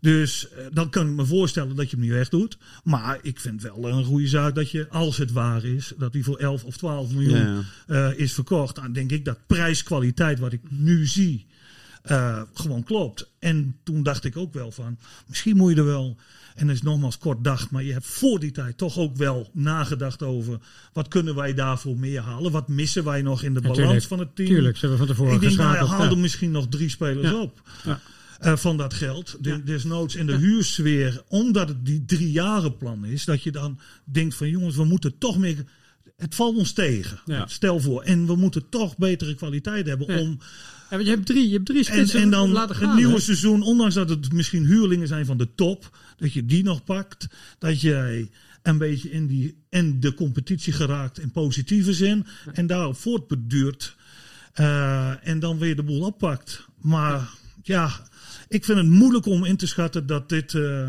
Dus 0.00 0.48
eh, 0.48 0.64
dan 0.72 0.90
kan 0.90 1.06
ik 1.08 1.12
me 1.14 1.26
voorstellen 1.26 1.76
dat 1.76 1.90
je 1.90 1.96
hem 1.96 2.04
niet 2.04 2.14
weg 2.14 2.28
doet. 2.28 2.58
Maar 2.84 3.18
ik 3.22 3.40
vind 3.40 3.62
wel 3.62 3.88
een 3.88 4.04
goede 4.04 4.26
zaak 4.28 4.54
dat 4.54 4.70
je, 4.70 4.88
als 4.88 5.16
het 5.16 5.32
waar 5.32 5.64
is, 5.64 5.92
dat 5.98 6.12
die 6.12 6.24
voor 6.24 6.36
11 6.38 6.64
of 6.64 6.76
12 6.76 7.10
miljoen 7.12 7.36
Ja, 7.38 7.62
eh, 7.86 8.18
is 8.18 8.32
verkocht. 8.32 8.74
Dan 8.74 8.92
denk 8.92 9.10
ik 9.10 9.24
dat 9.24 9.38
prijs-kwaliteit 9.46 10.38
wat 10.38 10.52
ik 10.52 10.60
nu 10.68 11.06
zie 11.06 11.46
eh, 12.02 12.42
gewoon 12.54 12.82
klopt. 12.82 13.30
En 13.38 13.76
toen 13.82 14.02
dacht 14.02 14.24
ik 14.24 14.36
ook 14.36 14.52
wel 14.52 14.70
van, 14.72 14.98
misschien 15.26 15.56
moet 15.56 15.70
je 15.70 15.76
er 15.76 15.84
wel, 15.84 16.16
en 16.54 16.66
dat 16.66 16.76
is 16.76 16.82
nogmaals 16.82 17.18
kort 17.18 17.44
dacht, 17.44 17.70
maar 17.70 17.82
je 17.82 17.92
hebt 17.92 18.06
voor 18.06 18.40
die 18.40 18.50
tijd 18.50 18.76
toch 18.78 18.98
ook 18.98 19.16
wel 19.16 19.50
nagedacht 19.52 20.22
over 20.22 20.58
wat 20.92 21.08
kunnen 21.08 21.34
wij 21.34 21.54
daarvoor 21.54 21.96
meer 21.98 22.20
halen? 22.20 22.52
Wat 22.52 22.68
missen 22.68 23.04
wij 23.04 23.22
nog 23.22 23.42
in 23.42 23.54
de 23.54 23.60
Ja, 23.62 23.68
balans 23.68 23.84
tuurlijk. 23.86 24.04
van 24.06 24.18
het 24.18 24.36
team? 24.36 24.48
Tuurlijk, 24.48 24.76
ze 24.76 24.80
hebben 24.86 24.98
van 25.06 25.16
tevoren 25.16 25.34
ik 25.34 25.40
denk, 25.40 25.56
nou, 25.56 25.68
geschakeld. 25.68 25.90
haal 25.98 26.04
er 26.08 26.14
ja. 26.14 26.20
misschien 26.20 26.50
nog 26.50 26.68
drie 26.68 26.88
spelers 26.88 27.28
Ja. 27.30 27.40
op. 27.40 27.62
Ja. 28.40 28.50
eh, 28.52 28.56
van 28.56 28.76
dat 28.76 28.94
geld. 28.94 29.36
De, 29.40 29.62
Desnoods 29.62 30.14
in 30.14 30.26
de 30.26 30.36
huursfeer, 30.36 31.22
omdat 31.28 31.68
het 31.68 31.86
die 31.86 32.04
drie 32.04 32.30
jaren 32.30 32.76
plan 32.76 33.04
is, 33.04 33.24
dat 33.24 33.42
je 33.42 33.50
dan 33.52 33.78
denkt 34.04 34.34
van 34.34 34.48
jongens, 34.48 34.76
we 34.76 34.84
moeten 34.84 35.18
toch 35.18 35.38
meer. 35.38 35.64
Het 36.16 36.34
valt 36.34 36.56
ons 36.56 36.72
tegen. 36.72 37.20
Ja. 37.26 37.46
Stel 37.46 37.80
voor. 37.80 38.02
En 38.02 38.26
we 38.26 38.36
moeten 38.36 38.68
toch 38.68 38.96
betere 38.96 39.34
kwaliteit 39.34 39.86
hebben 39.86 40.12
Ja. 40.14 40.20
om. 40.20 40.38
Ja, 40.90 40.98
je 40.98 41.08
hebt 41.10 41.26
drie, 41.26 41.46
je 41.48 41.54
hebt 41.54 41.66
drie 41.66 41.78
En, 41.78 41.84
spitsen 41.84 42.20
en 42.20 42.30
dan 42.30 42.50
laten 42.50 42.76
gaan. 42.76 42.88
het 42.88 42.96
nieuwe 42.96 43.14
hè? 43.14 43.20
seizoen, 43.20 43.62
ondanks 43.62 43.94
dat 43.94 44.08
het 44.10 44.32
misschien 44.32 44.64
huurlingen 44.66 45.08
zijn 45.08 45.26
van 45.26 45.36
de 45.38 45.48
top, 45.54 45.98
dat 46.16 46.32
je 46.32 46.44
die 46.46 46.62
nog 46.62 46.84
pakt. 46.84 47.26
Dat 47.58 47.80
jij 47.80 48.30
een 48.62 48.78
beetje 48.78 49.10
in, 49.10 49.26
die, 49.26 49.56
in 49.70 50.00
de 50.00 50.14
competitie 50.14 50.72
geraakt 50.72 51.18
in 51.18 51.30
positieve 51.30 51.92
zin. 51.94 52.26
En 52.52 52.66
daarop 52.66 52.96
voortbeduurt. 52.96 53.96
eh, 54.52 55.26
en 55.28 55.38
dan 55.38 55.58
weer 55.58 55.76
de 55.76 55.82
boel 55.82 56.00
oppakt. 56.02 56.66
Maar 56.80 57.28
ja, 57.62 58.08
ik 58.50 58.64
vind 58.64 58.78
het 58.78 58.86
moeilijk 58.88 59.26
om 59.26 59.44
in 59.44 59.56
te 59.56 59.66
schatten 59.66 60.06
dat 60.06 60.28
dit 60.28 60.54
eh, 60.54 60.88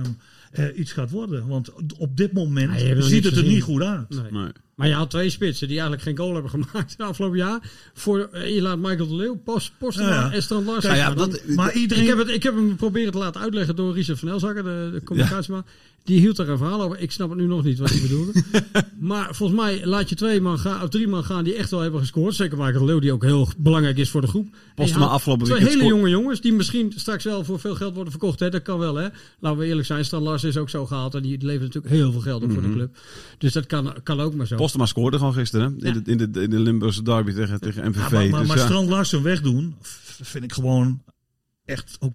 eh, 0.52 0.78
iets 0.80 0.92
gaat 0.92 1.12
worden. 1.12 1.48
Want 1.48 1.72
op 1.98 2.18
dit 2.18 2.34
moment 2.34 2.82
Ja, 2.82 2.94
nog 2.94 3.04
ziet 3.04 3.24
het 3.24 3.34
er 3.34 3.40
gezien. 3.40 3.54
niet 3.54 3.64
goed 3.64 3.82
uit. 3.82 4.10
Nee. 4.10 4.32
Nee. 4.32 4.52
Maar 4.82 4.90
je 4.90 4.96
had 4.96 5.10
twee 5.10 5.30
spitsen 5.30 5.68
die 5.68 5.80
eigenlijk 5.80 6.08
geen 6.08 6.18
goal 6.18 6.34
hebben 6.34 6.52
gemaakt 6.52 6.92
het 6.98 7.08
afgelopen 7.08 7.38
jaar. 7.38 7.60
Voor, 7.94 8.30
eh, 8.32 8.56
je 8.56 8.62
laat 8.62 8.78
Michael 8.78 9.08
de 9.08 9.16
Leeuw, 9.16 9.36
Post, 9.36 9.72
Postema 9.78 10.10
Ja, 10.10 10.32
ja. 10.34 10.56
en 10.56 10.66
Larsen. 10.66 10.96
Ja, 10.96 11.06
gaan. 11.06 11.18
Dan- 11.18 11.30
dat- 11.30 11.42
Maar 11.48 11.74
iedereen. 11.74 12.04
ik, 12.04 12.10
heb 12.10 12.18
het, 12.18 12.30
ik 12.30 12.44
heb 12.44 12.54
hem 12.56 12.76
proberen 12.76 13.12
te 13.12 13.18
laten 13.18 13.42
uitleggen 13.42 13.76
door 13.76 13.94
Richard 13.94 14.20
van 14.20 14.30
Elzakker, 14.30 14.64
de, 14.64 14.90
de 14.94 15.04
communicatieman. 15.04 15.66
Die 16.04 16.20
hield 16.20 16.38
er 16.38 16.50
een 16.50 16.58
verhaal 16.58 16.82
over. 16.82 17.00
Ik 17.00 17.12
snap 17.12 17.30
het 17.30 17.38
nu 17.40 17.46
nog 17.46 17.64
niet 17.64 17.80
wat 17.80 17.90
hij 17.90 18.02
bedoelde. 18.02 18.32
maar 19.00 19.36
volgens 19.36 19.60
mij 19.60 19.86
laat 19.86 20.10
je 20.10 20.16
twee 20.16 20.42
man 20.42 20.60
gaan, 20.60 20.82
of 20.84 20.90
drie 20.90 21.08
man 21.08 21.24
gaan 21.24 21.44
die 21.44 21.56
echt 21.56 21.70
wel 21.72 21.80
hebben 21.80 22.00
gescoord. 22.00 22.36
Zeker 22.36 22.58
Michael 22.58 22.80
de 22.80 22.86
Leeuw, 22.86 23.00
die 23.00 23.12
ook 23.14 23.24
heel 23.24 23.48
belangrijk 23.58 23.98
is 23.98 24.10
voor 24.10 24.22
de 24.22 24.28
groep. 24.28 24.48
Postema 24.76 25.06
afgelopen 25.06 25.46
Twee 25.46 25.58
weekend 25.60 25.82
hele 25.82 25.94
jonge 25.94 26.10
jongens, 26.10 26.42
die 26.42 26.54
misschien 26.54 26.94
straks 26.96 27.24
wel 27.24 27.44
voor 27.44 27.60
veel 27.60 27.76
geld 27.76 27.94
worden 27.94 28.12
verkocht. 28.12 28.40
Hè? 28.40 28.50
Dat 28.50 28.62
kan 28.62 28.80
wel, 28.80 28.96
hè. 28.96 29.08
Laten 29.40 29.60
we 29.60 29.66
eerlijk 29.66 29.88
zijn, 29.88 30.06
Strand 30.06 30.24
Larsen 30.24 30.50
is 30.50 30.58
ook 30.58 30.70
zo 30.70 30.86
gehaald. 30.86 31.16
En 31.16 31.22
die 31.22 31.38
levert 31.42 31.62
natuurlijk 31.74 31.94
heel 31.94 32.12
veel 32.12 32.22
geld 32.22 32.44
op 32.44 32.52
voor 32.52 32.62
de 32.62 32.72
club. 32.72 32.98
Dus 33.38 33.54
dat 33.54 33.66
kan, 33.66 33.94
kan 34.04 34.20
ook 34.20 34.36
maar 34.36 34.48
zo. 34.48 34.56
Postema 34.72 34.86
scoorde 34.86 35.18
gewoon 35.18 35.34
gisteren 35.34 35.78
hè? 35.80 35.88
in, 35.88 36.04
de, 36.04 36.12
in, 36.12 36.18
de, 36.32 36.42
in 36.42 36.50
de 36.50 36.60
Limburgse 36.60 37.04
derby 37.04 37.32
tegen, 37.34 37.60
tegen 37.60 37.90
MVV. 37.90 38.12
Ja, 38.12 38.18
maar 38.20 38.30
maar, 38.30 38.40
dus 38.40 38.48
maar 38.48 38.58
ja. 38.58 38.64
Strand 38.64 38.90
Larsen 38.90 39.24
wegdoen, 39.24 39.76
vind 40.22 40.44
ik 40.44 40.54
gewoon 40.54 41.04
echt 41.66 41.98
ook 42.00 42.14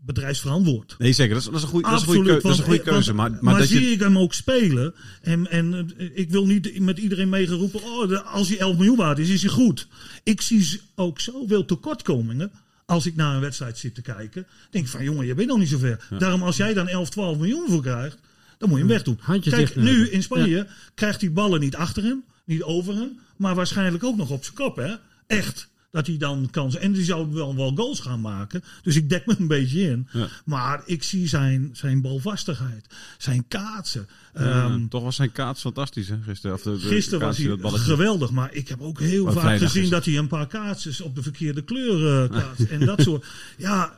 bedrijfsverantwoord. 0.00 0.94
Nee, 0.98 1.12
zeker. 1.12 1.34
Dat 1.34 1.42
is, 1.42 1.48
dat 1.48 1.56
is 1.56 1.62
een 1.62 1.68
goede, 1.68 1.88
dat 1.90 1.96
is 2.00 2.06
een 2.06 2.06
goede, 2.14 2.20
Absoluut. 2.20 2.42
keu- 2.42 2.48
dat 2.50 2.58
is 2.58 2.58
een 2.58 2.64
goede 2.74 2.90
keuze. 2.90 3.14
want- 3.14 3.16
Maar, 3.16 3.30
maar, 3.30 3.52
maar 3.52 3.60
dat 3.60 3.68
zie 3.68 3.80
je, 3.84 3.90
ik 3.90 4.00
hem 4.00 4.18
ook 4.18 4.34
spelen. 4.34 4.94
En, 5.22 5.50
en 5.50 5.92
eh, 5.96 6.08
ik 6.14 6.30
wil 6.30 6.46
niet 6.46 6.80
met 6.80 6.98
iedereen 6.98 7.28
meegeroepen. 7.28 7.82
Oh, 7.82 8.32
als 8.34 8.48
hij 8.48 8.58
11 8.58 8.76
miljoen 8.76 8.96
waard 8.96 9.18
is, 9.18 9.28
is 9.28 9.42
hij 9.42 9.50
goed. 9.50 9.88
Ik 10.22 10.40
zie 10.40 10.80
ook 10.94 11.20
zoveel 11.20 11.64
tekortkomingen. 11.64 12.50
Als 12.86 13.06
ik 13.06 13.16
naar 13.16 13.34
een 13.34 13.40
wedstrijd 13.40 13.78
zit 13.78 13.94
te 13.94 14.02
kijken. 14.02 14.46
Denk 14.70 14.84
ik 14.84 14.90
van 14.90 15.04
jongen, 15.04 15.26
je 15.26 15.34
bent 15.34 15.48
nog 15.48 15.58
niet 15.58 15.68
zover. 15.68 16.06
Daarom 16.18 16.42
als 16.42 16.56
jij 16.56 16.74
dan 16.74 16.88
11, 16.88 17.10
12 17.10 17.36
miljoen 17.36 17.64
voor 17.68 17.82
krijgt. 17.82 18.18
Dan 18.58 18.68
moet 18.68 18.78
je 18.78 18.84
hem 18.84 18.92
wegdoen. 18.92 19.18
Handjes 19.20 19.54
Kijk, 19.54 19.76
nu 19.76 20.08
in 20.08 20.22
Spanje 20.22 20.66
krijgt 20.94 21.20
hij 21.20 21.32
ballen 21.32 21.60
niet 21.60 21.76
achter 21.76 22.02
hem. 22.02 22.24
Niet 22.44 22.62
over 22.62 22.94
hem. 22.94 23.18
Maar 23.36 23.54
waarschijnlijk 23.54 24.04
ook 24.04 24.16
nog 24.16 24.30
op 24.30 24.44
zijn 24.44 24.56
kop. 24.56 24.76
Hè? 24.76 24.94
Echt. 25.26 25.68
Dat 25.90 26.06
hij 26.06 26.16
dan 26.16 26.48
kan. 26.50 26.76
En 26.76 26.92
die 26.92 27.04
zou 27.04 27.32
wel, 27.32 27.56
wel 27.56 27.72
goals 27.74 28.00
gaan 28.00 28.20
maken. 28.20 28.62
Dus 28.82 28.96
ik 28.96 29.08
dek 29.08 29.26
me 29.26 29.34
een 29.38 29.46
beetje 29.46 29.80
in. 29.90 30.08
Ja. 30.12 30.26
Maar 30.44 30.82
ik 30.86 31.02
zie 31.02 31.28
zijn, 31.28 31.70
zijn 31.72 32.00
balvastigheid. 32.00 32.86
Zijn 33.18 33.44
kaatsen. 33.48 34.08
Ja, 34.34 34.40
Ehm, 34.40 34.88
toch 34.88 35.02
was 35.02 35.16
zijn 35.16 35.32
kaats 35.32 35.60
fantastisch 35.60 36.08
hè, 36.08 36.16
gisteren. 36.24 36.56
Of 36.56 36.62
de, 36.62 36.70
de 36.70 36.78
Gisteren 36.78 37.20
was 37.60 37.76
hij 37.76 37.84
geweldig, 37.84 38.30
maar 38.30 38.54
ik 38.54 38.68
heb 38.68 38.80
ook 38.80 39.00
heel 39.00 39.24
Wat 39.24 39.34
vaak 39.34 39.58
gezien 39.58 39.82
is. 39.82 39.88
dat 39.88 40.04
hij 40.04 40.16
een 40.18 40.28
paar 40.28 40.46
kaartjes 40.46 41.00
op 41.00 41.14
de 41.14 41.22
verkeerde 41.22 41.62
kleur 41.62 42.22
eh 42.22 42.30
kaatst. 42.40 42.64
en 42.70 42.86
dat 42.86 43.02
soort. 43.02 43.26
Ja, 43.56 43.96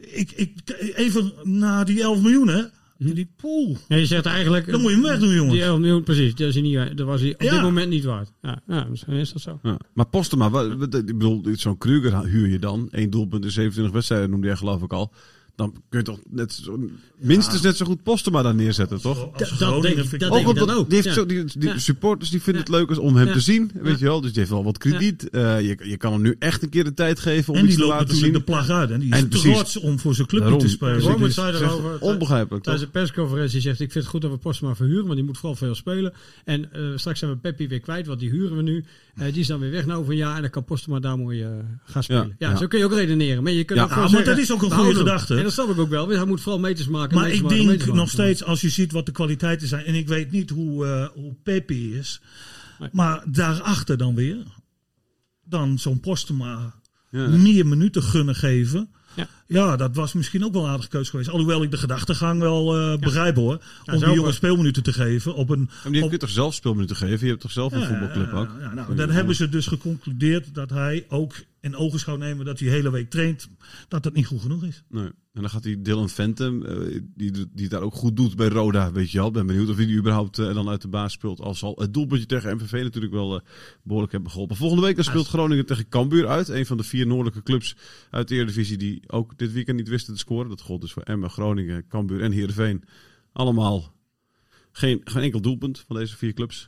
ik, 0.00 0.30
ik, 0.30 0.52
even 0.94 1.32
naar 1.42 1.84
die 1.84 2.02
11 2.02 2.20
miljoen, 2.20 2.48
hè? 2.48 2.62
Die 3.02 3.30
pool. 3.36 3.76
Ja, 3.88 3.96
je 3.96 4.06
zegt 4.06 4.26
eigenlijk... 4.26 4.70
Dan 4.70 4.80
moet 4.80 4.90
je 4.90 4.96
hem 4.96 5.06
wegdoen, 5.06 5.34
jongens. 5.34 5.52
Die 5.54 5.62
11 5.62 5.78
miljoen, 5.78 6.02
precies. 6.02 6.34
Dat, 6.34 6.48
is 6.48 6.60
niet, 6.60 6.96
dat 6.96 7.06
was 7.06 7.20
hij 7.20 7.32
op 7.34 7.42
Ja. 7.42 7.50
dit 7.50 7.62
moment 7.62 7.88
niet 7.88 8.04
waard. 8.04 8.32
Ja, 8.42 8.62
ja 8.66 8.86
misschien 8.90 9.14
is 9.14 9.32
dat 9.32 9.42
zo. 9.42 9.58
Ja. 9.62 9.76
Maar 9.94 10.06
Postema, 10.06 10.46
ik 10.80 11.06
bedoel, 11.06 11.42
zo'n 11.52 11.78
Kruger 11.78 12.24
huur 12.24 12.48
je 12.48 12.58
dan. 12.58 12.88
Eén 12.90 13.10
doelpunt 13.10 13.44
in 13.44 13.50
27 13.50 13.94
wedstrijden 13.94 14.30
noemde 14.30 14.46
jij 14.46 14.56
geloof 14.56 14.82
ik 14.82 14.92
al. 14.92 15.12
Dan 15.60 15.72
kun 15.88 15.98
je 15.98 16.04
toch 16.04 16.18
net 16.30 16.52
zo, 16.52 16.78
minstens 17.18 17.60
net 17.62 17.76
zo 17.76 17.84
goed 17.84 18.02
Postema 18.02 18.42
daar 18.42 18.54
neerzetten, 18.54 19.00
toch? 19.00 19.18
Als 19.32 19.38
dat 19.38 19.48
Groningen 19.48 19.82
denk 19.82 20.12
ik- 20.12 20.20
dat 20.20 20.28
ook 20.30 20.36
denk 20.36 20.48
ik 20.48 20.54
dan 20.66 20.70
ook. 20.70 20.86
Die, 20.86 20.94
heeft 20.94 21.08
Ja. 21.08 21.12
zo, 21.14 21.26
die, 21.26 21.44
die 21.58 21.68
Ja. 21.68 21.78
supporters 21.78 22.30
die 22.30 22.42
vinden 22.42 22.62
Ja. 22.66 22.72
het 22.78 22.88
leuk 22.88 23.00
om 23.00 23.16
hem 23.16 23.26
Ja. 23.26 23.32
te 23.32 23.40
zien, 23.40 23.70
weet 23.74 23.92
Ja. 23.92 23.98
je 23.98 24.04
wel. 24.04 24.20
Dus 24.20 24.30
die 24.30 24.38
heeft 24.38 24.50
wel 24.50 24.64
wat 24.64 24.78
krediet. 24.78 25.30
Eh, 25.30 25.60
je, 25.60 25.76
je 25.82 25.96
kan 25.96 26.12
hem 26.12 26.22
nu 26.22 26.36
echt 26.38 26.62
een 26.62 26.68
keer 26.68 26.84
de 26.84 26.94
tijd 26.94 27.20
geven 27.20 27.52
om 27.52 27.58
En 27.58 27.64
iets 27.64 27.74
die 27.74 27.82
te 27.84 27.88
loopt 27.90 28.00
laten 28.00 28.14
natuurlijk 28.14 28.36
zien. 28.46 28.46
de 28.46 28.52
plag 28.66 28.78
uit. 28.78 28.90
En 28.90 29.00
die 29.00 29.12
En 29.12 29.18
is 29.22 29.28
precies. 29.28 29.54
trots 29.54 29.76
om 29.78 29.98
voor 29.98 30.14
zijn 30.14 30.26
clubje 30.26 30.44
Daarom. 30.48 30.66
te 30.66 30.72
spelen. 30.72 30.94
Dus 30.94 31.04
Wormoed 31.04 31.28
ik- 31.28 31.34
zei 31.34 31.56
zeg, 31.56 31.68
erover. 31.68 31.98
Onbegrijpelijk? 32.00 32.64
Tijdens 32.64 32.84
de 32.86 32.90
persconferentie 32.90 33.60
zegt 33.60 33.80
ik 33.80 33.92
vind 33.92 34.04
het 34.04 34.12
goed 34.12 34.22
dat 34.22 34.30
we 34.30 34.36
Postma 34.36 34.74
verhuren, 34.74 35.04
want 35.04 35.16
die 35.16 35.24
moet 35.24 35.38
vooral 35.38 35.56
veel 35.56 35.74
spelen. 35.74 36.12
En 36.44 36.72
eh, 36.72 36.80
straks 36.96 37.18
zijn 37.18 37.30
we 37.30 37.36
Peppi 37.36 37.68
weer 37.68 37.80
kwijt, 37.80 38.06
want 38.06 38.20
die 38.20 38.30
huren 38.30 38.56
we 38.56 38.62
nu. 38.62 38.84
Eh, 39.14 39.32
die 39.32 39.40
is 39.40 39.46
dan 39.46 39.60
weer 39.60 39.70
weg 39.70 39.86
na 39.86 39.94
over 39.94 40.10
een 40.12 40.18
jaar 40.18 40.34
en 40.36 40.40
dan 40.40 40.50
kan 40.50 40.64
Postma 40.64 40.98
daar 41.00 41.18
mooi 41.18 41.42
eh, 41.42 41.48
gaan 41.84 42.02
spelen. 42.02 42.34
Ja, 42.38 42.56
zo 42.56 42.66
kun 42.66 42.78
je 42.78 42.84
ook 42.84 42.92
redeneren. 42.92 43.42
Maar 43.42 43.52
je 43.52 43.64
kunt 43.64 43.78
Ja, 43.78 43.84
ook 43.84 43.90
ja, 43.90 43.96
gewoon 43.96 44.12
maar 44.12 44.24
dat 44.24 44.38
is 44.38 44.52
ook 44.52 44.62
een 44.62 44.70
goede 44.72 44.94
gedachte. 44.94 45.34
Dat 45.56 45.64
snap 45.64 45.76
ik 45.76 45.78
ook 45.82 45.88
wel, 45.90 46.08
hij 46.08 46.24
moet 46.24 46.40
vooral 46.40 46.60
meters 46.60 46.88
maken. 46.88 47.14
Maar 47.14 47.24
meters 47.24 47.40
ik 47.40 47.58
maken, 47.66 47.78
denk 47.78 47.92
nog 47.94 48.10
steeds, 48.10 48.44
als 48.44 48.60
je 48.60 48.68
ziet 48.68 48.92
wat 48.92 49.06
de 49.06 49.12
kwaliteiten 49.12 49.68
zijn. 49.68 49.84
En 49.84 49.94
ik 49.94 50.08
weet 50.08 50.30
niet 50.30 50.50
hoe, 50.50 50.86
eh 50.86 51.08
hoe 51.14 51.34
Pepe 51.42 51.90
is. 51.98 52.20
Nee. 52.78 52.88
Maar 52.92 53.24
daarachter 53.26 53.96
dan 53.98 54.14
weer. 54.14 54.36
Dan 55.44 55.78
zo'n 55.78 56.00
Postema 56.00 56.74
Ja. 57.10 57.28
meer 57.28 57.66
minuten 57.66 58.02
gunnen 58.02 58.34
geven. 58.34 58.90
Ja. 59.16 59.28
Ja. 59.46 59.76
dat 59.76 59.94
was 59.94 60.12
misschien 60.12 60.44
ook 60.44 60.52
wel 60.52 60.64
een 60.64 60.70
aardige 60.70 60.88
keuze 60.88 61.10
geweest. 61.10 61.28
Alhoewel 61.30 61.62
ik 61.62 61.70
de 61.70 61.76
gedachtegang 61.76 62.40
wel 62.40 62.76
eh 62.78 62.98
begrijp 62.98 63.36
hoor. 63.36 63.62
Ja, 63.84 63.94
om 63.94 63.98
die 64.00 64.12
jongen 64.14 64.34
speelminuten 64.34 64.82
te 64.82 64.92
geven. 64.92 65.34
Op 65.34 65.48
een, 65.50 65.70
En 65.84 65.92
die 65.92 66.02
op- 66.02 66.08
kun 66.08 66.18
je 66.18 66.24
toch 66.24 66.34
zelf 66.34 66.54
speelminuten 66.54 66.96
geven? 66.96 67.20
Je 67.20 67.26
hebt 67.30 67.40
toch 67.40 67.50
zelf 67.50 67.72
een 67.72 67.86
voetbalclub 67.86 68.32
ook? 68.32 68.48
ja, 68.60 68.74
nou, 68.74 68.94
dan 68.94 69.10
hebben 69.10 69.34
ze 69.34 69.48
dus 69.48 69.66
geconcludeerd 69.66 70.54
dat 70.54 70.70
hij 70.70 71.04
ook 71.08 71.34
in 71.60 71.76
ogenschouw 71.76 72.16
nemen 72.16 72.44
dat 72.44 72.58
hij 72.58 72.68
de 72.68 72.74
hele 72.74 72.90
week 72.90 73.10
traint, 73.10 73.48
dat 73.88 74.02
dat 74.02 74.12
niet 74.14 74.26
goed 74.26 74.40
genoeg 74.40 74.64
is. 74.64 74.82
Nee. 74.88 75.08
En 75.40 75.46
dan 75.46 75.54
gaat 75.54 75.62
die 75.62 75.82
Dylan 75.82 76.08
Phantom, 76.08 76.64
eh, 76.64 77.00
die, 77.14 77.30
die 77.32 77.48
het 77.54 77.70
daar 77.70 77.82
ook 77.82 77.94
goed 77.94 78.16
doet 78.16 78.36
bij 78.36 78.48
Roda, 78.48 78.92
weet 78.92 79.10
je 79.10 79.18
wel. 79.18 79.26
Ik 79.26 79.32
ben 79.32 79.46
benieuwd 79.46 79.68
of 79.68 79.76
hij 79.76 79.86
die 79.86 79.96
überhaupt 79.96 80.38
eh, 80.38 80.54
dan 80.54 80.68
uit 80.68 80.82
de 80.82 80.88
baas 80.88 81.12
speelt. 81.12 81.40
Al 81.40 81.54
zal 81.54 81.76
het 81.78 81.94
doelpuntje 81.94 82.26
tegen 82.26 82.56
MVV 82.56 82.82
natuurlijk 82.82 83.12
wel 83.12 83.34
eh, 83.34 83.46
behoorlijk 83.82 84.12
hebben 84.12 84.30
geholpen. 84.30 84.56
Volgende 84.56 84.82
week 84.84 84.94
dan 84.94 85.04
speelt 85.04 85.26
Groningen 85.26 85.66
tegen 85.66 85.88
Cambuur 85.88 86.28
uit. 86.28 86.48
Een 86.48 86.66
van 86.66 86.76
de 86.76 86.82
vier 86.82 87.06
noordelijke 87.06 87.42
clubs 87.42 87.76
uit 88.10 88.28
de 88.28 88.34
Eredivisie 88.34 88.76
die 88.76 89.02
ook 89.06 89.38
dit 89.38 89.52
weekend 89.52 89.76
niet 89.76 89.88
wisten 89.88 90.14
te 90.14 90.20
scoren. 90.20 90.48
Dat 90.48 90.60
gold 90.60 90.80
dus 90.80 90.92
voor 90.92 91.02
Emmen, 91.02 91.30
Groningen, 91.30 91.86
Cambuur 91.88 92.22
en 92.22 92.32
Heerenveen. 92.32 92.84
Allemaal 93.32 93.94
geen, 94.72 95.00
geen 95.04 95.22
enkel 95.22 95.40
doelpunt 95.40 95.84
van 95.86 95.96
deze 95.96 96.16
vier 96.16 96.32
clubs. 96.32 96.66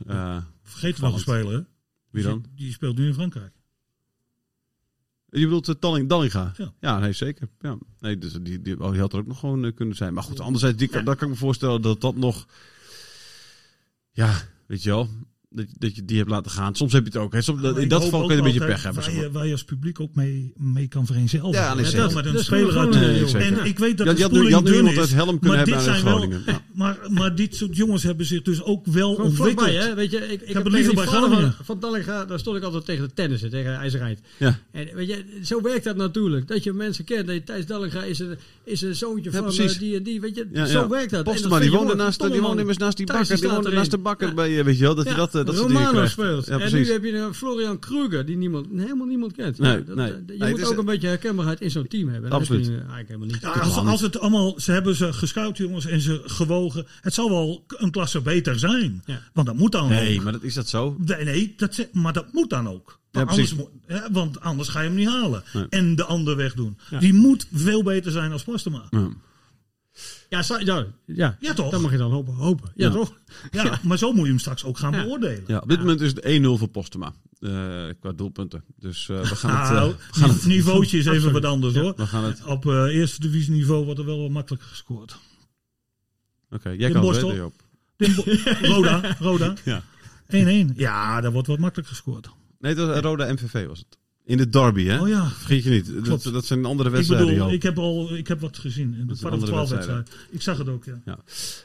Vergeet 0.63 0.99
nog 0.99 1.13
een 1.13 1.19
Vallend. 1.19 1.21
speler, 1.21 1.53
hè? 1.53 1.61
wie 2.09 2.23
dan? 2.23 2.45
Die 2.55 2.71
speelt 2.71 2.97
nu 2.97 3.07
in 3.07 3.13
Frankrijk. 3.13 3.53
Je 5.35 5.43
bedoelt 5.45 5.67
uh, 5.69 5.75
Dalling, 5.79 6.09
Dallinga? 6.09 6.51
Ja. 6.57 6.73
Ja. 6.79 6.99
nee, 6.99 7.13
zeker. 7.13 7.47
Ja. 7.59 7.77
Nee, 7.99 8.17
dus 8.17 8.33
die, 8.41 8.61
die, 8.61 8.79
oh, 8.83 8.91
die 8.91 8.99
had 8.99 9.13
er 9.13 9.19
ook 9.19 9.27
nog 9.27 9.39
gewoon 9.39 9.65
eh, 9.65 9.71
kunnen 9.75 9.95
zijn. 9.95 10.13
Maar 10.13 10.23
goed, 10.23 10.39
anderzijds, 10.39 10.77
die, 10.77 10.87
kan- 10.87 11.05
dat 11.05 11.15
kan 11.17 11.27
ik 11.27 11.33
me 11.33 11.39
voorstellen 11.39 11.81
dat 11.81 12.01
dat 12.01 12.15
nog... 12.15 12.45
Ja, 14.11 14.33
weet 14.67 14.83
je 14.83 14.89
wel, 14.89 15.09
dat, 15.49 15.65
dat 15.77 15.95
je 15.95 16.05
die 16.05 16.17
hebt 16.17 16.29
laten 16.29 16.51
gaan. 16.51 16.75
Soms 16.75 16.93
heb 16.93 17.01
je 17.05 17.09
het 17.09 17.17
ook. 17.17 17.33
Hè. 17.33 17.41
Soms, 17.41 17.61
in 17.61 17.87
dat 17.87 18.03
geval 18.03 18.19
kun 18.25 18.29
je 18.31 18.37
een 18.37 18.43
beetje 18.43 18.65
pech 18.65 18.83
hebben. 18.83 19.03
Waar 19.03 19.13
je, 19.13 19.31
waar 19.31 19.45
je 19.45 19.51
als 19.51 19.63
publiek 19.63 19.99
ook 19.99 20.15
mee, 20.15 20.53
mee 20.57 20.87
kan 20.87 21.05
vereenzelvigen. 21.05 21.65
Ja, 21.65 21.73
nee, 21.73 21.83
Ja, 21.83 21.89
zeker. 21.89 22.05
dat 22.05 22.13
met 22.23 22.25
een 22.25 22.43
speler 22.43 22.77
uit 22.77 22.89
Nee. 22.89 23.43
En 23.43 23.65
ik 23.65 23.79
weet 23.79 23.97
dat 23.97 24.07
Ja, 24.07 24.13
de 24.13 24.17
je 24.17 24.23
had 24.23 24.31
nu, 24.31 24.53
had 24.53 24.63
nu 24.63 24.75
iemand 24.75 24.97
uit 24.97 25.13
Helm 25.13 25.39
kunnen 25.39 25.57
maar 25.57 25.67
hebben 25.67 25.93
aan 25.93 25.99
Groningen. 25.99 26.43
Ja. 26.45 26.62
Maar, 26.73 26.97
maar 27.09 27.35
dit 27.35 27.55
soort 27.55 27.75
jongens 27.75 28.03
hebben 28.03 28.25
zich 28.25 28.41
dus 28.41 28.63
ook 28.63 28.85
wel 28.85 29.13
Gewoon 29.15 29.29
ontwikkeld. 29.29 29.69
hè? 29.69 29.95
Weet 29.95 30.11
je, 30.11 30.17
ik, 30.17 30.41
ik, 30.41 30.53
heb 30.53 30.63
het 30.63 30.73
liever 30.73 30.93
bij 30.93 31.05
van, 31.05 31.53
van 31.63 31.79
Dallinga, 31.79 32.25
daar 32.25 32.39
stond 32.39 32.57
ik 32.57 32.63
altijd 32.63 32.85
tegen 32.85 33.07
de 33.07 33.13
tennissen, 33.13 33.49
tegen 33.49 33.75
IJzerheid. 33.75 34.19
Ja. 34.37 34.59
En 34.71 34.87
weet 34.93 35.07
je, 35.07 35.23
zo 35.43 35.61
werkt 35.61 35.83
dat 35.83 35.95
natuurlijk. 35.95 36.47
Dat 36.47 36.63
je 36.63 36.73
mensen 36.73 37.03
kent. 37.05 37.25
Dat 37.27 37.35
je, 37.35 37.43
Thijs 37.43 37.65
Dallinga 37.65 38.03
is 38.03 38.19
een, 38.19 38.37
is 38.63 38.81
een 38.81 38.95
zoontje 38.95 39.31
Ja, 39.31 39.37
van 39.37 39.47
eh, 39.67 39.77
die 39.79 39.95
en 39.97 40.03
die. 40.03 40.21
Weet 40.21 40.35
je, 40.35 40.47
Ja, 40.51 40.65
zo 40.65 40.87
werkt 40.89 41.11
dat. 41.11 41.25
Dat 41.25 41.35
die 41.37 41.63
je 41.63 41.69
woonde 41.77 41.95
naast, 41.95 42.31
die 42.31 42.41
woonde 42.41 42.59
immers 42.59 42.77
naast 42.77 42.97
die 42.97 43.05
bakker. 43.05 43.39
Die 43.39 43.49
woonde 43.49 43.71
naast 43.71 43.91
de 43.91 43.97
bakker 43.97 44.33
bij, 44.33 44.59
eh, 44.59 44.65
weet 44.65 44.77
je 44.77 44.83
wel, 44.83 44.95
dat 44.95 45.05
Ja, 45.05 45.15
dat, 45.15 45.35
eh, 45.35 45.45
dat 45.45 45.55
soort 45.55 45.67
dingen 45.67 45.89
krijgt. 45.89 46.11
speelt. 46.11 46.47
En 46.47 46.73
nu 46.73 46.91
heb 46.91 47.03
je 47.03 47.17
een 47.17 47.33
Florian 47.33 47.79
Kruger, 47.79 48.25
die 48.25 48.37
niemand, 48.37 48.67
helemaal 48.75 49.07
niemand 49.07 49.33
kent. 49.35 49.59
Nee, 49.59 49.83
dat- 49.83 49.97
Je 49.97 50.33
Nee, 50.37 50.49
moet 50.51 50.65
ook 50.65 50.77
een 50.77 50.85
beetje 50.85 51.07
herkenbaarheid 51.07 51.61
in 51.61 51.71
zo'n 51.71 51.87
team 51.87 52.09
hebben. 52.09 52.31
Absoluut. 52.31 52.65
heb 52.65 52.73
je 52.73 52.79
eigenlijk 52.79 53.07
helemaal 53.07 53.27
niet. 53.27 53.41
Ja, 53.41 53.49
als, 53.51 53.75
als 53.77 54.01
het 54.01 54.19
allemaal, 54.19 54.53
ze 54.59 54.71
hebben 54.71 54.95
ze 54.95 55.13
gescout 55.13 55.57
jongens 55.57 55.85
en 55.85 56.01
ze 56.01 56.21
Het 57.01 57.13
zal 57.13 57.29
wel 57.29 57.65
een 57.67 57.91
klasse 57.91 58.21
beter 58.21 58.59
zijn. 58.59 59.01
Ja. 59.05 59.19
Want 59.33 59.47
dat 59.47 59.55
moet 59.55 59.71
dan 59.71 59.89
Nee, 59.89 60.17
ook. 60.17 60.23
maar 60.23 60.31
dat, 60.33 60.43
is 60.43 60.53
dat 60.53 60.69
zo? 60.69 60.95
Nee, 60.99 61.23
nee 61.23 61.53
dat, 61.57 61.73
ze- 61.75 61.89
maar 61.91 62.13
dat 62.13 62.33
moet 62.33 62.49
dan 62.49 62.67
ook. 62.69 62.99
Ja, 63.11 63.23
Want, 63.23 63.35
precies. 63.35 63.51
anders, 63.51 63.69
moet- 63.69 63.81
ja, 63.97 64.09
want 64.11 64.39
anders 64.39 64.69
ga 64.69 64.79
je 64.81 64.87
hem 64.87 64.97
niet 64.97 65.07
halen. 65.07 65.43
Nee. 65.53 65.65
En 65.69 65.95
de 65.95 66.03
ander 66.05 66.35
wegdoen. 66.35 66.77
Ja. 66.89 66.99
Die 66.99 67.13
moet 67.13 67.47
veel 67.53 67.83
beter 67.83 68.11
zijn 68.11 68.31
als 68.31 68.43
Postema. 68.43 68.87
Ja. 68.89 69.09
Ja, 70.29 70.43
ja, 70.59 70.85
ja. 71.05 71.37
Ja, 71.39 71.53
toch? 71.53 71.71
Dat 71.71 71.81
mag 71.81 71.91
je 71.91 71.97
dan 71.97 72.11
hopen. 72.11 72.33
hopen. 72.33 72.71
Ja, 72.75 72.87
Ja. 72.87 72.93
toch? 72.93 73.13
Ja, 73.51 73.79
maar 73.83 73.97
zo 73.97 74.11
moet 74.13 74.23
je 74.23 74.29
hem 74.29 74.39
straks 74.39 74.63
ook 74.63 74.77
gaan 74.77 74.91
Ja. 74.93 75.03
beoordelen. 75.03 75.43
Ja, 75.47 75.57
op 75.57 75.69
dit 75.69 75.79
moment 75.79 76.01
is 76.01 76.09
het 76.09 76.25
1-0 76.25 76.57
voor 76.57 76.67
Postema. 76.67 77.13
eh, 77.39 77.49
qua 77.99 78.11
doelpunten. 78.15 78.63
Dus 78.79 79.09
eh, 79.09 79.19
we 79.21 79.35
gaan 79.35 79.75
het... 79.77 79.95
We 79.95 80.19
gaan 80.19 80.29
het 80.29 80.45
niveautje 80.45 80.97
is 80.97 81.05
even 81.05 81.31
wat 81.41 81.45
anders 81.45 81.75
hoor. 81.75 81.93
we 81.95 82.07
gaan 82.07 82.23
het 82.23 82.43
Op 82.45 82.65
eh, 82.65 82.73
eerste 82.95 83.19
divisieniveau 83.21 83.83
wordt 83.85 83.99
er 83.99 84.05
wel 84.05 84.21
wat 84.21 84.29
makkelijker 84.29 84.67
gescoord. 84.69 85.17
Oké, 86.53 86.69
jij 86.69 86.91
kan 86.91 87.05
het 87.05 87.11
Bosch, 87.11 87.21
weten, 87.21 87.27
toch? 87.27 87.37
Joop. 87.37 87.53
Den 87.95 88.15
Bo- 88.15 88.23
Roda, 88.75 89.15
Roda. 89.19 89.53
Ja. 89.65 89.83
1-1. 90.71 90.75
Ja, 90.75 91.21
daar 91.21 91.31
wordt 91.31 91.47
wat 91.47 91.59
makkelijker 91.59 91.95
gescoord. 91.95 92.29
Nee, 92.59 92.75
dat 92.75 92.87
was 92.87 92.99
Roda 92.99 93.33
MVV 93.33 93.67
was 93.67 93.79
het. 93.79 93.97
In 94.25 94.37
de 94.37 94.49
derby, 94.49 94.83
hè? 94.85 94.99
Oh 94.99 95.07
ja. 95.07 95.29
Vergeet 95.29 95.63
je 95.63 95.69
niet. 95.69 96.05
Dat, 96.33 96.45
zijn 96.45 96.65
andere 96.65 96.89
Ik 96.89 96.95
wedstrijden, 96.95 97.27
bedoel, 97.27 97.43
Joop. 97.43 97.53
ik 97.53 97.63
heb, 97.63 97.77
al, 97.77 98.15
ik 98.15 98.27
heb 98.27 98.39
wat 98.39 98.57
gezien 98.57 98.95
in 98.99 99.07
de 99.07 99.13
is 99.13 99.21
een 99.21 99.27
kwart 99.27 99.33
over 99.33 99.33
andere 99.33 99.51
twaalf 99.51 99.69
wedstrijd, 99.69 99.97
wedstrijd. 100.09 100.33
Ik 100.33 100.41
zag 100.41 100.57
het 100.57 100.67
ook, 100.69 100.85
ja. 100.85 101.17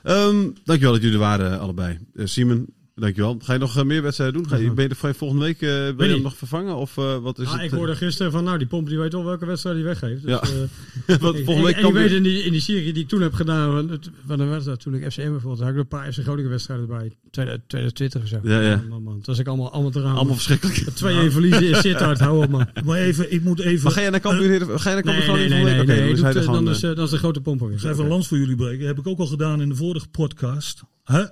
Ehm, 0.03 0.51
dankjewel 0.64 0.93
dat 0.93 1.03
jullie 1.03 1.16
er 1.16 1.22
waren, 1.22 1.53
eh, 1.53 1.61
allebei. 1.61 1.99
Eh, 2.14 2.26
Simon, 2.26 2.66
dankjewel. 3.01 3.38
Ga 3.42 3.53
je 3.53 3.59
nog 3.59 3.76
eh, 3.76 3.84
meer 3.84 4.03
wedstrijden 4.03 4.36
doen? 4.42 4.49
Ga 4.51 4.57
je, 4.57 4.70
ben 4.72 4.88
je 4.88 4.94
er 5.07 5.14
volgende 5.14 5.44
week 5.44 5.61
eh, 5.62 5.68
wil 5.68 6.07
je 6.07 6.12
hem 6.12 6.22
nog 6.22 6.36
vervangen? 6.36 6.76
Of 6.76 6.96
eh, 6.99 7.18
wat 7.18 7.38
is 7.38 7.46
Ah, 7.46 7.53
het? 7.53 7.62
ik 7.62 7.70
hoorde 7.70 7.96
gisteren 7.96 8.32
van, 8.32 8.44
nou, 8.44 8.59
die 8.59 8.66
pomp 8.66 8.88
die 8.88 8.99
weet 8.99 9.12
wel 9.12 9.24
welke 9.24 9.46
wedstrijd 9.46 9.76
hij 9.76 9.84
weggeeft. 9.84 10.22
Dus, 10.22 10.30
Ja. 10.30 10.40
eh, 11.07 11.14
ik- 11.14 11.20
volgende 11.20 11.53
en- 11.53 11.62
week 11.62 11.74
en 11.76 11.82
kan 11.82 11.92
je 11.92 11.99
weet 11.99 12.11
in 12.12 12.22
die, 12.22 12.42
in 12.42 12.53
die 12.53 12.61
serie 12.61 12.92
die 12.92 13.03
ik 13.03 13.09
toen 13.09 13.20
heb 13.20 13.32
gedaan, 13.34 13.70
van, 13.72 13.88
het, 13.90 14.11
van 14.26 14.40
een 14.40 14.49
wedstrijd, 14.51 14.80
toen 14.80 14.94
ik 14.94 15.12
FCM 15.12 15.30
bijvoorbeeld, 15.30 15.59
had 15.59 15.68
ik 15.68 15.74
er 15.74 15.80
een 15.80 15.88
paar 15.88 16.12
FC 16.12 16.18
Groningen 16.22 16.51
wedstrijden 16.51 16.86
bij. 16.86 17.12
2020 17.30 18.22
of 18.22 18.28
zo. 18.28 18.38
Ja, 18.42 18.61
ja. 18.61 18.82
Man, 18.88 19.03
man, 19.03 19.16
dat 19.16 19.26
was 19.26 19.38
ik 19.38 19.46
allemaal, 19.46 19.72
allemaal 19.72 19.90
te 19.90 20.01
raam. 20.01 20.16
Allemaal 20.16 20.34
verschrikkelijk. 20.34 20.78
2-1 21.28 21.32
verliezen 21.32 21.62
is 21.68 21.80
Sittard, 21.80 22.18
hou 22.20 22.42
op 22.44 22.51
man. 22.51 22.66
Maar 22.84 22.99
even, 22.99 23.32
ik 23.32 23.42
moet 23.44 23.61
even, 23.61 23.82
Maar 23.84 23.92
ga 23.92 24.01
jij 24.01 24.11
naar? 24.11 24.20
Heer- 24.36 24.78
Ga 24.78 24.90
je 24.90 25.03
naar 25.03 25.05
Nee, 25.14 25.26
Cambuur 25.26 25.49
nee, 25.49 25.49
nee, 25.49 25.49
nee, 25.49 25.74
volgende 25.74 25.76
week? 25.76 25.86
nee, 25.86 26.12
Oké, 26.20 26.32
doet, 26.32 26.44
dan 26.44 26.64
dan, 26.64 26.68
is, 26.74 26.80
dan 26.80 26.99
is 27.05 27.11
de 27.11 27.18
grote 27.18 27.40
pomp 27.40 27.61
weer. 27.61 27.70
Ik 27.72 27.78
ga 27.78 27.88
even 27.90 28.03
een 28.03 28.09
lans 28.11 28.28
voor 28.28 28.38
jullie 28.38 28.57
breken. 28.57 28.86
heb 28.86 28.99
ik 28.99 29.07
ook 29.07 29.18
al 29.18 29.26
gedaan 29.26 29.61
in 29.61 29.68
de 29.68 29.74
vorige 29.74 30.09
podcast. 30.09 30.82
Hè? 31.05 31.24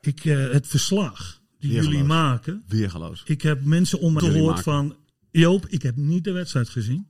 Ik, 0.00 0.24
eh, 0.24 0.50
het 0.50 0.66
verslag 0.66 1.40
die 1.58 1.70
Weergeloos. 1.70 1.94
jullie 1.94 2.08
maken. 2.08 2.62
Weergeloos. 2.66 3.22
Ik 3.24 3.42
heb 3.42 3.64
mensen 3.64 3.98
om 3.98 4.12
me 4.12 4.20
gehoord 4.20 4.60
van... 4.60 4.96
Joop, 5.30 5.66
ik 5.66 5.82
heb 5.82 5.96
niet 5.96 6.24
de 6.24 6.32
wedstrijd 6.32 6.68
gezien. 6.68 7.08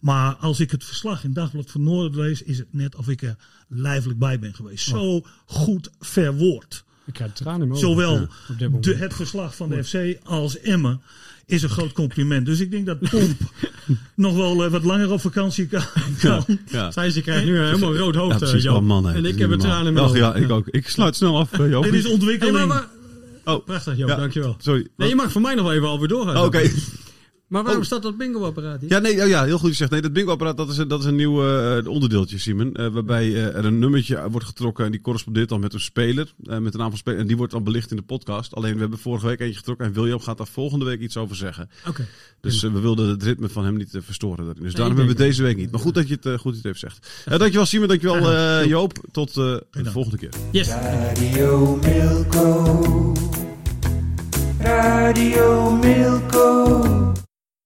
Maar 0.00 0.34
als 0.34 0.60
ik 0.60 0.70
het 0.70 0.84
verslag 0.84 1.24
in 1.24 1.32
Dagblad 1.32 1.70
van 1.70 1.82
Noorden 1.82 2.20
lees... 2.20 2.42
is 2.42 2.58
het 2.58 2.72
net 2.72 2.96
of 2.96 3.08
ik 3.08 3.22
er 3.22 3.36
lijfelijk 3.68 4.18
bij 4.18 4.38
ben 4.38 4.54
geweest. 4.54 4.86
Zo 4.86 5.26
goed 5.46 5.90
verwoord. 5.98 6.84
Ik 7.04 7.12
krijg 7.12 7.32
tranen 7.32 7.62
in 7.62 7.68
mijn 7.68 7.84
ogen. 7.84 7.90
Zowel 7.90 8.28
Ja, 8.58 8.80
de, 8.80 8.94
het 8.94 9.14
verslag 9.14 9.56
van 9.56 9.68
de 9.68 9.84
FC 9.84 10.18
als 10.22 10.58
Emmen 10.58 11.02
is 11.50 11.62
een 11.62 11.68
groot 11.68 11.92
compliment. 11.92 12.46
Dus 12.46 12.60
ik 12.60 12.70
denk 12.70 12.86
dat 12.86 12.98
Pomp 13.10 13.36
nog 14.14 14.34
wel 14.36 14.64
eh, 14.64 14.70
wat 14.70 14.84
langer 14.84 15.10
op 15.10 15.20
vakantie 15.20 15.66
kan. 15.66 15.82
kan. 16.20 16.44
Ja. 16.70 16.88
Thijs, 16.94 17.14
die 17.14 17.22
krijgt 17.22 17.44
nu 17.44 17.58
helemaal 17.58 17.96
rood 17.96 18.14
Ja, 18.14 18.20
hoofd, 18.20 18.38
precies. 18.38 18.56
eh, 18.64 18.72
Joop. 18.72 18.82
Man. 18.82 19.08
En 19.10 19.24
ik 19.24 19.38
heb 19.38 19.50
het 19.50 19.60
tranen 19.60 19.86
in 19.86 19.92
mijn 19.92 20.12
ja, 20.14 20.34
ik 20.34 20.50
ook. 20.50 20.68
Ik 20.68 20.88
sluit 20.88 21.16
snel 21.16 21.38
af, 21.38 21.52
eh, 21.52 21.70
Joop. 21.70 21.84
Dit 21.84 21.94
is 21.94 22.02
Hey, 22.02 22.12
ontwikkeling. 22.12 22.56
maar, 22.56 22.66
maar, 22.66 22.86
Oh, 23.44 23.64
prachtig, 23.64 23.96
Joop, 23.96 24.08
Ja. 24.08 24.16
dankjewel. 24.16 24.56
sorry. 24.58 24.86
Nee, 24.96 25.08
je 25.08 25.14
mag 25.14 25.32
voor 25.32 25.40
mij 25.40 25.54
nog 25.54 25.70
even 25.72 25.88
alweer 25.88 26.08
doorgaan. 26.08 26.36
Oké. 26.44 26.70
Maar 27.50 27.62
waarom 27.62 27.80
Oh. 27.80 27.86
staat 27.86 28.02
dat 28.02 28.16
bingo-apparaat 28.16 28.80
hier? 28.80 28.90
Ja, 28.90 28.98
nee, 28.98 29.22
oh 29.22 29.28
ja, 29.28 29.44
heel 29.44 29.58
goed 29.58 29.68
gezegd. 29.70 29.90
Nee, 29.90 30.00
dat 30.00 30.12
bingo-apparaat 30.12 30.56
dat 30.56 30.68
is, 30.70 30.76
een- 30.78 30.88
dat 30.88 31.00
is 31.00 31.06
een 31.06 31.14
nieuw 31.16 31.46
eh, 31.46 31.86
onderdeeltje, 31.86 32.38
Simon. 32.38 32.74
eh, 32.74 32.86
waarbij 32.86 33.26
eh, 33.34 33.56
er 33.56 33.64
een 33.64 33.78
nummertje 33.78 34.30
wordt 34.30 34.46
getrokken 34.46 34.84
en 34.84 34.90
die 34.90 35.00
correspondeert 35.00 35.48
dan 35.48 35.60
met 35.60 35.74
een 35.74 35.80
speler. 35.80 36.32
eh, 36.44 36.58
met 36.58 36.74
een 36.74 36.82
aantal 36.82 36.98
spelers. 36.98 37.20
En 37.22 37.26
die 37.28 37.36
wordt 37.36 37.52
dan 37.52 37.64
belicht 37.64 37.90
in 37.90 37.96
de 37.96 38.02
podcast. 38.02 38.54
Alleen 38.54 38.74
we 38.74 38.80
hebben 38.80 38.98
vorige 38.98 39.26
week 39.26 39.40
eentje 39.40 39.58
getrokken 39.58 39.86
en 39.86 39.92
William 39.92 40.20
gaat 40.20 40.38
daar 40.38 40.46
volgende 40.46 40.84
week 40.84 41.00
iets 41.00 41.16
over 41.16 41.36
zeggen. 41.36 41.70
Oké. 41.88 42.06
Dus 42.40 42.62
eh, 42.62 42.72
we 42.72 42.80
wilden 42.80 43.08
het 43.08 43.22
ritme 43.22 43.48
van 43.48 43.64
hem 43.64 43.76
niet 43.76 43.94
eh, 43.94 44.00
verstoren. 44.04 44.44
daarin. 44.44 44.62
Dus 44.62 44.70
ik 44.70 44.76
daarom 44.76 44.96
hebben 44.96 45.16
we 45.16 45.22
het 45.22 45.30
deze 45.30 45.42
week 45.42 45.56
niet. 45.56 45.70
Maar 45.70 45.80
goed 45.80 45.94
dat 45.94 46.08
je 46.08 46.14
het, 46.14 46.26
eh, 46.26 46.32
goed 46.38 46.52
dat 46.52 46.62
je 46.62 46.68
het 46.68 46.76
even 46.78 46.90
zegt. 46.90 47.24
Eh, 47.24 47.38
dankjewel 47.38 47.66
Simon, 47.66 47.88
dankjewel 47.88 48.30
eh, 48.32 48.66
Joop. 48.66 48.92
Tot 49.12 49.28
eh, 49.28 49.34
de 49.70 49.90
volgende 49.90 50.18
keer. 50.18 50.30
Yes. 50.52 50.68
Radio 50.68 51.76
Milko. 51.82 53.12
Radio 54.58 55.70
Milko. 55.76 57.12